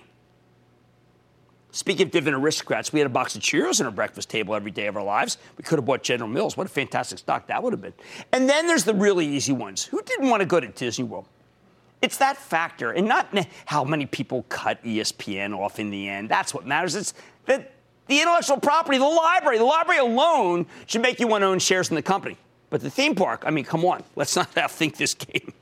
Speaking 1.74 2.08
of 2.08 2.12
dividend 2.12 2.44
aristocrats, 2.44 2.92
we 2.92 3.00
had 3.00 3.06
a 3.06 3.10
box 3.10 3.36
of 3.36 3.42
Cheerios 3.42 3.80
on 3.80 3.86
our 3.86 3.94
breakfast 3.94 4.30
table 4.30 4.56
every 4.56 4.72
day 4.72 4.88
of 4.88 4.98
our 4.98 5.04
lives. 5.04 5.38
We 5.58 5.64
could 5.64 5.80
have 5.80 5.86
bought 5.86 6.04
General 6.04 6.30
Mills. 6.30 6.58
What 6.58 6.68
a 6.68 6.70
fantastic 6.70 7.20
stock 7.20 7.48
that 7.48 7.64
would 7.64 7.72
have 7.72 7.82
been. 7.82 7.94
And 8.34 8.50
then 8.50 8.68
there's 8.68 8.84
the 8.84 8.94
really 8.94 9.26
easy 9.26 9.54
ones. 9.54 9.86
Who 9.86 10.02
didn't 10.02 10.30
want 10.30 10.42
to 10.42 10.46
go 10.46 10.60
to 10.60 10.68
Disney 10.68 11.06
World? 11.06 11.28
It's 12.02 12.18
that 12.18 12.38
factor, 12.38 12.92
and 12.92 13.08
not 13.08 13.28
how 13.66 13.84
many 13.84 14.06
people 14.06 14.44
cut 14.50 14.84
ESPN 14.84 15.58
off 15.58 15.80
in 15.80 15.92
the 15.92 16.10
end. 16.10 16.30
That's 16.30 16.54
what 16.54 16.66
matters. 16.66 16.96
It's 16.96 17.14
that 17.46 17.74
the 18.08 18.20
intellectual 18.20 18.60
property, 18.60 18.98
the 18.98 19.06
library. 19.06 19.58
The 19.58 19.64
library 19.64 20.00
alone 20.00 20.66
should 20.88 21.02
make 21.02 21.20
you 21.20 21.28
want 21.28 21.44
to 21.44 21.46
own 21.46 21.60
shares 21.60 21.90
in 21.90 21.96
the 21.96 22.02
company. 22.02 22.38
But 22.70 22.82
the 22.82 22.90
theme 22.90 23.16
park, 23.16 23.44
I 23.46 23.52
mean, 23.52 23.66
come 23.66 23.86
on, 23.86 24.04
let's 24.16 24.36
not 24.36 24.50
think 24.72 24.98
this 24.98 25.14
game. 25.14 25.54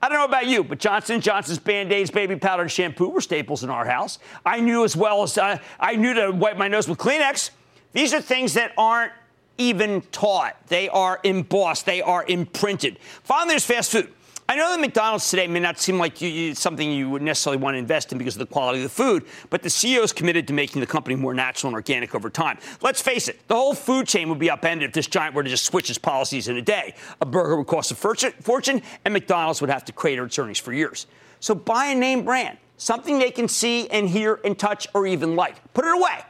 I 0.00 0.08
don't 0.08 0.18
know 0.18 0.24
about 0.24 0.46
you, 0.46 0.62
but 0.62 0.78
Johnson 0.78 1.20
Johnson's 1.20 1.58
Band-Aids, 1.58 2.10
baby 2.10 2.36
powder, 2.36 2.62
and 2.62 2.70
shampoo 2.70 3.08
were 3.08 3.20
staples 3.20 3.64
in 3.64 3.70
our 3.70 3.86
house. 3.86 4.18
I 4.44 4.60
knew 4.60 4.84
as 4.84 4.94
well 4.94 5.22
as 5.22 5.36
uh, 5.36 5.58
I 5.80 5.96
knew 5.96 6.14
to 6.14 6.30
wipe 6.30 6.56
my 6.56 6.68
nose 6.68 6.86
with 6.86 6.98
Kleenex. 6.98 7.50
These 7.92 8.12
are 8.12 8.20
things 8.20 8.54
that 8.54 8.72
aren't 8.76 9.12
even 9.58 10.02
taught. 10.12 10.54
They 10.68 10.88
are 10.90 11.18
embossed. 11.24 11.86
They 11.86 12.02
are 12.02 12.24
imprinted. 12.28 12.98
Finally, 13.24 13.52
there's 13.52 13.64
fast 13.64 13.92
food. 13.92 14.12
I 14.48 14.54
know 14.54 14.70
that 14.70 14.80
McDonald's 14.80 15.28
today 15.28 15.48
may 15.48 15.58
not 15.58 15.80
seem 15.80 15.98
like 15.98 16.20
you, 16.20 16.54
something 16.54 16.88
you 16.88 17.10
would 17.10 17.20
necessarily 17.20 17.60
want 17.60 17.74
to 17.74 17.78
invest 17.78 18.12
in 18.12 18.18
because 18.18 18.36
of 18.36 18.38
the 18.38 18.46
quality 18.46 18.78
of 18.78 18.84
the 18.84 18.88
food, 18.88 19.24
but 19.50 19.60
the 19.64 19.68
CEO 19.68 20.04
is 20.04 20.12
committed 20.12 20.46
to 20.46 20.52
making 20.54 20.80
the 20.80 20.86
company 20.86 21.16
more 21.16 21.34
natural 21.34 21.68
and 21.68 21.74
organic 21.74 22.14
over 22.14 22.30
time. 22.30 22.58
Let's 22.80 23.02
face 23.02 23.26
it, 23.26 23.40
the 23.48 23.56
whole 23.56 23.74
food 23.74 24.06
chain 24.06 24.28
would 24.28 24.38
be 24.38 24.48
upended 24.48 24.88
if 24.88 24.94
this 24.94 25.08
giant 25.08 25.34
were 25.34 25.42
to 25.42 25.50
just 25.50 25.64
switch 25.64 25.90
its 25.90 25.98
policies 25.98 26.46
in 26.46 26.56
a 26.56 26.62
day. 26.62 26.94
A 27.20 27.26
burger 27.26 27.56
would 27.56 27.66
cost 27.66 27.90
a 27.90 27.96
fortune, 27.96 28.82
and 29.04 29.12
McDonald's 29.12 29.60
would 29.60 29.70
have 29.70 29.84
to 29.86 29.92
crater 29.92 30.24
its 30.24 30.38
earnings 30.38 30.60
for 30.60 30.72
years. 30.72 31.08
So 31.40 31.52
buy 31.52 31.86
a 31.86 31.94
name 31.96 32.24
brand, 32.24 32.58
something 32.76 33.18
they 33.18 33.32
can 33.32 33.48
see 33.48 33.88
and 33.90 34.08
hear 34.08 34.38
and 34.44 34.56
touch 34.56 34.86
or 34.94 35.08
even 35.08 35.34
like. 35.34 35.56
Put 35.74 35.86
it 35.86 35.96
away. 35.96 36.20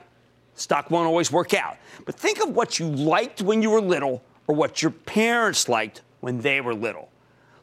Stock 0.55 0.90
won't 0.90 1.07
always 1.07 1.31
work 1.31 1.52
out. 1.52 1.76
But 2.07 2.14
think 2.14 2.42
of 2.42 2.57
what 2.57 2.79
you 2.79 2.87
liked 2.88 3.42
when 3.42 3.61
you 3.61 3.68
were 3.68 3.81
little 3.83 4.22
or 4.46 4.55
what 4.55 4.81
your 4.81 4.90
parents 4.90 5.68
liked 5.68 6.00
when 6.20 6.40
they 6.40 6.62
were 6.62 6.74
little. 6.74 7.11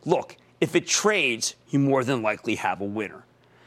Look, 0.06 0.36
if 0.64 0.78
it 0.78 0.88
trades, 0.88 1.56
you 1.72 1.78
more 1.78 2.06
than 2.06 2.22
likely 2.22 2.56
have 2.56 2.80
a 2.80 2.86
winner. 2.86 3.26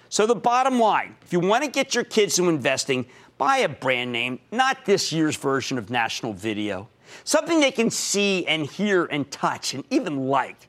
So, 0.09 0.27
the 0.27 0.35
bottom 0.35 0.81
line 0.81 1.15
if 1.21 1.31
you 1.31 1.41
want 1.41 1.63
to 1.63 1.71
get 1.71 1.95
your 1.95 2.05
kids 2.05 2.39
into 2.39 2.49
investing, 2.49 3.05
buy 3.37 3.59
a 3.59 3.69
brand 3.69 4.13
name, 4.13 4.39
not 4.51 4.87
this 4.87 5.13
year's 5.13 5.37
version 5.37 5.77
of 5.77 5.91
National 5.91 6.33
Video. 6.33 6.89
Something 7.23 7.61
they 7.61 7.71
can 7.71 7.91
see 7.91 8.47
and 8.47 8.65
hear 8.65 9.05
and 9.05 9.31
touch 9.31 9.75
and 9.75 9.85
even 9.91 10.27
like. 10.29 10.69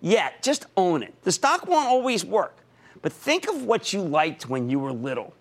Yeah, 0.00 0.30
just 0.42 0.66
own 0.76 1.04
it. 1.04 1.14
The 1.22 1.30
stock 1.30 1.68
won't 1.68 1.86
always 1.86 2.24
work, 2.24 2.56
but 3.00 3.12
think 3.12 3.48
of 3.48 3.62
what 3.62 3.92
you 3.92 4.02
liked 4.02 4.48
when 4.48 4.68
you 4.68 4.80
were 4.80 4.92
little. 4.92 5.34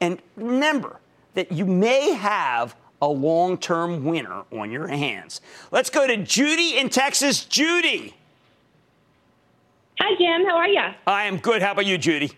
And 0.00 0.20
remember 0.34 0.98
that 1.34 1.52
you 1.52 1.64
may 1.66 2.14
have 2.14 2.74
a 3.00 3.06
long 3.08 3.56
term 3.56 4.04
winner 4.04 4.42
on 4.50 4.72
your 4.72 4.88
hands. 4.88 5.40
Let's 5.70 5.88
go 5.88 6.04
to 6.04 6.16
Judy 6.16 6.78
in 6.78 6.88
Texas. 6.88 7.44
Judy. 7.44 8.16
Hi, 10.00 10.14
Jim. 10.16 10.46
How 10.46 10.56
are 10.56 10.68
you? 10.68 10.80
I 11.08 11.24
am 11.24 11.38
good. 11.38 11.60
How 11.60 11.72
about 11.72 11.86
you, 11.86 11.98
Judy? 11.98 12.30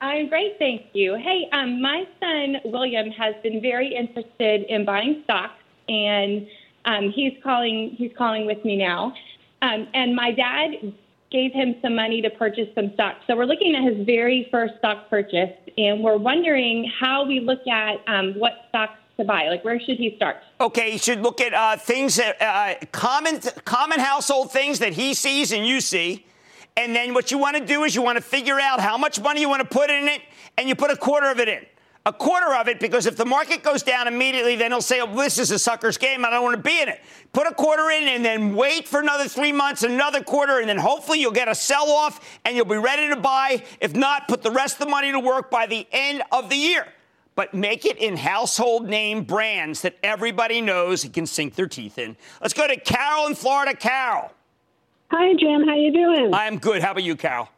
I'm 0.00 0.28
great, 0.28 0.58
thank 0.58 0.86
you. 0.94 1.14
Hey, 1.14 1.46
um, 1.52 1.82
my 1.82 2.04
son 2.18 2.56
William 2.64 3.10
has 3.10 3.34
been 3.42 3.60
very 3.60 3.94
interested 3.94 4.64
in 4.68 4.84
buying 4.84 5.20
stocks, 5.24 5.62
and 5.88 6.46
um, 6.86 7.10
he's 7.10 7.34
calling. 7.42 7.94
He's 7.98 8.10
calling 8.16 8.46
with 8.46 8.64
me 8.64 8.76
now. 8.76 9.12
Um, 9.60 9.86
and 9.92 10.16
my 10.16 10.32
dad 10.32 10.94
gave 11.30 11.52
him 11.52 11.76
some 11.82 11.94
money 11.94 12.22
to 12.22 12.30
purchase 12.30 12.68
some 12.74 12.92
stocks. 12.94 13.20
So 13.26 13.36
we're 13.36 13.44
looking 13.44 13.74
at 13.76 13.84
his 13.84 14.04
very 14.06 14.48
first 14.50 14.74
stock 14.78 15.10
purchase, 15.10 15.52
and 15.76 16.02
we're 16.02 16.16
wondering 16.16 16.90
how 16.98 17.26
we 17.26 17.40
look 17.40 17.66
at 17.66 17.96
um, 18.06 18.32
what 18.38 18.64
stocks 18.70 18.98
to 19.18 19.24
buy. 19.24 19.48
Like, 19.48 19.62
where 19.62 19.78
should 19.78 19.98
he 19.98 20.14
start? 20.16 20.38
Okay, 20.58 20.92
he 20.92 20.98
should 20.98 21.20
look 21.20 21.40
at 21.42 21.52
uh, 21.52 21.76
things 21.76 22.16
that 22.16 22.40
uh, 22.40 22.86
common 22.92 23.40
common 23.66 24.00
household 24.00 24.52
things 24.52 24.78
that 24.78 24.94
he 24.94 25.12
sees 25.12 25.52
and 25.52 25.66
you 25.66 25.82
see 25.82 26.24
and 26.76 26.94
then 26.94 27.14
what 27.14 27.30
you 27.30 27.38
want 27.38 27.56
to 27.56 27.64
do 27.64 27.84
is 27.84 27.94
you 27.94 28.02
want 28.02 28.16
to 28.16 28.22
figure 28.22 28.58
out 28.60 28.80
how 28.80 28.96
much 28.96 29.20
money 29.20 29.40
you 29.40 29.48
want 29.48 29.60
to 29.60 29.68
put 29.68 29.90
in 29.90 30.08
it, 30.08 30.22
and 30.58 30.68
you 30.68 30.74
put 30.74 30.90
a 30.90 30.96
quarter 30.96 31.30
of 31.30 31.40
it 31.40 31.48
in. 31.48 31.64
A 32.04 32.12
quarter 32.12 32.52
of 32.56 32.66
it, 32.66 32.80
because 32.80 33.06
if 33.06 33.16
the 33.16 33.24
market 33.24 33.62
goes 33.62 33.84
down 33.84 34.08
immediately, 34.08 34.56
then 34.56 34.72
he'll 34.72 34.82
say, 34.82 35.00
oh, 35.00 35.14
this 35.14 35.38
is 35.38 35.52
a 35.52 35.58
sucker's 35.58 35.96
game. 35.96 36.24
I 36.24 36.30
don't 36.30 36.42
want 36.42 36.56
to 36.56 36.62
be 36.62 36.82
in 36.82 36.88
it. 36.88 37.00
Put 37.32 37.46
a 37.46 37.54
quarter 37.54 37.90
in 37.90 38.08
and 38.08 38.24
then 38.24 38.56
wait 38.56 38.88
for 38.88 38.98
another 38.98 39.28
three 39.28 39.52
months, 39.52 39.84
another 39.84 40.20
quarter, 40.20 40.58
and 40.58 40.68
then 40.68 40.78
hopefully 40.78 41.20
you'll 41.20 41.30
get 41.30 41.46
a 41.46 41.54
sell 41.54 41.92
off 41.92 42.40
and 42.44 42.56
you'll 42.56 42.64
be 42.64 42.76
ready 42.76 43.08
to 43.10 43.14
buy. 43.14 43.62
If 43.80 43.94
not, 43.94 44.26
put 44.26 44.42
the 44.42 44.50
rest 44.50 44.80
of 44.80 44.86
the 44.86 44.90
money 44.90 45.12
to 45.12 45.20
work 45.20 45.48
by 45.48 45.66
the 45.66 45.86
end 45.92 46.24
of 46.32 46.48
the 46.48 46.56
year. 46.56 46.88
but 47.34 47.54
make 47.54 47.84
it 47.84 47.96
in 47.98 48.16
household 48.16 48.88
name 48.88 49.24
brands 49.24 49.82
that 49.82 49.96
everybody 50.02 50.60
knows 50.60 51.04
and 51.04 51.12
can 51.12 51.26
sink 51.26 51.54
their 51.54 51.66
teeth 51.66 51.98
in. 51.98 52.16
Let's 52.40 52.54
go 52.54 52.66
to 52.66 52.78
Carol 52.78 53.26
in 53.26 53.34
Florida. 53.34 53.74
Carol. 53.74 54.30
Hi, 55.12 55.34
Jim. 55.34 55.68
How 55.68 55.74
you 55.76 55.92
doing? 55.92 56.32
I'm 56.32 56.58
good. 56.58 56.80
How 56.82 56.92
about 56.92 57.04
you, 57.04 57.16
Carol? 57.16 57.48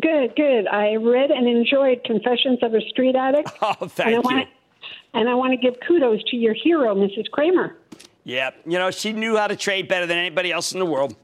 Good, 0.00 0.34
good. 0.34 0.66
I 0.66 0.94
read 0.94 1.30
and 1.30 1.46
enjoyed 1.46 2.02
Confessions 2.04 2.58
of 2.62 2.72
a 2.74 2.80
Street 2.88 3.14
Addict. 3.14 3.50
Oh, 3.62 3.74
thank 3.86 4.08
and 4.08 4.08
I 4.08 4.10
you. 4.10 4.22
Want, 4.22 4.48
and 5.12 5.28
I 5.28 5.34
want 5.34 5.52
to 5.52 5.56
give 5.58 5.74
kudos 5.86 6.22
to 6.30 6.36
your 6.36 6.54
hero, 6.54 6.94
Mrs. 6.94 7.30
Cramer. 7.30 7.76
Yeah, 8.24 8.50
you 8.64 8.78
know, 8.78 8.90
she 8.90 9.12
knew 9.12 9.36
how 9.36 9.46
to 9.46 9.56
trade 9.56 9.88
better 9.88 10.06
than 10.06 10.16
anybody 10.16 10.52
else 10.52 10.72
in 10.72 10.78
the 10.78 10.86
world. 10.86 11.14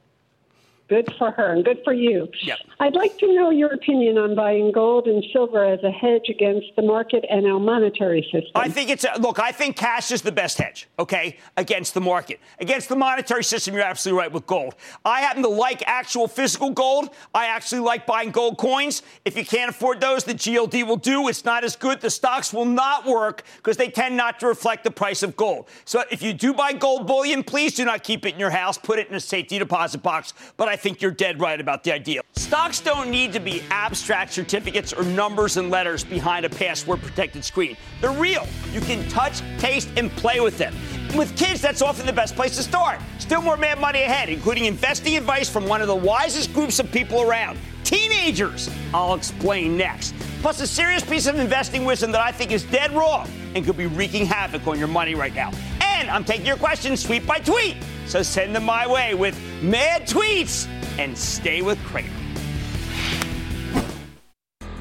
Good 0.89 1.13
for 1.19 1.31
her 1.31 1.53
and 1.53 1.65
good 1.65 1.81
for 1.85 1.93
you. 1.93 2.29
Yep. 2.43 2.59
I'd 2.81 2.95
like 2.95 3.17
to 3.19 3.35
know 3.35 3.51
your 3.51 3.73
opinion 3.73 4.19
on 4.19 4.35
buying 4.35 4.73
gold 4.73 5.07
and 5.07 5.25
silver 5.33 5.65
as 5.65 5.83
a 5.83 5.91
hedge 5.91 6.29
against 6.29 6.67
the 6.77 6.83
market 6.83 7.25
and 7.31 7.47
our 7.47 7.61
monetary 7.61 8.23
system. 8.23 8.51
I 8.55 8.69
think 8.69 8.91
it's 8.91 9.05
a, 9.05 9.19
look. 9.21 9.39
I 9.39 9.53
think 9.53 9.77
cash 9.77 10.11
is 10.11 10.23
the 10.23 10.33
best 10.33 10.59
hedge. 10.59 10.89
Okay, 10.99 11.39
against 11.57 11.95
the 11.95 12.01
market, 12.01 12.41
against 12.59 12.89
the 12.89 12.97
monetary 12.97 13.45
system. 13.45 13.75
You're 13.75 13.85
absolutely 13.85 14.21
right 14.21 14.33
with 14.33 14.47
gold. 14.47 14.75
I 15.05 15.21
happen 15.21 15.43
to 15.43 15.49
like 15.49 15.83
actual 15.87 16.29
physical 16.29 16.71
gold. 16.71 17.11
I 17.35 17.47
actually 17.47 17.81
like 17.81 18.05
buying 18.05 18.31
gold 18.31 18.59
coins. 18.59 19.03
If 19.25 19.37
you 19.37 19.45
can't 19.45 19.71
afford 19.71 20.01
those, 20.01 20.25
the 20.25 20.35
GLD 20.35 20.87
will 20.87 20.97
do. 20.97 21.29
It's 21.29 21.45
not 21.45 21.65
as 21.65 21.77
good. 21.77 22.01
The 22.01 22.11
stocks 22.11 22.53
will 22.53 22.65
not 22.65 23.07
work 23.07 23.45
because 23.57 23.77
they 23.77 23.89
tend 23.89 24.17
not 24.17 24.41
to 24.41 24.47
reflect 24.47 24.85
the 24.85 24.91
price 24.91 25.23
of 25.23 25.37
gold. 25.37 25.69
So 25.85 26.03
if 26.11 26.23
you 26.23 26.33
do 26.33 26.53
buy 26.53 26.73
gold 26.73 27.07
bullion, 27.07 27.45
please 27.45 27.75
do 27.75 27.85
not 27.85 28.03
keep 28.03 28.27
it 28.27 28.35
in 28.35 28.41
your 28.41 28.51
house. 28.51 28.77
Put 28.77 28.99
it 28.99 29.09
in 29.09 29.15
a 29.15 29.21
safety 29.21 29.59
deposit 29.59 30.03
box. 30.03 30.35
But 30.57 30.69
I 30.73 30.77
think 30.77 31.03
you're 31.03 31.11
dead 31.11 31.39
right 31.39 31.61
about 31.61 31.85
the 31.85 31.93
idea. 31.93 32.23
Stocks 32.35 32.81
don't 32.81 33.11
need 33.11 33.35
to 33.35 33.41
be 33.41 33.63
abstract 33.71 34.33
certificates 34.33 34.95
or 34.95 35.03
numbers 35.03 35.59
and 35.59 35.71
letters 35.71 36.03
behind 36.03 36.47
a 36.47 36.49
password 36.49 37.03
protected 37.03 37.45
screen. 37.45 37.77
They're 38.01 38.11
real. 38.11 38.47
You 38.73 38.81
can 38.81 39.07
touch, 39.11 39.43
taste, 39.59 39.91
and 39.99 40.11
play 40.13 40.41
with 40.41 40.57
them. 40.57 40.75
With 41.15 41.37
kids, 41.37 41.61
that's 41.61 41.83
often 41.83 42.07
the 42.07 42.13
best 42.15 42.35
place 42.35 42.57
to 42.57 42.63
start. 42.63 43.03
Still 43.19 43.43
more 43.43 43.59
mad 43.59 43.81
money 43.81 44.01
ahead, 44.01 44.31
including 44.31 44.65
investing 44.65 45.15
advice 45.15 45.47
from 45.47 45.67
one 45.67 45.83
of 45.83 45.89
the 45.89 45.95
wisest 45.95 46.55
groups 46.55 46.79
of 46.79 46.91
people 46.91 47.21
around 47.21 47.59
teenagers. 47.85 48.71
I'll 48.95 49.13
explain 49.13 49.77
next. 49.77 50.15
Plus, 50.41 50.63
a 50.63 50.67
serious 50.67 51.05
piece 51.05 51.27
of 51.27 51.39
investing 51.39 51.85
wisdom 51.85 52.13
that 52.13 52.23
I 52.23 52.33
think 52.33 52.51
is 52.51 52.63
dead 52.63 52.93
wrong 52.93 53.29
and 53.55 53.63
could 53.67 53.77
be 53.77 53.89
wreaking 53.89 54.25
havoc 54.25 54.67
on 54.67 54.79
your 54.79 54.89
money 54.89 55.15
right 55.15 55.35
now. 55.35 55.53
And 55.83 56.09
I'm 56.09 56.25
taking 56.25 56.47
your 56.47 56.57
questions 56.57 57.03
tweet 57.03 57.27
by 57.27 57.41
tweet. 57.41 57.77
So 58.13 58.23
send 58.23 58.55
them 58.55 58.65
my 58.65 58.87
way 58.87 59.15
with 59.15 59.41
mad 59.63 60.03
tweets 60.03 60.69
and 60.99 61.17
stay 61.17 61.63
with 61.63 61.83
Cramer. 61.85 62.11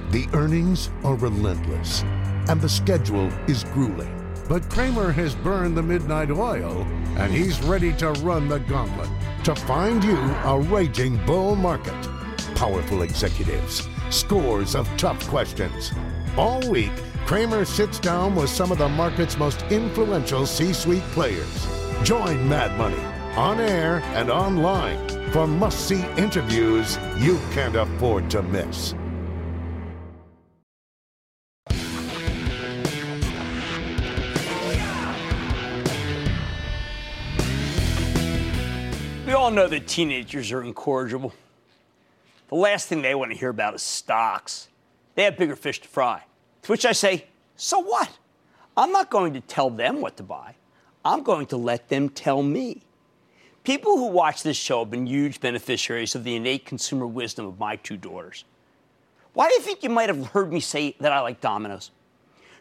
The 0.10 0.28
earnings 0.34 0.90
are 1.06 1.16
relentless, 1.16 2.02
and 2.50 2.60
the 2.60 2.68
schedule 2.68 3.32
is 3.48 3.64
grueling. 3.64 4.14
But 4.50 4.70
Cramer 4.70 5.14
has 5.14 5.34
burned 5.34 5.78
the 5.78 5.82
midnight 5.82 6.30
oil, 6.30 6.86
and 7.16 7.32
he's 7.32 7.58
ready 7.64 7.94
to 7.94 8.12
run 8.20 8.50
the 8.50 8.60
gauntlet 8.60 9.10
to 9.46 9.56
find 9.56 10.04
you 10.04 10.18
a 10.18 10.60
raging 10.60 11.26
bull 11.26 11.56
market. 11.56 11.96
Powerful 12.56 13.04
executives, 13.04 13.88
scores 14.10 14.76
of 14.76 14.90
tough 14.98 15.26
questions. 15.30 15.94
All 16.36 16.60
week, 16.70 16.92
Cramer 17.26 17.64
sits 17.64 17.98
down 17.98 18.36
with 18.36 18.50
some 18.50 18.74
of 18.74 18.78
the 18.78 18.90
market's 18.90 19.38
most 19.38 19.62
influential 19.72 20.46
C 20.46 20.74
suite 20.74 21.10
players. 21.14 21.66
Join 22.04 22.50
Mad 22.50 22.78
Money 22.78 23.21
on 23.38 23.60
air 23.60 24.02
and 24.16 24.30
online 24.30 25.08
for 25.32 25.48
must 25.48 25.88
see 25.88 26.04
interviews 26.18 26.98
you 27.18 27.40
can't 27.52 27.76
afford 27.76 28.30
to 28.30 28.42
miss. 28.44 28.94
We 39.26 39.34
all 39.34 39.50
know 39.50 39.70
that 39.70 39.88
teenagers 39.88 40.52
are 40.52 40.62
incorrigible. 40.62 41.34
The 42.50 42.56
last 42.56 42.90
thing 42.90 43.02
they 43.02 43.16
want 43.16 43.32
to 43.32 43.38
hear 43.38 43.48
about 43.48 43.74
is 43.76 43.82
stocks. 43.82 44.68
They 45.16 45.24
have 45.24 45.38
bigger 45.38 45.56
fish 45.56 45.80
to 45.80 45.88
fry. 45.88 46.24
To 46.64 46.72
which 46.72 46.86
I 46.86 46.92
say, 46.92 47.28
so 47.56 47.80
what? 47.80 48.10
I'm 48.76 48.92
not 48.92 49.10
going 49.10 49.34
to 49.36 49.40
tell 49.40 49.70
them 49.70 50.02
what 50.02 50.18
to 50.18 50.24
buy. 50.24 50.56
I'm 51.06 51.24
going 51.24 51.46
to 51.48 51.58
let 51.58 51.88
them 51.88 52.10
tell 52.10 52.44
me. 52.44 52.82
People 53.64 53.98
who 53.98 54.08
watch 54.08 54.42
this 54.42 54.58
show 54.58 54.80
have 54.80 54.90
been 54.90 55.06
huge 55.06 55.40
beneficiaries 55.40 56.16
of 56.16 56.24
the 56.24 56.36
innate 56.36 56.66
consumer 56.66 57.06
wisdom 57.06 57.46
of 57.46 57.60
my 57.60 57.76
two 57.76 57.96
daughters. 57.96 58.44
Why 59.34 59.48
do 59.48 59.54
you 59.54 59.62
think 59.62 59.84
you 59.84 59.90
might 59.90 60.10
have 60.10 60.28
heard 60.28 60.52
me 60.52 60.60
say 60.60 60.96
that 61.00 61.12
I 61.12 61.20
like 61.20 61.42
Domino's? 61.42 61.92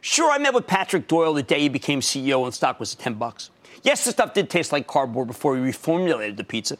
Sure, 0.03 0.31
I 0.31 0.37
met 0.39 0.53
with 0.53 0.67
Patrick 0.67 1.09
Doyle 1.09 1.33
the 1.33 1.43
day 1.43 1.61
he 1.61 1.69
became 1.71 2.01
CEO 2.01 2.45
and 2.45 2.53
stock 2.53 2.79
was 2.79 2.93
at 2.93 3.01
10 3.01 3.15
bucks. 3.15 3.51
Yes, 3.83 4.05
the 4.05 4.11
stuff 4.11 4.35
did 4.35 4.51
taste 4.51 4.73
like 4.73 4.87
cardboard 4.87 5.27
before 5.27 5.55
we 5.55 5.71
reformulated 5.71 6.37
the 6.37 6.45
pizza. 6.45 6.77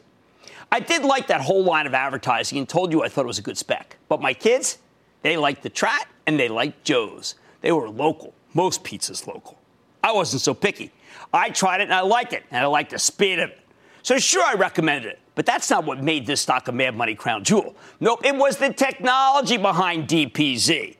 I 0.71 0.79
did 0.79 1.03
like 1.03 1.27
that 1.27 1.41
whole 1.41 1.63
line 1.63 1.87
of 1.87 1.93
advertising 1.95 2.59
and 2.59 2.69
told 2.69 2.91
you 2.91 3.03
I 3.03 3.09
thought 3.09 3.25
it 3.25 3.27
was 3.27 3.39
a 3.39 3.43
good 3.43 3.57
spec. 3.57 3.97
But 4.07 4.21
my 4.21 4.33
kids, 4.33 4.77
they 5.23 5.35
liked 5.35 5.63
the 5.63 5.69
Trat 5.69 6.07
and 6.27 6.39
they 6.39 6.47
liked 6.47 6.83
Joe's. 6.83 7.35
They 7.61 7.71
were 7.71 7.89
local. 7.89 8.33
Most 8.53 8.83
pizzas 8.83 9.25
local. 9.25 9.57
I 10.03 10.11
wasn't 10.11 10.41
so 10.41 10.53
picky. 10.53 10.91
I 11.33 11.49
tried 11.49 11.81
it 11.81 11.85
and 11.85 11.93
I 11.93 12.01
liked 12.01 12.33
it, 12.33 12.43
and 12.51 12.63
I 12.63 12.67
liked 12.67 12.91
the 12.91 12.99
speed 12.99 13.39
of 13.39 13.49
it. 13.49 13.60
So 14.03 14.17
sure, 14.17 14.43
I 14.43 14.53
recommended 14.53 15.11
it, 15.11 15.19
but 15.35 15.45
that's 15.45 15.69
not 15.69 15.85
what 15.85 16.03
made 16.03 16.25
this 16.25 16.41
stock 16.41 16.67
a 16.67 16.71
Mad 16.71 16.95
Money 16.95 17.15
crown 17.15 17.43
jewel. 17.43 17.75
Nope, 17.99 18.25
it 18.25 18.35
was 18.35 18.57
the 18.57 18.73
technology 18.73 19.57
behind 19.57 20.07
DPZ. 20.07 20.97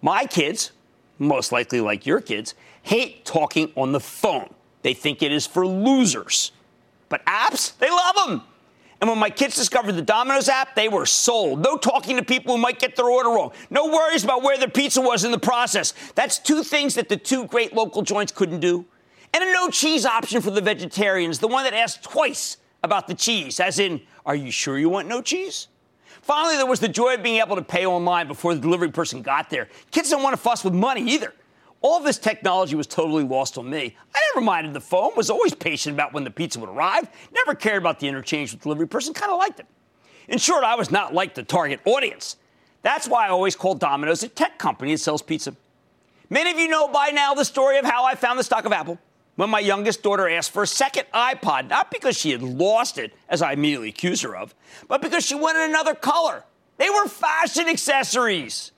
My 0.00 0.24
kids, 0.24 0.72
most 1.18 1.52
likely 1.52 1.80
like 1.80 2.06
your 2.06 2.20
kids, 2.20 2.54
hate 2.82 3.24
talking 3.24 3.72
on 3.76 3.92
the 3.92 4.00
phone. 4.00 4.52
They 4.82 4.94
think 4.94 5.22
it 5.22 5.32
is 5.32 5.46
for 5.46 5.66
losers. 5.66 6.52
But 7.08 7.24
apps, 7.26 7.76
they 7.78 7.90
love 7.90 8.16
them. 8.26 8.42
And 9.00 9.10
when 9.10 9.18
my 9.18 9.30
kids 9.30 9.56
discovered 9.56 9.92
the 9.92 10.02
Domino's 10.02 10.48
app, 10.48 10.74
they 10.74 10.88
were 10.88 11.04
sold. 11.04 11.62
No 11.62 11.76
talking 11.76 12.16
to 12.16 12.24
people 12.24 12.56
who 12.56 12.60
might 12.60 12.78
get 12.78 12.96
their 12.96 13.08
order 13.08 13.30
wrong. 13.30 13.52
No 13.68 13.86
worries 13.86 14.24
about 14.24 14.42
where 14.42 14.56
their 14.56 14.68
pizza 14.68 15.00
was 15.00 15.24
in 15.24 15.30
the 15.30 15.38
process. 15.38 15.92
That's 16.14 16.38
two 16.38 16.62
things 16.62 16.94
that 16.94 17.08
the 17.08 17.16
two 17.16 17.46
great 17.46 17.74
local 17.74 18.02
joints 18.02 18.32
couldn't 18.32 18.60
do. 18.60 18.86
And 19.34 19.42
a 19.42 19.52
no 19.52 19.68
cheese 19.68 20.06
option 20.06 20.40
for 20.40 20.52
the 20.52 20.60
vegetarians, 20.60 21.40
the 21.40 21.48
one 21.48 21.64
that 21.64 21.74
asked 21.74 22.04
twice 22.04 22.58
about 22.84 23.08
the 23.08 23.14
cheese, 23.14 23.58
as 23.58 23.80
in, 23.80 24.00
are 24.24 24.36
you 24.36 24.52
sure 24.52 24.78
you 24.78 24.88
want 24.88 25.08
no 25.08 25.20
cheese? 25.20 25.66
Finally, 26.22 26.56
there 26.56 26.66
was 26.66 26.78
the 26.78 26.88
joy 26.88 27.14
of 27.14 27.22
being 27.24 27.40
able 27.40 27.56
to 27.56 27.62
pay 27.62 27.84
online 27.84 28.28
before 28.28 28.54
the 28.54 28.60
delivery 28.60 28.92
person 28.92 29.22
got 29.22 29.50
there. 29.50 29.68
Kids 29.90 30.08
don't 30.08 30.22
want 30.22 30.34
to 30.34 30.40
fuss 30.40 30.62
with 30.62 30.72
money 30.72 31.02
either. 31.02 31.34
All 31.80 31.98
this 31.98 32.16
technology 32.16 32.76
was 32.76 32.86
totally 32.86 33.24
lost 33.24 33.58
on 33.58 33.68
me. 33.68 33.96
I 34.14 34.20
never 34.32 34.44
minded 34.44 34.72
the 34.72 34.80
phone, 34.80 35.10
was 35.16 35.30
always 35.30 35.52
patient 35.52 35.94
about 35.94 36.12
when 36.12 36.22
the 36.22 36.30
pizza 36.30 36.60
would 36.60 36.70
arrive, 36.70 37.10
never 37.32 37.56
cared 37.56 37.82
about 37.82 37.98
the 37.98 38.06
interchange 38.06 38.52
with 38.52 38.60
the 38.60 38.64
delivery 38.64 38.86
person, 38.86 39.14
kind 39.14 39.32
of 39.32 39.38
liked 39.38 39.58
it. 39.58 39.66
In 40.28 40.38
short, 40.38 40.62
I 40.62 40.76
was 40.76 40.92
not 40.92 41.12
like 41.12 41.34
the 41.34 41.42
target 41.42 41.80
audience. 41.86 42.36
That's 42.82 43.08
why 43.08 43.26
I 43.26 43.30
always 43.30 43.56
call 43.56 43.74
Domino's 43.74 44.22
a 44.22 44.28
tech 44.28 44.58
company 44.60 44.92
that 44.92 44.98
sells 44.98 45.22
pizza. 45.22 45.56
Many 46.30 46.52
of 46.52 46.58
you 46.58 46.68
know 46.68 46.86
by 46.86 47.08
now 47.08 47.34
the 47.34 47.44
story 47.44 47.78
of 47.78 47.84
how 47.84 48.04
I 48.04 48.14
found 48.14 48.38
the 48.38 48.44
stock 48.44 48.64
of 48.64 48.72
Apple. 48.72 48.96
When 49.36 49.50
my 49.50 49.58
youngest 49.58 50.02
daughter 50.02 50.28
asked 50.28 50.52
for 50.52 50.62
a 50.62 50.66
second 50.66 51.06
iPod, 51.12 51.68
not 51.68 51.90
because 51.90 52.16
she 52.16 52.30
had 52.30 52.42
lost 52.42 52.98
it, 52.98 53.12
as 53.28 53.42
I 53.42 53.52
immediately 53.52 53.88
accused 53.88 54.22
her 54.22 54.36
of, 54.36 54.54
but 54.86 55.02
because 55.02 55.26
she 55.26 55.34
wanted 55.34 55.68
another 55.68 55.94
color. 55.94 56.44
They 56.76 56.88
were 56.88 57.08
fashion 57.08 57.68
accessories. 57.68 58.70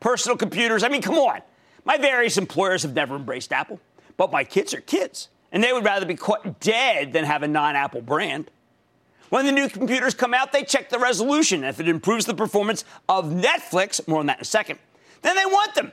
Personal 0.00 0.36
computers, 0.36 0.82
I 0.82 0.88
mean, 0.88 1.02
come 1.02 1.16
on. 1.16 1.40
My 1.84 1.98
various 1.98 2.36
employers 2.36 2.82
have 2.82 2.94
never 2.94 3.14
embraced 3.14 3.52
Apple, 3.52 3.80
but 4.16 4.32
my 4.32 4.42
kids 4.42 4.74
are 4.74 4.80
kids, 4.80 5.28
and 5.52 5.62
they 5.62 5.72
would 5.72 5.84
rather 5.84 6.04
be 6.04 6.16
caught 6.16 6.58
dead 6.58 7.12
than 7.12 7.24
have 7.24 7.44
a 7.44 7.48
non 7.48 7.76
Apple 7.76 8.02
brand. 8.02 8.50
When 9.30 9.46
the 9.46 9.52
new 9.52 9.68
computers 9.68 10.14
come 10.14 10.34
out, 10.34 10.52
they 10.52 10.62
check 10.62 10.88
the 10.88 10.98
resolution. 10.98 11.64
If 11.64 11.80
it 11.80 11.88
improves 11.88 12.26
the 12.26 12.34
performance 12.34 12.84
of 13.08 13.26
Netflix, 13.26 14.06
more 14.06 14.20
on 14.20 14.26
that 14.26 14.38
in 14.38 14.42
a 14.42 14.44
second, 14.44 14.78
then 15.22 15.36
they 15.36 15.46
want 15.46 15.74
them. 15.74 15.92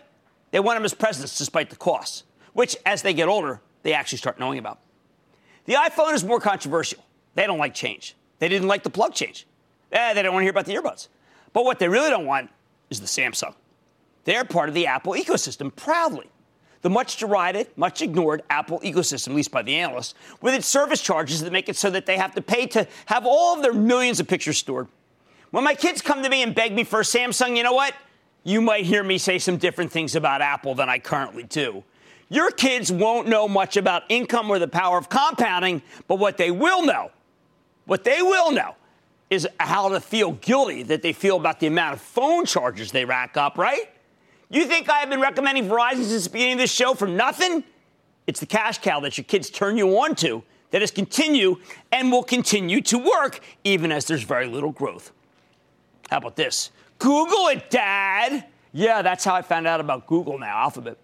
They 0.51 0.59
want 0.59 0.77
them 0.77 0.85
as 0.85 0.93
presents 0.93 1.37
despite 1.37 1.69
the 1.69 1.75
costs, 1.75 2.23
which, 2.53 2.75
as 2.85 3.01
they 3.01 3.13
get 3.13 3.27
older, 3.27 3.59
they 3.83 3.93
actually 3.93 4.17
start 4.17 4.39
knowing 4.39 4.59
about. 4.59 4.79
The 5.65 5.73
iPhone 5.73 6.13
is 6.13 6.23
more 6.23 6.39
controversial. 6.39 7.03
They 7.35 7.45
don't 7.45 7.59
like 7.59 7.73
change. 7.73 8.15
They 8.39 8.49
didn't 8.49 8.67
like 8.67 8.83
the 8.83 8.89
plug 8.89 9.13
change. 9.13 9.45
Eh, 9.91 10.13
they 10.13 10.21
don't 10.21 10.33
want 10.33 10.41
to 10.41 10.45
hear 10.45 10.51
about 10.51 10.65
the 10.65 10.73
earbuds. 10.73 11.07
But 11.53 11.65
what 11.65 11.79
they 11.79 11.87
really 11.87 12.09
don't 12.09 12.25
want 12.25 12.49
is 12.89 12.99
the 12.99 13.05
Samsung. 13.05 13.53
They're 14.25 14.43
part 14.45 14.69
of 14.69 14.75
the 14.75 14.87
Apple 14.87 15.13
ecosystem 15.13 15.73
proudly. 15.75 16.29
The 16.81 16.89
much 16.89 17.17
derided, 17.17 17.69
much 17.77 18.01
ignored 18.01 18.43
Apple 18.49 18.81
ecosystem, 18.81 19.29
at 19.29 19.35
least 19.35 19.51
by 19.51 19.61
the 19.61 19.75
analysts, 19.75 20.15
with 20.41 20.53
its 20.53 20.67
service 20.67 21.01
charges 21.01 21.41
that 21.41 21.53
make 21.53 21.69
it 21.69 21.77
so 21.77 21.89
that 21.89 22.05
they 22.05 22.17
have 22.17 22.35
to 22.35 22.41
pay 22.41 22.67
to 22.67 22.85
have 23.05 23.25
all 23.25 23.55
of 23.55 23.61
their 23.61 23.73
millions 23.73 24.19
of 24.19 24.27
pictures 24.27 24.57
stored. 24.57 24.87
When 25.51 25.63
my 25.63 25.75
kids 25.75 26.01
come 26.01 26.23
to 26.23 26.29
me 26.29 26.43
and 26.43 26.53
beg 26.53 26.73
me 26.73 26.83
for 26.83 26.99
a 26.99 27.03
Samsung, 27.03 27.55
you 27.55 27.63
know 27.63 27.73
what? 27.73 27.93
You 28.43 28.59
might 28.59 28.85
hear 28.85 29.03
me 29.03 29.17
say 29.17 29.39
some 29.39 29.55
different 29.55 29.91
things 29.91 30.15
about 30.15 30.41
Apple 30.41 30.75
than 30.75 30.89
I 30.89 30.99
currently 30.99 31.43
do. 31.43 31.83
Your 32.33 32.49
kids 32.49 32.91
won't 32.91 33.27
know 33.27 33.47
much 33.47 33.77
about 33.77 34.05
income 34.09 34.49
or 34.49 34.57
the 34.57 34.67
power 34.67 34.97
of 34.97 35.07
compounding, 35.07 35.83
but 36.07 36.17
what 36.17 36.37
they 36.37 36.49
will 36.49 36.83
know, 36.83 37.11
what 37.85 38.03
they 38.03 38.23
will 38.23 38.51
know, 38.51 38.73
is 39.29 39.47
how 39.59 39.89
to 39.89 39.99
feel 39.99 40.31
guilty 40.31 40.81
that 40.81 41.03
they 41.03 41.13
feel 41.13 41.37
about 41.37 41.59
the 41.59 41.67
amount 41.67 41.93
of 41.93 42.01
phone 42.01 42.47
charges 42.47 42.91
they 42.91 43.05
rack 43.05 43.37
up, 43.37 43.55
right? 43.55 43.87
You 44.49 44.65
think 44.65 44.89
I 44.89 44.97
have 44.97 45.11
been 45.11 45.21
recommending 45.21 45.69
Verizon 45.69 46.05
since 46.05 46.23
the 46.23 46.31
beginning 46.31 46.53
of 46.53 46.59
this 46.61 46.73
show 46.73 46.95
for 46.95 47.07
nothing? 47.07 47.63
It's 48.25 48.39
the 48.39 48.47
cash 48.47 48.79
cow 48.79 48.99
that 49.01 49.15
your 49.15 49.25
kids 49.25 49.51
turn 49.51 49.77
you 49.77 49.99
on 49.99 50.15
to 50.15 50.41
that 50.71 50.81
has 50.81 50.89
continued 50.89 51.57
and 51.91 52.11
will 52.11 52.23
continue 52.23 52.81
to 52.81 52.97
work 52.97 53.41
even 53.63 53.91
as 53.91 54.05
there's 54.05 54.23
very 54.23 54.47
little 54.47 54.71
growth. 54.71 55.11
How 56.09 56.17
about 56.17 56.35
this? 56.35 56.71
Google 56.97 57.49
it, 57.49 57.69
Dad. 57.69 58.45
Yeah, 58.71 59.03
that's 59.03 59.23
how 59.23 59.35
I 59.35 59.43
found 59.43 59.67
out 59.67 59.79
about 59.79 60.07
Google 60.07 60.39
now, 60.39 60.57
Alphabet. 60.57 60.97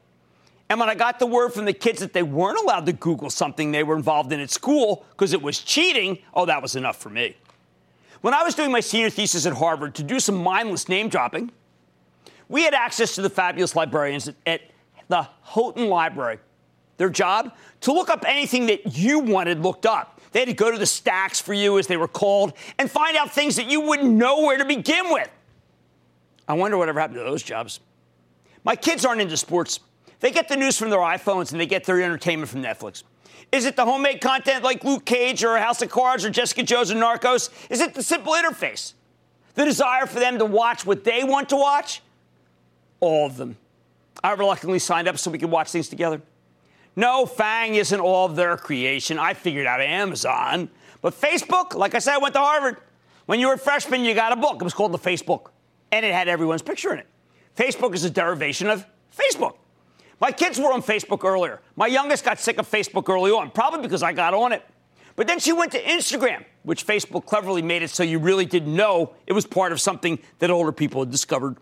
And 0.69 0.79
when 0.79 0.89
I 0.89 0.95
got 0.95 1.17
the 1.17 1.25
word 1.25 1.53
from 1.53 1.65
the 1.65 1.73
kids 1.73 1.99
that 1.99 2.13
they 2.13 2.21
weren't 2.21 2.60
allowed 2.60 2.86
to 2.86 2.93
Google 2.93 3.32
something 3.32 3.71
they 3.71 3.84
were 3.84 3.95
involved 3.95 4.32
in 4.32 4.39
at 4.39 4.51
school 4.51 5.03
because 5.12 5.34
it 5.34 5.41
was 5.41 5.60
cheating, 5.60 6.19
oh, 6.34 6.45
that 6.45 6.62
was 6.62 6.75
enough 6.75 6.97
for 6.97 7.10
me. 7.10 7.36
When 8.21 8.34
I 8.34 8.43
was 8.43 8.53
doing 8.53 8.71
my 8.71 8.82
senior 8.82 9.10
thesis 9.10 9.45
at 9.45 9.53
Harvard 9.53 9.95
to 9.95 10.03
do 10.03 10.19
some 10.19 10.36
mindless 10.36 10.88
name 10.88 11.10
dropping, 11.10 11.51
we 12.49 12.63
had 12.63 12.73
access 12.73 13.15
to 13.15 13.21
the 13.21 13.29
fabulous 13.29 13.75
librarians 13.75 14.29
at 14.45 14.62
the 15.08 15.27
Houghton 15.41 15.88
Library. 15.88 16.38
Their 16.97 17.10
job? 17.10 17.55
To 17.82 17.93
look 17.93 18.10
up 18.10 18.25
anything 18.27 18.67
that 18.67 18.97
you 18.97 19.19
wanted 19.19 19.60
looked 19.60 19.86
up. 19.86 20.21
They 20.32 20.39
had 20.39 20.49
to 20.49 20.53
go 20.53 20.69
to 20.69 20.77
the 20.77 20.86
stacks 20.86 21.39
for 21.39 21.53
you, 21.53 21.79
as 21.79 21.88
they 21.88 21.97
were 21.97 22.08
called, 22.08 22.53
and 22.77 22.91
find 22.91 23.17
out 23.17 23.32
things 23.32 23.55
that 23.55 23.71
you 23.71 23.82
wouldn't 23.82 24.12
know 24.12 24.41
where 24.41 24.58
to 24.58 24.65
begin 24.65 25.12
with. 25.12 25.29
I 26.47 26.53
wonder 26.53 26.77
whatever 26.77 26.99
happened 26.99 27.17
to 27.17 27.23
those 27.23 27.41
jobs. 27.41 27.79
My 28.63 28.75
kids 28.75 29.05
aren't 29.05 29.21
into 29.21 29.38
sports. 29.38 29.79
They 30.19 30.32
get 30.32 30.49
the 30.49 30.58
news 30.58 30.77
from 30.77 30.89
their 30.89 30.99
iPhones 30.99 31.51
and 31.51 31.60
they 31.60 31.65
get 31.65 31.86
their 31.86 32.01
entertainment 32.01 32.49
from 32.49 32.62
Netflix. 32.62 33.03
Is 33.51 33.65
it 33.65 33.75
the 33.75 33.86
homemade 33.86 34.21
content 34.21 34.63
like 34.63 34.84
Luke 34.84 35.05
Cage 35.05 35.43
or 35.43 35.58
House 35.58 35.82
of 35.82 35.89
Cards 35.89 36.23
or 36.23 36.29
Jessica 36.29 36.63
Jones 36.63 36.91
or 36.91 36.95
Narcos? 36.95 37.49
Is 37.69 37.82
it 37.82 37.93
the 37.93 38.03
simple 38.03 38.34
interface? 38.34 38.93
The 39.55 39.65
desire 39.65 40.05
for 40.05 40.19
them 40.19 40.38
to 40.38 40.45
watch 40.45 40.86
what 40.86 41.03
they 41.03 41.23
want 41.23 41.49
to 41.49 41.55
watch? 41.55 42.01
All 42.99 43.25
of 43.25 43.38
them. 43.38 43.58
I 44.23 44.34
reluctantly 44.34 44.79
signed 44.79 45.08
up 45.08 45.17
so 45.17 45.32
we 45.32 45.38
could 45.38 45.49
watch 45.49 45.71
things 45.71 45.89
together. 45.89 46.21
No, 46.95 47.25
FANG 47.25 47.75
isn't 47.75 47.99
all 47.99 48.25
of 48.25 48.36
their 48.36 48.58
creation. 48.58 49.17
I 49.17 49.34
figured 49.34 49.65
out 49.65 49.79
Amazon. 49.82 50.69
But 51.01 51.13
Facebook, 51.13 51.73
like 51.73 51.95
I 51.95 51.99
said, 51.99 52.15
I 52.15 52.17
went 52.17 52.34
to 52.34 52.41
Harvard. 52.41 52.77
When 53.25 53.39
you 53.39 53.47
were 53.47 53.53
a 53.53 53.60
freshman, 53.60 54.03
you 54.03 54.13
got 54.13 54.34
a 54.34 54.36
book. 54.36 54.55
It 54.55 54.63
was 54.63 54.73
called 54.73 54.91
The 54.91 54.97
Facebook, 54.97 55.51
and 55.91 56.05
it 56.05 56.13
had 56.13 56.27
everyone's 56.27 56.62
picture 56.62 56.91
in 56.91 56.99
it. 56.99 57.08
Facebook 57.55 57.93
is 57.93 58.03
a 58.03 58.10
derivation 58.10 58.69
of 58.69 58.86
Facebook. 59.17 59.55
My 60.19 60.32
kids 60.32 60.60
were 60.60 60.73
on 60.73 60.82
Facebook 60.82 61.23
earlier. 61.23 61.62
My 61.75 61.88
youngest 61.88 62.25
got 62.25 62.39
sick 62.39 62.58
of 62.58 62.69
Facebook 62.69 63.08
early 63.10 63.32
on, 63.32 63.51
probably 63.51 63.82
because 63.82 64.03
I 64.03 64.13
got 64.13 64.34
on 64.34 64.51
it. 64.51 64.65
But 65.15 65.27
then 65.27 65.39
she 65.39 65.51
went 65.51 65.71
to 65.73 65.84
Instagram, 65.84 66.45
which 66.63 66.86
Facebook 66.86 67.25
cleverly 67.25 67.62
made 67.62 67.84
it 67.84 67.89
so 67.89 68.03
you 68.03 68.19
really 68.19 68.45
didn't 68.45 68.73
know 68.73 69.13
it 69.27 69.34
was 69.34 69.45
part 69.45 69.71
of 69.71 69.82
something 69.82 70.19
that 70.39 70.49
older 70.49 70.71
people 70.71 71.01
had 71.01 71.12
discovered. 71.12 71.58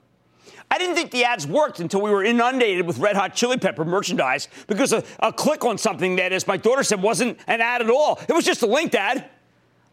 I 0.69 0.77
didn't 0.77 0.95
think 0.95 1.11
the 1.11 1.23
ads 1.23 1.47
worked 1.47 1.79
until 1.79 2.01
we 2.01 2.11
were 2.11 2.23
inundated 2.23 2.85
with 2.85 2.97
red 2.99 3.15
hot 3.15 3.33
chili 3.33 3.57
pepper 3.57 3.85
merchandise 3.85 4.49
because 4.67 4.91
a, 4.91 5.03
a 5.19 5.31
click 5.31 5.63
on 5.63 5.77
something 5.77 6.17
that, 6.17 6.33
as 6.33 6.45
my 6.45 6.57
daughter 6.57 6.83
said, 6.83 7.01
wasn't 7.01 7.39
an 7.47 7.61
ad 7.61 7.81
at 7.81 7.89
all. 7.89 8.19
It 8.27 8.33
was 8.33 8.43
just 8.43 8.63
a 8.63 8.67
linked 8.67 8.93
ad. 8.93 9.29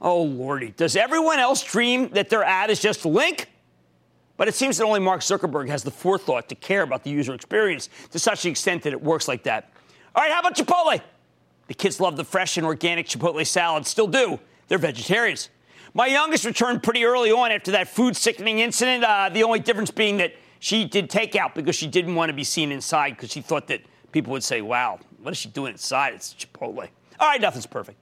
Oh, 0.00 0.22
Lordy. 0.22 0.74
Does 0.76 0.96
everyone 0.96 1.38
else 1.38 1.62
dream 1.62 2.08
that 2.10 2.28
their 2.28 2.42
ad 2.42 2.70
is 2.70 2.80
just 2.80 3.04
a 3.04 3.08
link? 3.08 3.48
But 4.36 4.48
it 4.48 4.54
seems 4.54 4.78
that 4.78 4.84
only 4.84 5.00
Mark 5.00 5.20
Zuckerberg 5.20 5.68
has 5.68 5.84
the 5.84 5.90
forethought 5.90 6.48
to 6.48 6.54
care 6.54 6.82
about 6.82 7.04
the 7.04 7.10
user 7.10 7.34
experience 7.34 7.88
to 8.10 8.18
such 8.18 8.44
an 8.44 8.50
extent 8.50 8.82
that 8.82 8.92
it 8.92 9.02
works 9.02 9.28
like 9.28 9.44
that. 9.44 9.70
All 10.14 10.22
right, 10.22 10.32
how 10.32 10.40
about 10.40 10.56
Chipotle? 10.56 11.00
The 11.66 11.74
kids 11.74 12.00
love 12.00 12.16
the 12.16 12.24
fresh 12.24 12.56
and 12.56 12.66
organic 12.66 13.06
Chipotle 13.06 13.46
salad, 13.46 13.86
still 13.86 14.06
do. 14.06 14.38
They're 14.68 14.78
vegetarians. 14.78 15.50
My 15.94 16.06
youngest 16.06 16.44
returned 16.44 16.82
pretty 16.82 17.04
early 17.04 17.30
on 17.30 17.52
after 17.52 17.70
that 17.72 17.88
food 17.88 18.16
sickening 18.16 18.58
incident, 18.58 19.04
uh, 19.04 19.30
the 19.32 19.44
only 19.44 19.60
difference 19.60 19.90
being 19.90 20.16
that 20.16 20.34
she 20.58 20.84
did 20.84 21.08
takeout 21.08 21.54
because 21.54 21.76
she 21.76 21.86
didn't 21.86 22.14
want 22.14 22.30
to 22.30 22.32
be 22.32 22.42
seen 22.42 22.72
inside 22.72 23.10
because 23.10 23.30
she 23.30 23.40
thought 23.40 23.68
that 23.68 23.82
people 24.10 24.32
would 24.32 24.42
say, 24.42 24.60
wow, 24.60 24.98
what 25.22 25.30
is 25.30 25.38
she 25.38 25.48
doing 25.48 25.72
inside? 25.72 26.14
It's 26.14 26.34
Chipotle. 26.34 26.88
All 27.20 27.28
right, 27.28 27.40
nothing's 27.40 27.66
perfect. 27.66 27.98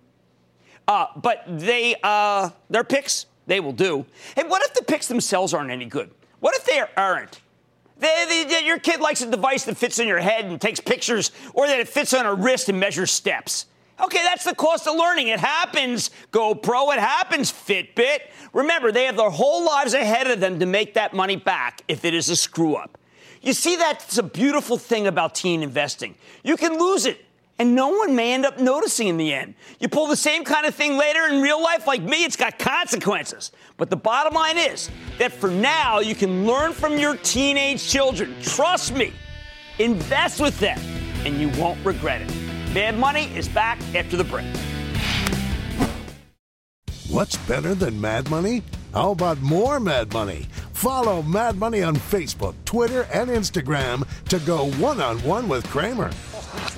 Uh, 0.89 1.07
but 1.17 1.45
they, 1.47 1.95
uh, 2.03 2.51
their 2.71 2.85
picks, 2.85 3.27
they 3.47 3.61
will 3.61 3.73
do. 3.73 4.07
Hey, 4.35 4.45
what 4.45 4.63
if 4.63 4.75
the 4.75 4.83
picks 4.83 5.07
themselves 5.09 5.53
aren't 5.53 5.71
any 5.71 5.85
good? 5.85 6.11
What 6.43 6.57
if 6.57 6.65
they 6.65 6.83
aren't? 6.97 7.41
They, 7.99 8.45
they, 8.49 8.67
your 8.67 8.81
kid 8.81 9.01
likes 9.01 9.21
a 9.21 9.31
device 9.31 9.63
that 9.67 9.77
fits 9.77 10.01
in 10.01 10.09
your 10.09 10.19
head 10.19 10.45
and 10.45 10.61
takes 10.61 10.81
pictures, 10.81 11.31
or 11.55 11.69
that 11.69 11.79
it 11.79 11.87
fits 11.87 12.13
on 12.13 12.27
a 12.27 12.35
wrist 12.35 12.69
and 12.69 12.81
measures 12.81 13.13
steps. 13.13 13.67
Okay, 14.03 14.21
that's 14.25 14.43
the 14.43 14.55
cost 14.57 14.89
of 14.89 14.97
learning. 14.97 15.29
It 15.29 15.39
happens, 15.39 16.11
GoPro. 16.33 16.93
It 16.95 16.99
happens, 16.99 17.53
Fitbit. 17.53 18.23
Remember, 18.53 18.91
they 18.91 19.05
have 19.05 19.17
their 19.17 19.31
whole 19.31 19.65
lives 19.65 19.95
ahead 19.95 20.27
of 20.27 20.41
them 20.41 20.59
to 20.59 20.67
make 20.67 20.95
that 20.95 21.15
money 21.15 21.37
back 21.37 21.83
if 21.87 22.05
it 22.05 22.13
is 22.13 22.29
a 22.29 22.35
screw 22.35 22.75
up. 22.75 22.99
You 23.41 23.53
see, 23.53 23.77
that's 23.77 24.19
a 24.19 24.25
beautiful 24.25 24.79
thing 24.79 25.07
about 25.07 25.37
teen 25.37 25.63
investing. 25.63 26.17
You 26.43 26.57
can 26.57 26.77
lose 26.77 27.07
it 27.07 27.25
and 27.59 27.75
no 27.75 27.89
one 27.89 28.17
may 28.17 28.33
end 28.33 28.45
up 28.45 28.59
noticing 28.59 29.09
in 29.09 29.17
the 29.17 29.33
end. 29.33 29.55
You 29.79 29.89
pull 29.89 30.07
the 30.07 30.17
same 30.17 30.45
kind 30.45 30.67
of 30.67 30.75
thing 30.75 30.97
later 30.97 31.27
in 31.29 31.41
real 31.41 31.63
life, 31.63 31.87
like 31.87 32.03
me, 32.03 32.25
it's 32.25 32.37
got 32.37 32.59
consequences. 32.59 33.53
But 33.77 33.91
the 33.91 33.97
bottom 33.97 34.35
line 34.35 34.59
is 34.59 34.91
that 35.19 35.33
for 35.33 35.51
now, 35.51 36.01
you 36.01 36.15
can 36.15 36.47
learn 36.47 36.73
from 36.73 36.99
your 36.99 37.17
teenage 37.17 37.89
children. 37.89 38.35
Trust 38.43 38.95
me, 38.95 39.13
invest 39.79 40.41
with 40.41 40.59
them, 40.59 40.79
and 41.25 41.39
you 41.39 41.49
won't 41.61 41.85
regret 41.85 42.23
it. 42.23 42.35
Mad 42.75 42.99
Money 42.99 43.25
is 43.37 43.49
back 43.49 43.81
after 43.95 44.17
the 44.17 44.25
break. 44.25 44.47
What's 47.09 47.37
better 47.37 47.75
than 47.75 48.01
Mad 48.01 48.31
Money? 48.31 48.63
How 48.95 49.11
about 49.11 49.39
more 49.43 49.79
Mad 49.79 50.13
Money? 50.15 50.49
Follow 50.73 51.23
Mad 51.23 51.57
Money 51.57 51.83
on 51.83 51.95
Facebook, 51.95 52.55
Twitter, 52.65 53.07
and 53.13 53.29
Instagram 53.29 54.09
to 54.31 54.39
go 54.41 54.71
one 54.73 55.01
on 55.01 55.19
one 55.19 55.49
with 55.49 55.69
Cramer. 55.69 56.11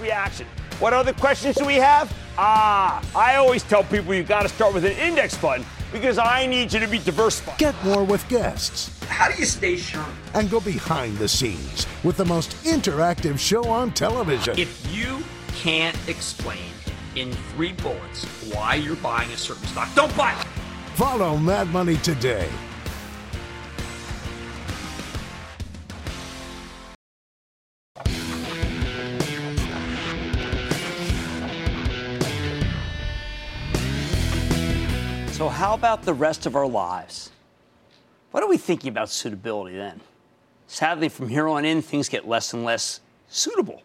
Reaction. 0.00 0.46
What 0.80 0.92
other 0.92 1.12
questions 1.12 1.56
do 1.56 1.64
we 1.64 1.76
have? 1.76 2.12
Ah, 2.37 3.00
I 3.14 3.37
always 3.37 3.62
tell 3.62 3.84
people 3.84 4.12
you 4.12 4.24
got 4.24 4.42
to 4.42 4.48
start 4.48 4.74
with 4.74 4.84
an 4.84 4.92
index 4.92 5.37
fund 5.37 5.64
because 5.92 6.18
I 6.18 6.46
need 6.46 6.72
you 6.72 6.80
to 6.80 6.88
be 6.88 6.98
diversified. 6.98 7.58
Get 7.58 7.74
more 7.84 8.02
with 8.02 8.26
guests. 8.28 8.90
How 9.04 9.30
do 9.30 9.38
you 9.38 9.44
stay 9.44 9.76
sharp? 9.76 10.08
And 10.34 10.50
go 10.50 10.58
behind 10.58 11.16
the 11.18 11.28
scenes 11.28 11.87
with 12.02 12.16
the 12.16 12.24
most 12.24 12.50
interactive 12.64 13.38
show 13.38 13.68
on 13.68 13.92
television. 13.92 14.58
If 14.58 14.92
you 14.92 15.22
can't 15.54 15.96
explain 16.08 16.72
in 17.14 17.32
three 17.54 17.72
bullets 17.74 18.24
why 18.52 18.74
you're 18.74 18.96
buying 18.96 19.30
a 19.30 19.37
certain 19.37 19.66
stock, 19.68 19.88
don't 19.94 20.14
buy 20.16 20.32
it. 20.32 20.46
Follow 20.96 21.37
Mad 21.37 21.68
Money 21.68 21.96
today 21.98 22.48
So, 35.44 35.50
how 35.50 35.74
about 35.74 36.04
the 36.04 36.14
rest 36.14 36.46
of 36.46 36.57
our 36.57 36.66
lives? 36.66 37.30
What 38.30 38.42
are 38.42 38.48
we 38.48 38.57
thinking 38.57 38.88
about 38.88 39.11
suitability 39.11 39.76
then? 39.76 40.00
Sadly, 40.68 41.11
from 41.11 41.28
here 41.28 41.46
on 41.48 41.66
in, 41.66 41.83
things 41.83 42.09
get 42.09 42.26
less 42.26 42.54
and 42.54 42.64
less 42.64 43.00
suitable. 43.28 43.83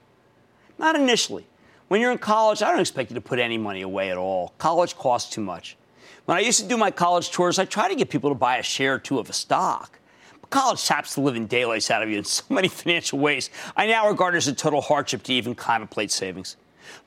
Not 0.77 0.95
initially. 0.95 1.45
When 1.89 1.99
you're 1.99 2.13
in 2.13 2.17
college, 2.17 2.61
I 2.61 2.71
don't 2.71 2.79
expect 2.79 3.11
you 3.11 3.15
to 3.15 3.19
put 3.19 3.39
any 3.39 3.57
money 3.57 3.81
away 3.81 4.09
at 4.09 4.15
all. 4.15 4.53
College 4.57 4.95
costs 4.95 5.33
too 5.33 5.41
much. 5.41 5.75
When 6.23 6.37
I 6.37 6.39
used 6.39 6.61
to 6.61 6.65
do 6.65 6.77
my 6.77 6.91
college 6.91 7.29
tours, 7.29 7.59
I 7.59 7.65
tried 7.65 7.89
to 7.89 7.95
get 7.95 8.09
people 8.09 8.29
to 8.29 8.35
buy 8.35 8.55
a 8.55 8.63
share 8.63 8.93
or 8.93 8.99
two 8.99 9.19
of 9.19 9.29
a 9.29 9.33
stock. 9.33 9.99
But 10.39 10.51
college 10.51 10.79
saps 10.79 11.15
the 11.15 11.21
living 11.21 11.45
daylights 11.45 11.91
out 11.91 12.01
of 12.01 12.07
you 12.07 12.19
in 12.19 12.23
so 12.23 12.45
many 12.47 12.67
financial 12.69 13.19
ways. 13.19 13.49
I 13.75 13.85
now 13.85 14.07
regard 14.07 14.33
it 14.33 14.37
as 14.37 14.47
a 14.47 14.55
total 14.55 14.79
hardship 14.79 15.23
to 15.23 15.33
even 15.33 15.55
contemplate 15.55 16.11
savings. 16.11 16.55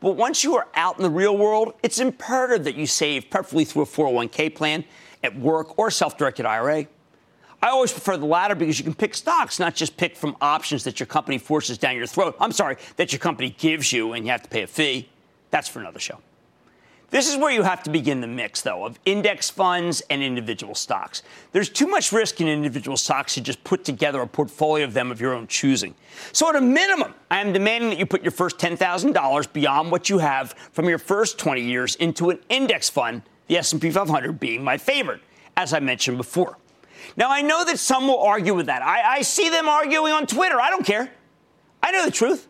But 0.00 0.12
once 0.12 0.44
you 0.44 0.56
are 0.56 0.68
out 0.74 0.96
in 0.96 1.02
the 1.02 1.10
real 1.10 1.36
world, 1.36 1.74
it's 1.82 1.98
imperative 1.98 2.64
that 2.64 2.74
you 2.74 2.86
save, 2.86 3.30
preferably 3.30 3.64
through 3.64 3.82
a 3.82 3.86
401k 3.86 4.54
plan, 4.54 4.84
at 5.22 5.36
work, 5.38 5.78
or 5.78 5.90
self 5.90 6.18
directed 6.18 6.46
IRA. 6.46 6.86
I 7.62 7.68
always 7.68 7.92
prefer 7.92 8.16
the 8.16 8.26
latter 8.26 8.56
because 8.56 8.78
you 8.78 8.84
can 8.84 8.94
pick 8.94 9.14
stocks, 9.14 9.60
not 9.60 9.76
just 9.76 9.96
pick 9.96 10.16
from 10.16 10.36
options 10.40 10.82
that 10.84 10.98
your 10.98 11.06
company 11.06 11.38
forces 11.38 11.78
down 11.78 11.96
your 11.96 12.08
throat. 12.08 12.36
I'm 12.40 12.50
sorry, 12.50 12.76
that 12.96 13.12
your 13.12 13.20
company 13.20 13.50
gives 13.50 13.92
you 13.92 14.14
and 14.14 14.24
you 14.24 14.32
have 14.32 14.42
to 14.42 14.48
pay 14.48 14.62
a 14.62 14.66
fee. 14.66 15.08
That's 15.50 15.68
for 15.68 15.78
another 15.78 16.00
show. 16.00 16.18
This 17.12 17.28
is 17.28 17.36
where 17.36 17.52
you 17.52 17.62
have 17.62 17.82
to 17.82 17.90
begin 17.90 18.22
the 18.22 18.26
mix, 18.26 18.62
though, 18.62 18.86
of 18.86 18.98
index 19.04 19.50
funds 19.50 20.02
and 20.08 20.22
individual 20.22 20.74
stocks. 20.74 21.22
There's 21.52 21.68
too 21.68 21.86
much 21.86 22.10
risk 22.10 22.40
in 22.40 22.48
individual 22.48 22.96
stocks 22.96 23.34
to 23.34 23.42
just 23.42 23.62
put 23.64 23.84
together 23.84 24.22
a 24.22 24.26
portfolio 24.26 24.86
of 24.86 24.94
them 24.94 25.12
of 25.12 25.20
your 25.20 25.34
own 25.34 25.46
choosing. 25.46 25.94
So, 26.32 26.48
at 26.48 26.56
a 26.56 26.60
minimum, 26.62 27.12
I 27.30 27.42
am 27.42 27.52
demanding 27.52 27.90
that 27.90 27.98
you 27.98 28.06
put 28.06 28.22
your 28.22 28.30
first 28.30 28.56
$10,000 28.56 29.52
beyond 29.52 29.90
what 29.90 30.08
you 30.08 30.20
have 30.20 30.52
from 30.72 30.88
your 30.88 30.96
first 30.96 31.38
20 31.38 31.60
years 31.60 31.96
into 31.96 32.30
an 32.30 32.40
index 32.48 32.88
fund, 32.88 33.20
the 33.46 33.58
S&P 33.58 33.90
500 33.90 34.40
being 34.40 34.64
my 34.64 34.78
favorite, 34.78 35.20
as 35.54 35.74
I 35.74 35.80
mentioned 35.80 36.16
before. 36.16 36.56
Now, 37.18 37.30
I 37.30 37.42
know 37.42 37.62
that 37.62 37.78
some 37.78 38.06
will 38.06 38.22
argue 38.22 38.54
with 38.54 38.66
that. 38.66 38.80
I, 38.80 39.16
I 39.16 39.20
see 39.20 39.50
them 39.50 39.68
arguing 39.68 40.14
on 40.14 40.26
Twitter. 40.26 40.58
I 40.58 40.70
don't 40.70 40.86
care. 40.86 41.12
I 41.82 41.90
know 41.90 42.06
the 42.06 42.10
truth. 42.10 42.48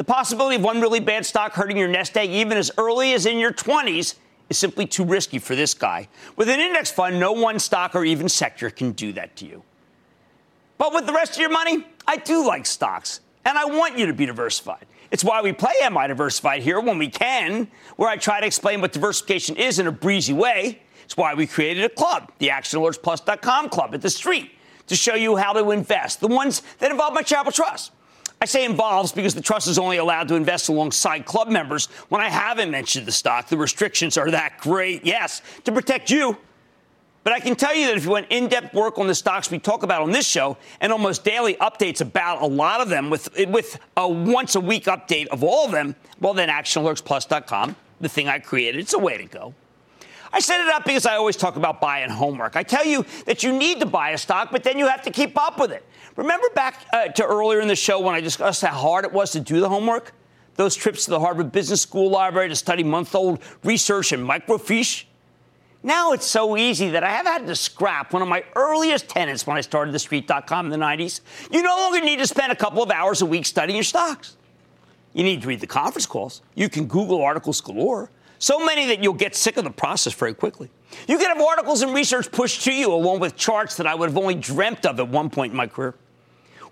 The 0.00 0.04
possibility 0.04 0.56
of 0.56 0.62
one 0.62 0.80
really 0.80 1.00
bad 1.00 1.26
stock 1.26 1.52
hurting 1.52 1.76
your 1.76 1.86
nest 1.86 2.16
egg 2.16 2.30
even 2.30 2.56
as 2.56 2.70
early 2.78 3.12
as 3.12 3.26
in 3.26 3.36
your 3.36 3.52
20s 3.52 4.14
is 4.48 4.56
simply 4.56 4.86
too 4.86 5.04
risky 5.04 5.38
for 5.38 5.54
this 5.54 5.74
guy. 5.74 6.08
With 6.36 6.48
an 6.48 6.58
index 6.58 6.90
fund, 6.90 7.20
no 7.20 7.32
one 7.32 7.58
stock 7.58 7.94
or 7.94 8.02
even 8.06 8.26
sector 8.26 8.70
can 8.70 8.92
do 8.92 9.12
that 9.12 9.36
to 9.36 9.44
you. 9.44 9.62
But 10.78 10.94
with 10.94 11.04
the 11.04 11.12
rest 11.12 11.34
of 11.34 11.40
your 11.42 11.50
money, 11.50 11.86
I 12.06 12.16
do 12.16 12.46
like 12.46 12.64
stocks, 12.64 13.20
and 13.44 13.58
I 13.58 13.66
want 13.66 13.98
you 13.98 14.06
to 14.06 14.14
be 14.14 14.24
diversified. 14.24 14.86
It's 15.10 15.22
why 15.22 15.42
we 15.42 15.52
play 15.52 15.74
Am 15.82 15.98
I 15.98 16.06
Diversified 16.06 16.62
here 16.62 16.80
when 16.80 16.96
we 16.96 17.10
can, 17.10 17.68
where 17.96 18.08
I 18.08 18.16
try 18.16 18.40
to 18.40 18.46
explain 18.46 18.80
what 18.80 18.92
diversification 18.92 19.56
is 19.56 19.78
in 19.78 19.86
a 19.86 19.92
breezy 19.92 20.32
way. 20.32 20.80
It's 21.04 21.18
why 21.18 21.34
we 21.34 21.46
created 21.46 21.84
a 21.84 21.90
club, 21.90 22.32
the 22.38 22.48
ActionAlertsPlus.com 22.48 23.68
club 23.68 23.94
at 23.94 24.00
the 24.00 24.08
street, 24.08 24.52
to 24.86 24.96
show 24.96 25.14
you 25.14 25.36
how 25.36 25.52
to 25.52 25.72
invest, 25.72 26.20
the 26.20 26.28
ones 26.28 26.62
that 26.78 26.90
involve 26.90 27.12
my 27.12 27.20
charitable 27.20 27.52
trust. 27.52 27.92
I 28.42 28.46
say 28.46 28.64
involves 28.64 29.12
because 29.12 29.34
the 29.34 29.42
trust 29.42 29.68
is 29.68 29.78
only 29.78 29.98
allowed 29.98 30.28
to 30.28 30.34
invest 30.34 30.70
alongside 30.70 31.26
club 31.26 31.48
members 31.48 31.86
when 32.08 32.22
I 32.22 32.30
haven't 32.30 32.70
mentioned 32.70 33.04
the 33.04 33.12
stock. 33.12 33.48
The 33.48 33.58
restrictions 33.58 34.16
are 34.16 34.30
that 34.30 34.56
great, 34.60 35.04
yes, 35.04 35.42
to 35.64 35.72
protect 35.72 36.10
you. 36.10 36.38
But 37.22 37.34
I 37.34 37.40
can 37.40 37.54
tell 37.54 37.74
you 37.74 37.88
that 37.88 37.98
if 37.98 38.04
you 38.04 38.10
want 38.10 38.28
in 38.30 38.48
depth 38.48 38.72
work 38.72 38.98
on 38.98 39.06
the 39.06 39.14
stocks 39.14 39.50
we 39.50 39.58
talk 39.58 39.82
about 39.82 40.00
on 40.00 40.10
this 40.10 40.26
show 40.26 40.56
and 40.80 40.90
almost 40.90 41.22
daily 41.22 41.54
updates 41.56 42.00
about 42.00 42.40
a 42.40 42.46
lot 42.46 42.80
of 42.80 42.88
them 42.88 43.10
with, 43.10 43.28
with 43.48 43.78
a 43.98 44.08
once 44.08 44.54
a 44.54 44.60
week 44.60 44.84
update 44.84 45.26
of 45.26 45.44
all 45.44 45.66
of 45.66 45.72
them, 45.72 45.94
well, 46.18 46.32
then 46.32 46.48
actionalertsplus.com, 46.48 47.76
the 48.00 48.08
thing 48.08 48.26
I 48.26 48.38
created, 48.38 48.80
it's 48.80 48.94
a 48.94 48.98
way 48.98 49.18
to 49.18 49.26
go. 49.26 49.52
I 50.32 50.40
set 50.40 50.60
it 50.60 50.68
up 50.68 50.84
because 50.84 51.06
I 51.06 51.16
always 51.16 51.36
talk 51.36 51.56
about 51.56 51.80
buying 51.80 52.08
homework. 52.08 52.56
I 52.56 52.62
tell 52.62 52.84
you 52.84 53.04
that 53.26 53.42
you 53.42 53.52
need 53.52 53.80
to 53.80 53.86
buy 53.86 54.10
a 54.10 54.18
stock, 54.18 54.50
but 54.52 54.62
then 54.62 54.78
you 54.78 54.86
have 54.86 55.02
to 55.02 55.10
keep 55.10 55.36
up 55.38 55.58
with 55.58 55.72
it. 55.72 55.84
Remember 56.16 56.46
back 56.54 56.86
uh, 56.92 57.08
to 57.08 57.24
earlier 57.24 57.60
in 57.60 57.68
the 57.68 57.76
show 57.76 58.00
when 58.00 58.14
I 58.14 58.20
discussed 58.20 58.62
how 58.62 58.74
hard 58.74 59.04
it 59.04 59.12
was 59.12 59.32
to 59.32 59.40
do 59.40 59.60
the 59.60 59.68
homework? 59.68 60.12
Those 60.56 60.76
trips 60.76 61.04
to 61.06 61.10
the 61.10 61.20
Harvard 61.20 61.52
Business 61.52 61.80
School 61.80 62.10
library 62.10 62.48
to 62.48 62.56
study 62.56 62.84
month 62.84 63.14
old 63.14 63.40
research 63.64 64.12
and 64.12 64.28
microfiche? 64.28 65.04
Now 65.82 66.12
it's 66.12 66.26
so 66.26 66.56
easy 66.56 66.90
that 66.90 67.02
I 67.02 67.10
have 67.10 67.26
had 67.26 67.46
to 67.46 67.56
scrap 67.56 68.12
one 68.12 68.20
of 68.20 68.28
my 68.28 68.44
earliest 68.54 69.08
tenants 69.08 69.46
when 69.46 69.56
I 69.56 69.62
started 69.62 69.94
TheStreet.com 69.94 70.66
in 70.66 70.70
the 70.70 70.84
90s. 70.84 71.22
You 71.50 71.62
no 71.62 71.76
longer 71.76 72.02
need 72.02 72.18
to 72.18 72.26
spend 72.26 72.52
a 72.52 72.56
couple 72.56 72.82
of 72.82 72.90
hours 72.90 73.22
a 73.22 73.26
week 73.26 73.46
studying 73.46 73.76
your 73.76 73.84
stocks. 73.84 74.36
You 75.14 75.24
need 75.24 75.42
to 75.42 75.48
read 75.48 75.60
the 75.60 75.66
conference 75.66 76.06
calls. 76.06 76.42
You 76.54 76.68
can 76.68 76.86
Google 76.86 77.22
articles 77.22 77.60
galore. 77.60 78.10
So 78.40 78.58
many 78.58 78.86
that 78.86 79.02
you'll 79.02 79.12
get 79.12 79.36
sick 79.36 79.58
of 79.58 79.64
the 79.64 79.70
process 79.70 80.14
very 80.14 80.32
quickly. 80.32 80.70
You 81.06 81.18
can 81.18 81.26
have 81.26 81.40
articles 81.40 81.82
and 81.82 81.94
research 81.94 82.32
pushed 82.32 82.64
to 82.64 82.72
you 82.72 82.92
along 82.92 83.20
with 83.20 83.36
charts 83.36 83.76
that 83.76 83.86
I 83.86 83.94
would 83.94 84.08
have 84.08 84.16
only 84.16 84.34
dreamt 84.34 84.86
of 84.86 84.98
at 84.98 85.08
one 85.08 85.28
point 85.28 85.52
in 85.52 85.58
my 85.58 85.66
career. 85.66 85.94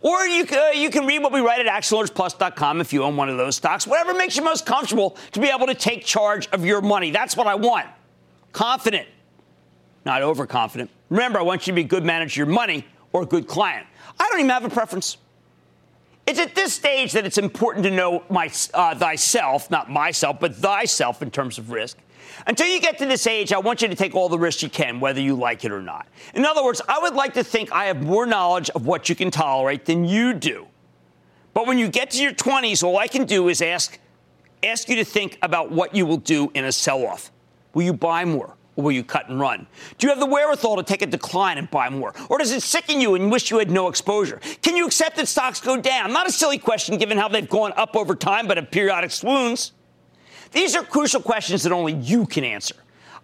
Or 0.01 0.27
you, 0.27 0.47
uh, 0.51 0.71
you 0.71 0.89
can 0.89 1.07
read 1.07 1.23
what 1.23 1.31
we 1.31 1.41
write 1.41 1.65
at 1.65 1.67
ActionAlertsPlus.com 1.67 2.81
if 2.81 2.95
you 2.95 3.03
own 3.03 3.17
one 3.17 3.29
of 3.29 3.37
those 3.37 3.57
stocks. 3.57 3.87
Whatever 3.87 4.15
makes 4.15 4.35
you 4.35 4.43
most 4.43 4.65
comfortable 4.65 5.19
to 5.33 5.41
be 5.41 5.49
able 5.49 5.67
to 5.67 5.75
take 5.75 6.07
charge 6.07 6.49
of 6.49 6.65
your 6.65 6.81
money. 6.81 7.11
That's 7.11 7.37
what 7.37 7.47
I 7.47 7.57
want. 7.57 7.87
Confident, 8.53 9.07
not 10.07 10.23
overconfident. 10.23 10.91
Remember, 11.11 11.39
I 11.39 11.43
want 11.43 11.67
you 11.67 11.73
to 11.73 11.75
be 11.75 11.83
a 11.83 11.85
good 11.85 12.05
manager 12.05 12.43
of 12.43 12.49
your 12.49 12.55
money 12.55 12.87
or 13.13 13.23
a 13.23 13.27
good 13.27 13.47
client. 13.47 13.87
I 14.19 14.27
don't 14.31 14.39
even 14.39 14.51
have 14.51 14.65
a 14.65 14.71
preference. 14.71 15.19
It's 16.29 16.39
at 16.39 16.55
this 16.55 16.75
stage 16.75 17.13
that 17.13 17.25
it's 17.25 17.39
important 17.39 17.85
to 17.85 17.91
know 17.91 18.23
my, 18.29 18.51
uh, 18.75 18.95
thyself, 18.95 19.71
not 19.71 19.91
myself, 19.91 20.39
but 20.39 20.55
thyself 20.55 21.23
in 21.23 21.31
terms 21.31 21.57
of 21.57 21.71
risk. 21.71 21.97
Until 22.47 22.67
you 22.67 22.83
get 22.83 22.99
to 22.99 23.07
this 23.07 23.27
age, 23.27 23.51
I 23.51 23.57
want 23.57 23.81
you 23.81 23.89
to 23.89 23.95
take 23.95 24.15
all 24.15 24.29
the 24.29 24.39
risks 24.39 24.63
you 24.63 24.69
can, 24.69 25.01
whether 25.01 25.23
you 25.23 25.35
like 25.35 25.65
it 25.65 25.73
or 25.73 25.81
not. 25.81 26.07
In 26.35 26.45
other 26.45 26.63
words, 26.63 26.83
I 26.87 26.99
would 26.99 27.15
like 27.15 27.33
to 27.33 27.43
think 27.43 27.73
I 27.73 27.87
have 27.87 28.03
more 28.03 28.27
knowledge 28.27 28.69
of 28.69 28.85
what 28.85 29.09
you 29.09 29.15
can 29.15 29.31
tolerate 29.31 29.87
than 29.87 30.05
you 30.05 30.35
do. 30.35 30.67
But 31.55 31.67
when 31.67 31.79
you 31.79 31.89
get 31.89 32.11
to 32.11 32.23
your 32.23 32.33
20s, 32.33 32.85
all 32.85 32.99
I 32.99 33.07
can 33.07 33.25
do 33.25 33.49
is 33.49 33.63
ask, 33.63 33.99
ask 34.63 34.87
you 34.91 34.97
to 34.97 35.07
think 35.07 35.39
about 35.41 35.73
what 35.73 35.95
you 35.95 36.05
will 36.05 36.19
do 36.19 36.51
in 36.53 36.67
a 36.67 36.73
sell 36.73 37.07
off. 37.07 37.33
Will 37.73 37.85
you 37.85 37.95
buy 37.95 38.27
more? 38.27 38.58
Or 38.79 38.85
will 38.85 38.93
you 38.93 39.03
cut 39.03 39.29
and 39.29 39.41
run? 39.41 39.67
Do 39.99 40.07
you 40.07 40.11
have 40.11 40.21
the 40.21 40.27
wherewithal 40.27 40.77
to 40.77 40.85
take 40.85 41.03
a 41.03 41.07
decline 41.07 41.59
and 41.59 41.69
buy 41.69 41.91
more? 41.91 42.15
Or 42.29 42.39
does 42.39 42.53
it 42.53 42.63
sicken 42.63 43.01
you 43.01 43.17
and 43.17 43.29
wish 43.31 43.51
you 43.51 43.59
had 43.59 43.73
no 43.73 43.89
exposure? 43.89 44.41
Can 44.63 44.77
you 44.77 44.87
accept 44.87 45.17
that 45.17 45.27
stocks 45.27 45.61
go 45.61 45.77
down? 45.77 46.13
Not 46.13 46.29
a 46.29 46.33
silly 46.33 46.59
question 46.59 46.97
given 46.97 47.19
how 47.19 47.27
they've 47.27 47.49
gone 47.49 47.73
up 47.77 47.97
over 47.97 48.15
time, 48.15 48.47
but 48.47 48.57
have 48.57 48.71
periodic 48.71 49.11
swoons. 49.11 49.73
These 50.53 50.77
are 50.77 50.85
crucial 50.85 51.21
questions 51.21 51.65
that 51.65 51.73
only 51.73 51.95
you 51.95 52.25
can 52.25 52.45
answer. 52.45 52.77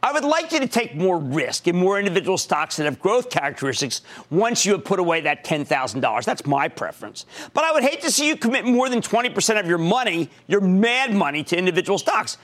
I 0.02 0.10
would 0.12 0.24
like 0.24 0.50
you 0.50 0.58
to 0.58 0.66
take 0.66 0.96
more 0.96 1.18
risk 1.18 1.68
in 1.68 1.76
more 1.76 2.00
individual 2.00 2.36
stocks 2.36 2.76
that 2.76 2.84
have 2.84 2.98
growth 2.98 3.30
characteristics 3.30 4.02
once 4.30 4.66
you 4.66 4.72
have 4.72 4.84
put 4.84 4.98
away 4.98 5.20
that 5.20 5.44
$10,000. 5.44 6.24
That's 6.24 6.44
my 6.44 6.66
preference. 6.66 7.26
But 7.54 7.62
I 7.62 7.72
would 7.72 7.84
hate 7.84 8.02
to 8.02 8.10
see 8.10 8.26
you 8.26 8.36
commit 8.36 8.64
more 8.64 8.88
than 8.88 9.00
20% 9.00 9.60
of 9.60 9.66
your 9.68 9.78
money, 9.78 10.30
your 10.48 10.60
mad 10.60 11.14
money, 11.14 11.44
to 11.44 11.56
individual 11.56 11.96
stocks. 11.96 12.38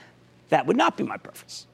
That 0.47 0.65
would 0.65 0.77
not 0.77 0.95
be 0.95 1.03
my 1.03 1.17
preference. 1.17 1.67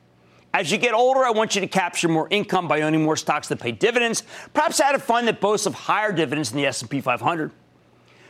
As 0.57 0.71
you 0.71 0.79
get 0.79 0.95
older, 0.95 1.23
I 1.23 1.29
want 1.29 1.53
you 1.53 1.61
to 1.61 1.67
capture 1.67 2.07
more 2.07 2.27
income 2.31 2.67
by 2.67 2.81
owning 2.81 3.03
more 3.03 3.15
stocks 3.15 3.47
that 3.49 3.59
pay 3.59 3.71
dividends, 3.71 4.23
perhaps 4.55 4.79
add 4.79 4.95
a 4.95 4.99
fund 4.99 5.27
that 5.27 5.39
boasts 5.39 5.67
of 5.67 5.75
higher 5.75 6.11
dividends 6.11 6.49
than 6.49 6.59
the 6.59 6.65
S&P 6.65 6.99
500. 6.99 7.51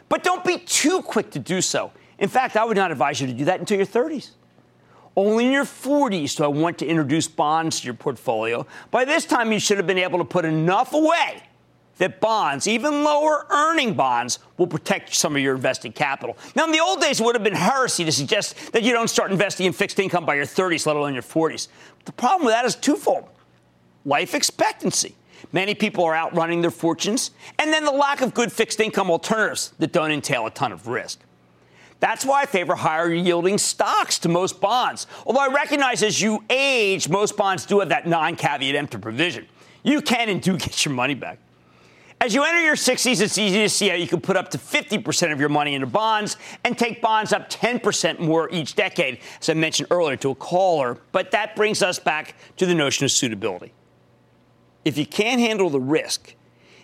But 0.09 0.25
don't 0.25 0.43
be 0.43 0.57
too 0.57 1.01
quick 1.03 1.31
to 1.31 1.39
do 1.39 1.61
so. 1.61 1.93
In 2.19 2.27
fact, 2.27 2.57
I 2.57 2.65
would 2.65 2.75
not 2.75 2.91
advise 2.91 3.21
you 3.21 3.27
to 3.27 3.33
do 3.33 3.45
that 3.45 3.61
until 3.61 3.77
your 3.77 3.85
30s. 3.85 4.31
Only 5.15 5.45
in 5.45 5.53
your 5.53 5.63
40s 5.63 6.35
do 6.35 6.43
I 6.43 6.47
want 6.47 6.77
to 6.79 6.85
introduce 6.85 7.29
bonds 7.29 7.79
to 7.79 7.85
your 7.85 7.93
portfolio. 7.93 8.67
By 8.91 9.05
this 9.05 9.23
time, 9.23 9.53
you 9.53 9.59
should 9.61 9.77
have 9.77 9.87
been 9.87 9.97
able 9.97 10.19
to 10.19 10.25
put 10.25 10.43
enough 10.43 10.93
away 10.93 11.43
that 11.97 12.19
bonds, 12.19 12.67
even 12.67 13.03
lower 13.03 13.45
earning 13.49 13.93
bonds, 13.93 14.39
will 14.57 14.67
protect 14.67 15.13
some 15.15 15.35
of 15.35 15.41
your 15.41 15.55
invested 15.55 15.95
capital. 15.95 16.37
Now, 16.55 16.65
in 16.65 16.71
the 16.71 16.79
old 16.79 17.01
days, 17.01 17.19
it 17.19 17.23
would 17.23 17.35
have 17.35 17.43
been 17.43 17.53
heresy 17.53 18.05
to 18.05 18.11
suggest 18.11 18.71
that 18.73 18.83
you 18.83 18.93
don't 18.93 19.09
start 19.09 19.31
investing 19.31 19.65
in 19.65 19.73
fixed 19.73 19.99
income 19.99 20.25
by 20.25 20.35
your 20.35 20.45
30s, 20.45 20.85
let 20.85 20.95
alone 20.95 21.13
your 21.13 21.23
40s. 21.23 21.67
The 22.05 22.11
problem 22.11 22.45
with 22.45 22.53
that 22.53 22.65
is 22.65 22.75
twofold 22.75 23.29
life 24.05 24.33
expectancy. 24.33 25.15
Many 25.51 25.75
people 25.75 26.03
are 26.05 26.15
outrunning 26.15 26.61
their 26.61 26.71
fortunes, 26.71 27.31
and 27.59 27.71
then 27.71 27.85
the 27.85 27.91
lack 27.91 28.21
of 28.21 28.33
good 28.33 28.51
fixed 28.51 28.79
income 28.79 29.11
alternatives 29.11 29.73
that 29.79 29.91
don't 29.91 30.11
entail 30.11 30.47
a 30.47 30.49
ton 30.49 30.71
of 30.71 30.87
risk. 30.87 31.19
That's 31.99 32.25
why 32.25 32.43
I 32.43 32.45
favor 32.45 32.75
higher 32.75 33.11
yielding 33.11 33.57
stocks 33.57 34.19
to 34.19 34.29
most 34.29 34.61
bonds. 34.61 35.07
Although 35.25 35.39
I 35.39 35.47
recognize 35.47 36.03
as 36.03 36.21
you 36.21 36.43
age, 36.49 37.09
most 37.09 37.35
bonds 37.37 37.65
do 37.65 37.79
have 37.79 37.89
that 37.89 38.07
non 38.07 38.35
caveat 38.35 38.75
emptor 38.75 38.99
provision. 38.99 39.47
You 39.83 40.01
can 40.01 40.29
and 40.29 40.41
do 40.41 40.57
get 40.57 40.85
your 40.85 40.93
money 40.93 41.15
back. 41.15 41.39
As 42.19 42.33
you 42.33 42.43
enter 42.43 42.61
your 42.61 42.75
60s, 42.75 43.21
it's 43.21 43.37
easy 43.37 43.59
to 43.59 43.69
see 43.69 43.89
how 43.89 43.95
you 43.95 44.07
can 44.07 44.19
put 44.19 44.35
up 44.35 44.49
to 44.49 44.57
50% 44.57 45.31
of 45.31 45.39
your 45.39 45.49
money 45.49 45.75
into 45.75 45.85
bonds 45.85 46.37
and 46.63 46.75
take 46.77 46.99
bonds 46.99 47.31
up 47.31 47.47
10% 47.49 48.19
more 48.19 48.49
each 48.51 48.73
decade, 48.73 49.19
as 49.39 49.49
I 49.49 49.53
mentioned 49.53 49.89
earlier 49.91 50.15
to 50.17 50.31
a 50.31 50.35
caller. 50.35 50.97
But 51.11 51.29
that 51.31 51.55
brings 51.55 51.83
us 51.83 51.99
back 51.99 52.35
to 52.57 52.65
the 52.65 52.73
notion 52.73 53.05
of 53.05 53.11
suitability. 53.11 53.71
If 54.83 54.97
you 54.97 55.05
can't 55.05 55.39
handle 55.39 55.69
the 55.69 55.79
risk, 55.79 56.33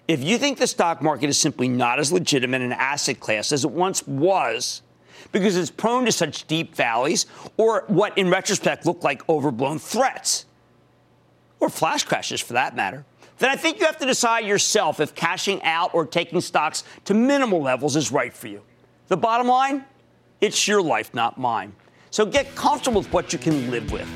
if 0.07 0.23
you 0.23 0.37
think 0.37 0.59
the 0.59 0.67
stock 0.67 1.01
market 1.01 1.29
is 1.29 1.37
simply 1.39 1.67
not 1.67 1.97
as 1.97 2.11
legitimate 2.11 2.61
an 2.61 2.71
asset 2.71 3.19
class 3.19 3.51
as 3.51 3.63
it 3.63 3.71
once 3.71 4.05
was, 4.05 4.83
because 5.31 5.57
it's 5.57 5.71
prone 5.71 6.05
to 6.05 6.11
such 6.11 6.45
deep 6.45 6.75
valleys, 6.75 7.25
or 7.57 7.85
what 7.87 8.15
in 8.17 8.29
retrospect 8.29 8.85
look 8.85 9.03
like 9.03 9.27
overblown 9.27 9.79
threats, 9.79 10.45
or 11.59 11.69
flash 11.69 12.03
crashes 12.03 12.39
for 12.39 12.53
that 12.53 12.75
matter, 12.75 13.05
then 13.39 13.49
I 13.49 13.55
think 13.55 13.79
you 13.79 13.85
have 13.85 13.97
to 13.97 14.05
decide 14.05 14.45
yourself 14.45 14.99
if 14.99 15.15
cashing 15.15 15.61
out 15.63 15.93
or 15.93 16.05
taking 16.05 16.41
stocks 16.41 16.83
to 17.05 17.13
minimal 17.13 17.61
levels 17.61 17.95
is 17.95 18.11
right 18.11 18.33
for 18.33 18.47
you. 18.47 18.61
The 19.07 19.17
bottom 19.17 19.47
line 19.47 19.85
it's 20.43 20.67
your 20.67 20.81
life, 20.81 21.13
not 21.13 21.37
mine. 21.37 21.73
So 22.09 22.25
get 22.25 22.53
comfortable 22.53 22.99
with 22.99 23.13
what 23.13 23.31
you 23.31 23.39
can 23.39 23.71
live 23.71 23.93
with. 23.93 24.09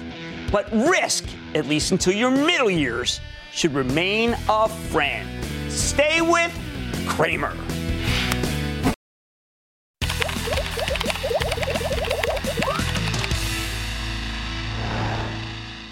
But 0.52 0.70
risk, 0.74 1.24
at 1.56 1.68
least 1.68 1.94
until 1.94 2.12
your 2.12 2.30
middle 2.30 2.70
years, 2.70 3.22
should 3.54 3.74
remain 3.74 4.36
a 4.50 4.68
friend. 4.68 5.26
Stay 5.72 6.20
with 6.20 6.54
Cramer. 7.08 7.56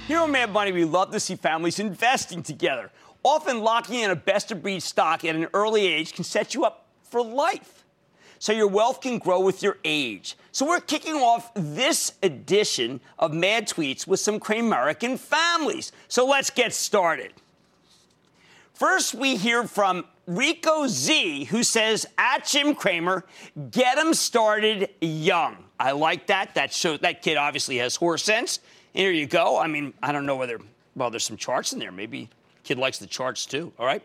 Here 0.08 0.20
on 0.20 0.32
Mad 0.32 0.52
Money, 0.52 0.74
we 0.74 0.84
love 0.84 1.12
to 1.12 1.20
see 1.22 1.36
families 1.36 1.80
investing 1.80 2.44
together. 2.44 2.92
Often 3.26 3.62
locking 3.62 4.02
in 4.02 4.12
a 4.12 4.16
best 4.16 4.52
of 4.52 4.62
breed 4.62 4.84
stock 4.84 5.26
at 5.26 5.36
an 5.36 5.48
early 5.52 5.88
age 5.88 6.14
can 6.14 6.24
set 6.24 6.54
you 6.54 6.64
up 6.64 6.86
for 7.02 7.24
life. 7.24 7.84
So 8.38 8.54
your 8.54 8.68
wealth 8.68 9.02
can 9.02 9.18
grow 9.18 9.40
with 9.40 9.64
your 9.64 9.80
age. 9.84 10.38
So 10.52 10.68
we're 10.68 10.80
kicking 10.80 11.16
off 11.16 11.52
this 11.56 12.14
edition 12.22 13.00
of 13.18 13.34
Mad 13.34 13.68
Tweets 13.68 14.06
with 14.06 14.20
some 14.20 14.40
Cramerican 14.40 15.18
families. 15.18 15.92
So 16.08 16.28
let's 16.28 16.52
get 16.52 16.72
started. 16.72 17.34
First, 18.76 19.16
we 19.16 19.38
hear 19.38 19.64
from 19.64 20.06
Rico 20.28 20.86
Z, 20.86 21.46
who 21.46 21.64
says, 21.64 22.06
at 22.20 22.46
Jim 22.46 22.76
Cramer, 22.76 23.26
get 23.72 23.98
him 23.98 24.14
started 24.14 24.90
young. 25.02 25.58
I 25.80 25.94
like 25.94 26.28
that. 26.28 26.54
That 26.54 26.72
shows 26.72 27.00
that 27.00 27.24
kid 27.24 27.38
obviously 27.38 27.78
has 27.78 27.96
horse 27.96 28.24
sense. 28.24 28.60
Here 28.94 29.12
you 29.12 29.26
go. 29.26 29.58
I 29.58 29.66
mean, 29.66 29.96
I 30.04 30.12
don't 30.12 30.28
know 30.28 30.36
whether, 30.36 30.60
well, 30.96 31.10
there's 31.10 31.26
some 31.26 31.38
charts 31.38 31.74
in 31.74 31.80
there. 31.80 31.92
Maybe 31.92 32.30
Kid 32.66 32.78
likes 32.78 32.97
the 32.97 33.07
charts 33.07 33.45
too, 33.45 33.72
all 33.80 33.86
right? 33.86 34.03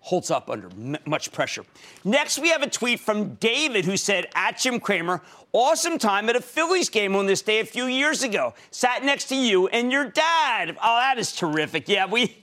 Holds 0.00 0.30
up 0.30 0.50
under 0.50 0.68
m- 0.68 0.98
much 1.06 1.32
pressure. 1.32 1.64
Next, 2.04 2.38
we 2.38 2.50
have 2.50 2.62
a 2.62 2.70
tweet 2.70 3.00
from 3.00 3.34
David 3.36 3.84
who 3.84 3.96
said, 3.96 4.28
at 4.34 4.58
Jim 4.58 4.78
Cramer, 4.78 5.22
awesome 5.52 5.98
time 5.98 6.28
at 6.28 6.36
a 6.36 6.40
Phillies 6.40 6.88
game 6.88 7.16
on 7.16 7.26
this 7.26 7.42
day 7.42 7.60
a 7.60 7.64
few 7.64 7.86
years 7.86 8.22
ago. 8.22 8.54
Sat 8.70 9.04
next 9.04 9.26
to 9.26 9.36
you 9.36 9.68
and 9.68 9.90
your 9.90 10.04
dad. 10.04 10.76
Oh, 10.82 10.96
that 10.96 11.18
is 11.18 11.32
terrific. 11.32 11.88
Yeah, 11.88 12.06
we. 12.06 12.36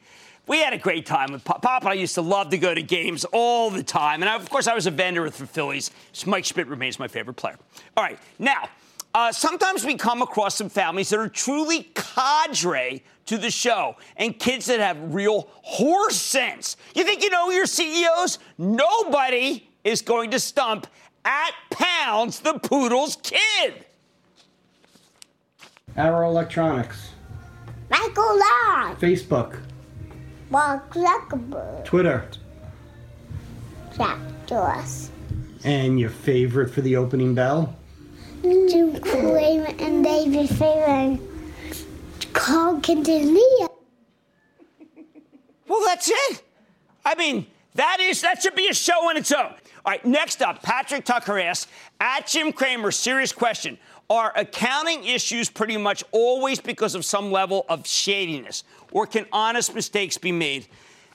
we 0.47 0.59
had 0.61 0.73
a 0.73 0.79
great 0.79 1.05
time 1.05 1.31
with 1.31 1.43
Pop. 1.43 1.61
Pop 1.61 1.85
I 1.85 1.93
used 1.93 2.15
to 2.15 2.23
love 2.23 2.49
to 2.49 2.57
go 2.57 2.73
to 2.73 2.81
games 2.81 3.23
all 3.25 3.69
the 3.69 3.83
time. 3.83 4.23
And 4.23 4.29
I, 4.29 4.35
of 4.35 4.49
course, 4.49 4.65
I 4.65 4.73
was 4.73 4.87
a 4.87 4.91
vendor 4.91 5.21
with 5.21 5.37
the 5.37 5.45
Phillies. 5.45 5.91
Mike 6.25 6.43
Schmidt 6.43 6.65
remains 6.65 6.97
my 6.97 7.07
favorite 7.07 7.35
player. 7.35 7.57
All 7.95 8.03
right, 8.03 8.17
now, 8.39 8.67
uh, 9.13 9.31
sometimes 9.31 9.85
we 9.85 9.95
come 9.95 10.23
across 10.23 10.55
some 10.55 10.69
families 10.69 11.09
that 11.09 11.19
are 11.19 11.29
truly 11.29 11.91
cadre 11.93 13.03
to 13.29 13.37
the 13.37 13.51
show 13.51 13.95
and 14.17 14.37
kids 14.39 14.65
that 14.65 14.79
have 14.79 15.13
real 15.13 15.47
horse 15.61 16.15
sense. 16.15 16.75
You 16.95 17.03
think 17.03 17.21
you 17.21 17.29
know 17.29 17.51
your 17.51 17.67
CEOs? 17.67 18.39
Nobody 18.57 19.69
is 19.83 20.01
going 20.01 20.31
to 20.31 20.39
stump 20.39 20.87
at 21.23 21.51
pounds 21.69 22.39
the 22.39 22.55
poodle's 22.55 23.17
kid. 23.17 23.85
Arrow 25.95 26.27
Electronics. 26.27 27.11
Michael 27.91 28.39
Long. 28.39 28.95
Facebook. 28.95 29.61
Mark 30.49 30.91
Zuckerberg. 30.91 31.85
Twitter. 31.85 32.27
Jack 33.95 34.17
Dorsey. 34.47 35.11
And 35.63 35.99
your 35.99 36.09
favorite 36.09 36.71
for 36.71 36.81
the 36.81 36.95
opening 36.95 37.35
bell? 37.35 37.75
Jim 38.41 38.99
Cramer 39.01 39.75
and 39.77 40.03
David 40.03 40.49
Fairman. 40.49 41.19
Well, 45.67 45.81
that's 45.85 46.09
it. 46.09 46.43
I 47.05 47.15
mean, 47.15 47.45
that 47.75 47.99
is 47.99 48.21
that 48.21 48.41
should 48.41 48.55
be 48.55 48.67
a 48.67 48.73
show 48.73 49.07
on 49.09 49.17
its 49.17 49.31
own. 49.31 49.53
All 49.85 49.91
right, 49.91 50.03
next 50.03 50.41
up, 50.41 50.61
Patrick 50.61 51.05
Tucker 51.05 51.39
asks 51.39 51.71
at 51.99 52.27
Jim 52.27 52.51
Cramer, 52.51 52.91
serious 52.91 53.31
question. 53.31 53.77
Are 54.09 54.33
accounting 54.35 55.05
issues 55.05 55.49
pretty 55.49 55.77
much 55.77 56.03
always 56.11 56.59
because 56.59 56.95
of 56.95 57.05
some 57.05 57.31
level 57.31 57.65
of 57.69 57.85
shadiness? 57.85 58.63
Or 58.91 59.05
can 59.05 59.27
honest 59.31 59.75
mistakes 59.75 60.17
be 60.17 60.31
made? 60.31 60.67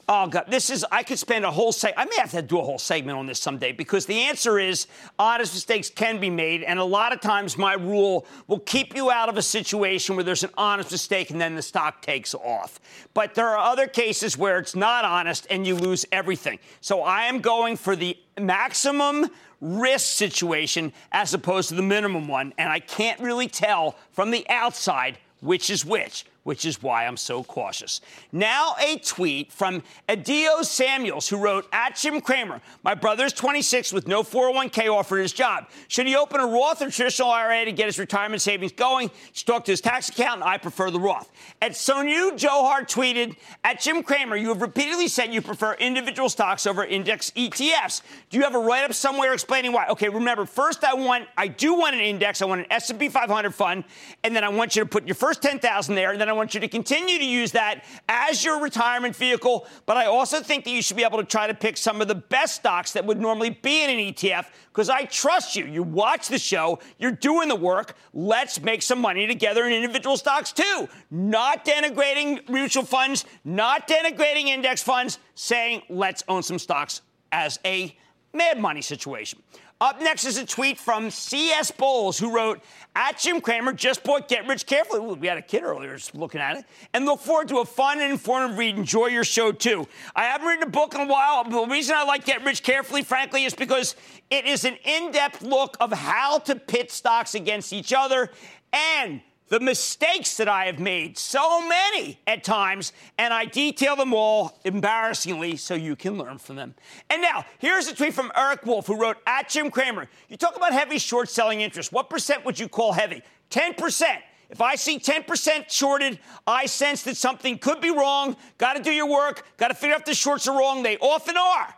Oh 0.07 0.27
God, 0.27 0.45
this 0.49 0.69
is 0.69 0.85
I 0.93 1.03
could 1.03 1.19
spend 1.19 1.47
a 1.47 1.51
whole 1.51 1.73
seg. 1.73 1.95
I 1.97 2.05
may 2.05 2.17
have 2.17 2.33
to 2.33 2.43
do 2.43 2.59
a 2.59 2.63
whole 2.63 2.79
segment 2.79 3.17
on 3.17 3.27
this 3.27 3.41
someday 3.41 3.73
because 3.73 4.05
the 4.05 4.21
answer 4.21 4.59
is 4.59 4.87
honest 5.19 5.55
mistakes 5.55 5.89
can 5.89 6.21
be 6.21 6.29
made, 6.29 6.63
and 6.63 6.79
a 6.79 6.85
lot 6.85 7.15
of 7.15 7.21
times 7.21 7.57
my 7.57 7.73
rule 7.75 8.27
will 8.47 8.59
keep 8.59 8.95
you 8.95 9.11
out 9.11 9.31
of 9.31 9.39
a 9.39 9.43
situation 9.43 10.15
where 10.15 10.25
there's 10.25 10.45
an 10.45 10.51
honest 10.59 10.93
mistake 10.93 11.31
and 11.31 11.41
then 11.41 11.55
the 11.55 11.63
stock 11.63 12.03
takes 12.03 12.35
off. 12.35 12.81
But 13.15 13.35
there 13.35 13.49
are 13.49 13.59
other 13.59 13.87
cases 13.87 14.37
where 14.37 14.59
it's 14.59 14.77
not 14.77 15.07
honest 15.07 15.47
and 15.49 15.67
you 15.67 15.75
lose 15.75 16.05
everything. 16.13 16.59
So 16.83 17.03
I 17.03 17.25
am 17.25 17.41
going 17.41 17.77
for 17.77 17.97
the 17.97 18.19
maximum 18.39 19.31
risk 19.63 20.17
situation 20.17 20.93
as 21.13 21.33
opposed 21.33 21.71
to 21.71 21.77
the 21.77 21.83
minimum 21.83 22.29
one, 22.29 22.53
and 22.59 22.69
I 22.69 22.81
can't 22.81 23.21
really 23.21 23.49
tell 23.49 23.97
from 24.13 24.31
the 24.31 24.47
outside 24.51 25.17
which 25.41 25.71
is 25.71 25.85
which 25.85 26.27
which 26.45 26.65
is 26.65 26.83
why 26.83 27.07
I'm 27.07 27.17
so 27.17 27.43
cautious. 27.43 28.01
Now, 28.31 28.75
a 28.81 28.99
tweet 28.99 29.51
from 29.51 29.83
Adio 30.09 30.63
Samuels, 30.63 31.29
who 31.29 31.39
wrote, 31.39 31.67
At 31.73 31.97
Jim 31.97 32.21
Cramer, 32.21 32.61
my 32.83 32.95
brother's 32.95 33.33
26 33.33 33.93
with 33.93 34.07
no 34.07 34.23
401k 34.23 34.93
offered 34.93 35.19
his 35.19 35.33
job. 35.33 35.69
Should 35.89 36.07
he 36.07 36.15
open 36.15 36.41
a 36.41 36.47
Roth 36.47 36.83
or 36.83 36.91
traditional 36.91 37.31
IRA 37.31 37.65
to 37.65 37.73
get 37.73 37.87
his 37.87 37.99
retirement 37.99 38.43
savings 38.43 38.73
going? 38.73 39.11
Just 39.33 39.47
talk 39.47 39.65
to 39.65 39.73
his 39.73 39.81
tax 39.81 40.11
accountant. 40.11 40.47
I 40.47 40.59
prefer 40.59 40.91
the 40.91 41.01
Roth. 41.01 41.31
At 41.61 41.73
Sonu 41.73 42.33
Johar 42.33 42.83
tweeted, 42.83 43.37
At 43.65 43.81
Jim 43.81 44.03
Cramer, 44.03 44.37
you 44.37 44.49
have 44.49 44.61
repeatedly 44.61 45.09
said 45.09 45.33
you 45.33 45.41
prefer 45.41 45.75
individual 45.75 46.29
stocks 46.29 46.67
over 46.67 46.85
index 46.85 47.31
ETFs. 47.33 48.03
Do 48.29 48.37
you 48.37 48.45
have 48.45 48.55
a 48.55 48.59
write 48.59 48.85
up 48.85 48.93
somewhere 48.93 49.33
explaining 49.33 49.73
why? 49.73 49.87
Okay, 49.89 50.11
remember, 50.11 50.45
first 50.45 50.85
I 50.85 50.93
want, 50.93 51.27
I 51.39 51.49
do 51.49 51.75
want 51.75 51.95
an 51.95 52.03
index. 52.03 52.43
I 52.43 52.45
want 52.45 52.61
an 52.61 52.67
S&P 52.71 53.09
500 53.09 53.55
fund, 53.55 53.85
and 54.23 54.37
then 54.37 54.45
I 54.45 54.51
want 54.51 54.77
you 54.77 54.83
to 54.83 54.89
put 54.89 55.07
your 55.07 55.15
first 55.15 55.41
10,000 55.41 55.95
there, 55.95 56.13
and 56.13 56.21
then 56.21 56.29
I 56.29 56.34
want 56.35 56.55
you 56.55 56.61
to 56.61 56.69
continue 56.69 57.19
to 57.19 57.25
use 57.25 57.53
that 57.53 57.85
as 58.09 58.45
your 58.45 58.61
retirement 58.61 59.17
vehicle. 59.17 59.67
But 59.87 59.97
I 59.97 60.07
also 60.07 60.41
think 60.41 60.65
that 60.65 60.71
you 60.71 60.83
should 60.83 60.97
be 60.97 61.05
able 61.05 61.19
to 61.19 61.25
try 61.25 61.47
to 61.47 61.55
pick 61.55 61.77
some 61.77 62.01
of 62.01 62.09
the 62.09 62.15
best 62.15 62.57
stocks 62.57 62.93
that 62.93 63.05
would 63.07 63.21
normally 63.21 63.51
be 63.51 63.83
in 63.83 63.91
an 63.91 63.99
ETF 63.99 64.47
because 64.69 64.91
I 64.91 65.05
trust 65.05 65.57
you. 65.57 65.67
You 65.67 65.83
watch 65.83 66.29
the 66.29 66.39
show, 66.39 66.81
you're 66.99 67.13
doing 67.13 67.49
the 67.49 67.57
work. 67.57 67.97
Let's 68.13 68.61
make 68.61 68.83
some 68.83 69.01
money 69.01 69.27
together 69.27 69.65
in 69.65 69.73
individual 69.73 70.17
stocks 70.17 70.53
too. 70.53 70.89
Not 71.11 71.65
denigrating 71.65 72.49
mutual 72.49 72.85
funds, 72.85 73.25
not 73.45 73.89
denigrating 73.89 74.47
index 74.47 74.83
funds, 74.83 75.19
saying 75.35 75.83
let's 75.89 76.23
own 76.29 76.43
some 76.43 76.59
stocks 76.59 77.03
as 77.33 77.59
a 77.65 77.97
mad 78.33 78.61
money 78.61 78.83
situation. 78.83 79.41
Up 79.81 80.01
next 80.01 80.25
is 80.25 80.39
a 80.39 80.47
tweet 80.47 80.79
from 80.79 81.11
C.S. 81.11 81.71
Bowles, 81.71 82.19
who 82.19 82.35
wrote, 82.35 82.63
At 82.95 83.19
Jim 83.19 83.41
Cramer, 83.41 83.73
just 83.73 84.05
bought 84.05 84.29
Get 84.29 84.47
Rich 84.47 84.67
Carefully. 84.67 85.01
Ooh, 85.01 85.15
we 85.15 85.27
had 85.27 85.37
a 85.37 85.43
kid 85.43 85.65
earlier 85.65 85.99
looking 86.15 86.41
at 86.41 86.57
it. 86.57 86.65
And 86.95 87.05
look 87.05 87.21
forward 87.21 87.49
to 87.49 87.59
a 87.59 87.65
fun 87.65 88.01
and 88.01 88.13
informative 88.13 88.57
read. 88.57 88.77
Enjoy 88.77 89.07
your 89.07 89.25
show, 89.25 89.51
too. 89.51 89.87
I 90.15 90.25
haven't 90.25 90.47
written 90.47 90.63
a 90.63 90.71
book 90.71 90.95
in 90.95 91.01
a 91.01 91.07
while. 91.07 91.43
The 91.45 91.67
reason 91.67 91.97
I 91.99 92.05
like 92.05 92.25
Get 92.25 92.45
Rich 92.45 92.63
Carefully, 92.63 93.03
frankly, 93.03 93.45
is 93.45 93.55
because 93.55 93.97
it 94.31 94.47
is 94.47 94.65
an 94.65 94.77
in 94.85 95.11
depth 95.11 95.43
look 95.43 95.77
of 95.81 95.93
how 95.93 96.39
to 96.39 96.55
pit 96.55 96.93
stocks 96.93 97.35
against 97.35 97.73
each 97.73 97.93
other 97.93 98.31
and 98.73 99.21
the 99.55 99.61
mistakes 99.61 100.37
that 100.39 100.49
I 100.49 100.65
have 100.65 100.81
made, 100.81 101.17
so 101.17 101.65
many 101.65 102.19
at 102.27 102.43
times, 102.43 102.93
and 103.17 103.33
I 103.33 103.45
detail 103.45 103.95
them 103.95 104.13
all 104.13 104.59
embarrassingly 104.65 105.55
so 105.59 105.75
you 105.75 105.95
can 105.95 106.19
learn 106.19 106.39
from 106.39 106.57
them. 106.57 106.75
And 107.09 107.23
now, 107.23 107.47
here's 107.61 107.87
a 107.87 107.95
tweet 107.95 108.15
from 108.15 108.33
Eric 108.35 108.67
Wolf, 108.67 108.89
who 108.89 109.01
wrote 109.01 109.19
at 109.29 109.49
Jim 109.49 109.71
Cramer. 109.71 110.09
You 110.29 110.37
talk 110.37 110.57
about 110.57 110.73
heavy 110.73 110.99
short 110.99 111.29
selling 111.29 111.61
interest. 111.61 111.93
What 111.93 112.11
percent 112.11 112.45
would 112.45 112.59
you 112.59 112.69
call 112.69 112.95
heavy? 112.95 113.23
10%. 113.53 114.03
If 114.51 114.61
I 114.61 114.75
see 114.75 114.99
10% 114.99 115.71
shorted, 115.71 116.19
I 116.49 116.67
sense 116.67 117.05
that 117.05 117.17
something 117.17 117.57
could 117.59 117.81
be 117.81 117.91
wrong. 117.91 118.37
Got 118.59 118.75
to 118.75 118.83
do 118.83 118.91
your 118.91 119.09
work. 119.09 119.47
Got 119.57 119.69
to 119.69 119.75
figure 119.75 119.95
out 119.95 120.01
if 120.01 120.07
the 120.07 120.15
shorts 120.15 120.49
are 120.49 120.59
wrong. 120.59 120.83
They 120.83 120.99
often 120.99 121.37
are. 121.37 121.73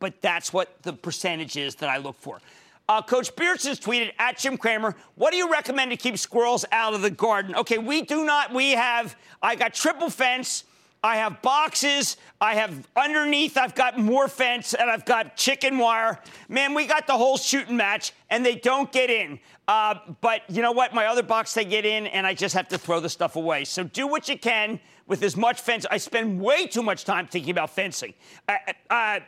But 0.00 0.20
that's 0.20 0.52
what 0.52 0.82
the 0.82 0.92
percentage 0.92 1.56
is 1.56 1.76
that 1.76 1.88
I 1.88 1.96
look 1.96 2.16
for. 2.20 2.42
Uh, 2.90 3.00
Coach 3.00 3.36
Beers 3.36 3.64
has 3.68 3.78
tweeted 3.78 4.10
at 4.18 4.36
Jim 4.36 4.56
Cramer, 4.56 4.96
what 5.14 5.30
do 5.30 5.36
you 5.36 5.48
recommend 5.48 5.92
to 5.92 5.96
keep 5.96 6.18
squirrels 6.18 6.64
out 6.72 6.92
of 6.92 7.02
the 7.02 7.10
garden? 7.10 7.54
Okay, 7.54 7.78
we 7.78 8.02
do 8.02 8.24
not, 8.24 8.52
we 8.52 8.72
have, 8.72 9.14
I 9.40 9.54
got 9.54 9.74
triple 9.74 10.10
fence. 10.10 10.64
I 11.00 11.16
have 11.18 11.40
boxes. 11.40 12.16
I 12.40 12.56
have 12.56 12.88
underneath, 12.96 13.56
I've 13.56 13.76
got 13.76 13.96
more 13.96 14.26
fence, 14.26 14.74
and 14.74 14.90
I've 14.90 15.04
got 15.04 15.36
chicken 15.36 15.78
wire. 15.78 16.18
Man, 16.48 16.74
we 16.74 16.84
got 16.84 17.06
the 17.06 17.16
whole 17.16 17.38
shooting 17.38 17.76
match, 17.76 18.12
and 18.28 18.44
they 18.44 18.56
don't 18.56 18.90
get 18.90 19.08
in. 19.08 19.38
Uh, 19.68 19.94
but 20.20 20.42
you 20.50 20.60
know 20.60 20.72
what? 20.72 20.92
My 20.92 21.06
other 21.06 21.22
box, 21.22 21.54
they 21.54 21.64
get 21.64 21.86
in, 21.86 22.08
and 22.08 22.26
I 22.26 22.34
just 22.34 22.56
have 22.56 22.66
to 22.70 22.76
throw 22.76 22.98
the 22.98 23.08
stuff 23.08 23.36
away. 23.36 23.66
So 23.66 23.84
do 23.84 24.08
what 24.08 24.28
you 24.28 24.36
can 24.36 24.80
with 25.06 25.22
as 25.22 25.36
much 25.36 25.60
fence. 25.60 25.86
I 25.88 25.98
spend 25.98 26.40
way 26.40 26.66
too 26.66 26.82
much 26.82 27.04
time 27.04 27.28
thinking 27.28 27.52
about 27.52 27.70
fencing. 27.70 28.14
Uh, 28.48 28.56
uh, 28.90 29.20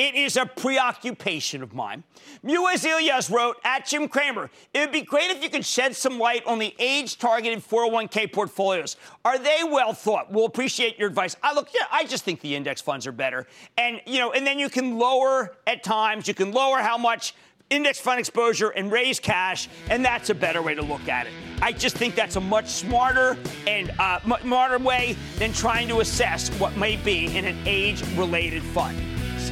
it 0.00 0.14
is 0.14 0.38
a 0.38 0.46
preoccupation 0.46 1.62
of 1.62 1.74
mine. 1.74 2.02
Muez 2.42 2.86
Ilyas 2.86 3.30
wrote 3.30 3.58
at 3.64 3.84
Jim 3.84 4.08
Cramer, 4.08 4.50
it 4.72 4.78
would 4.80 4.92
be 4.92 5.02
great 5.02 5.30
if 5.30 5.42
you 5.42 5.50
could 5.50 5.64
shed 5.64 5.94
some 5.94 6.18
light 6.18 6.42
on 6.46 6.58
the 6.58 6.74
age 6.78 7.18
targeted 7.18 7.58
401k 7.58 8.32
portfolios. 8.32 8.96
Are 9.26 9.38
they 9.38 9.58
well 9.62 9.92
thought? 9.92 10.32
We'll 10.32 10.46
appreciate 10.46 10.98
your 10.98 11.06
advice. 11.06 11.36
I 11.42 11.52
look, 11.52 11.68
yeah, 11.74 11.84
I 11.92 12.04
just 12.04 12.24
think 12.24 12.40
the 12.40 12.56
index 12.56 12.80
funds 12.80 13.06
are 13.06 13.12
better. 13.12 13.46
And, 13.76 14.00
you 14.06 14.18
know, 14.20 14.32
and 14.32 14.46
then 14.46 14.58
you 14.58 14.70
can 14.70 14.98
lower 14.98 15.54
at 15.66 15.84
times, 15.84 16.26
you 16.26 16.32
can 16.32 16.50
lower 16.50 16.78
how 16.78 16.96
much 16.96 17.34
index 17.68 18.00
fund 18.00 18.18
exposure 18.18 18.70
and 18.70 18.90
raise 18.90 19.20
cash, 19.20 19.68
and 19.90 20.02
that's 20.02 20.30
a 20.30 20.34
better 20.34 20.62
way 20.62 20.74
to 20.74 20.82
look 20.82 21.10
at 21.10 21.26
it. 21.26 21.32
I 21.60 21.72
just 21.72 21.94
think 21.94 22.14
that's 22.14 22.36
a 22.36 22.40
much 22.40 22.68
smarter 22.68 23.36
and 23.66 23.92
uh, 23.98 24.18
smarter 24.40 24.78
way 24.78 25.14
than 25.36 25.52
trying 25.52 25.88
to 25.88 26.00
assess 26.00 26.48
what 26.58 26.74
may 26.78 26.96
be 26.96 27.36
in 27.36 27.44
an 27.44 27.58
age-related 27.66 28.62
fund 28.62 28.96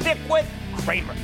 stick 0.00 0.18
with 0.30 0.48
Cramer. 0.76 1.14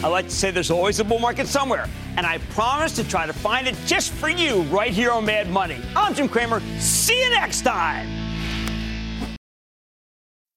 I 0.00 0.06
like 0.06 0.26
to 0.26 0.30
say 0.30 0.52
there's 0.52 0.70
always 0.70 1.00
a 1.00 1.04
bull 1.04 1.18
market 1.18 1.48
somewhere, 1.48 1.88
and 2.16 2.24
I 2.24 2.38
promise 2.50 2.92
to 2.92 3.08
try 3.08 3.26
to 3.26 3.32
find 3.32 3.66
it 3.66 3.76
just 3.84 4.12
for 4.12 4.28
you 4.28 4.62
right 4.62 4.92
here 4.92 5.10
on 5.10 5.24
Mad 5.24 5.50
Money. 5.50 5.76
I'm 5.96 6.14
Jim 6.14 6.28
Cramer. 6.28 6.62
See 6.78 7.20
you 7.20 7.30
next 7.30 7.62
time. 7.62 8.06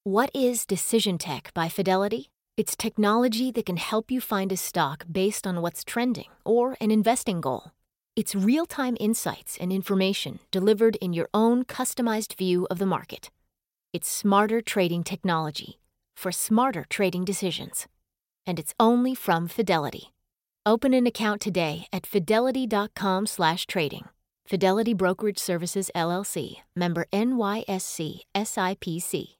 What 0.04 0.30
is 0.32 0.64
Decision 0.64 1.18
Tech 1.18 1.52
by 1.54 1.68
Fidelity? 1.68 2.30
It's 2.56 2.76
technology 2.76 3.50
that 3.50 3.66
can 3.66 3.78
help 3.78 4.10
you 4.10 4.20
find 4.20 4.52
a 4.52 4.56
stock 4.56 5.04
based 5.10 5.46
on 5.46 5.60
what's 5.60 5.82
trending 5.82 6.26
or 6.44 6.76
an 6.80 6.90
investing 6.90 7.40
goal. 7.40 7.72
It's 8.14 8.34
real 8.34 8.66
time 8.66 8.96
insights 9.00 9.56
and 9.60 9.72
information 9.72 10.38
delivered 10.50 10.96
in 10.96 11.12
your 11.12 11.28
own 11.32 11.64
customized 11.64 12.34
view 12.36 12.66
of 12.70 12.78
the 12.78 12.86
market. 12.86 13.30
It's 13.92 14.10
smarter 14.10 14.62
trading 14.62 15.04
technology 15.04 15.78
for 16.16 16.32
smarter 16.32 16.86
trading 16.88 17.26
decisions. 17.26 17.86
And 18.46 18.58
it's 18.58 18.72
only 18.80 19.14
from 19.14 19.48
Fidelity. 19.48 20.14
Open 20.64 20.94
an 20.94 21.06
account 21.06 21.42
today 21.42 21.88
at 21.92 22.06
fidelity.com/trading. 22.06 24.08
Fidelity 24.46 24.94
Brokerage 24.94 25.38
Services 25.38 25.90
LLC, 25.94 26.62
member 26.74 27.06
NYSE 27.12 28.22
SIPC. 28.34 29.36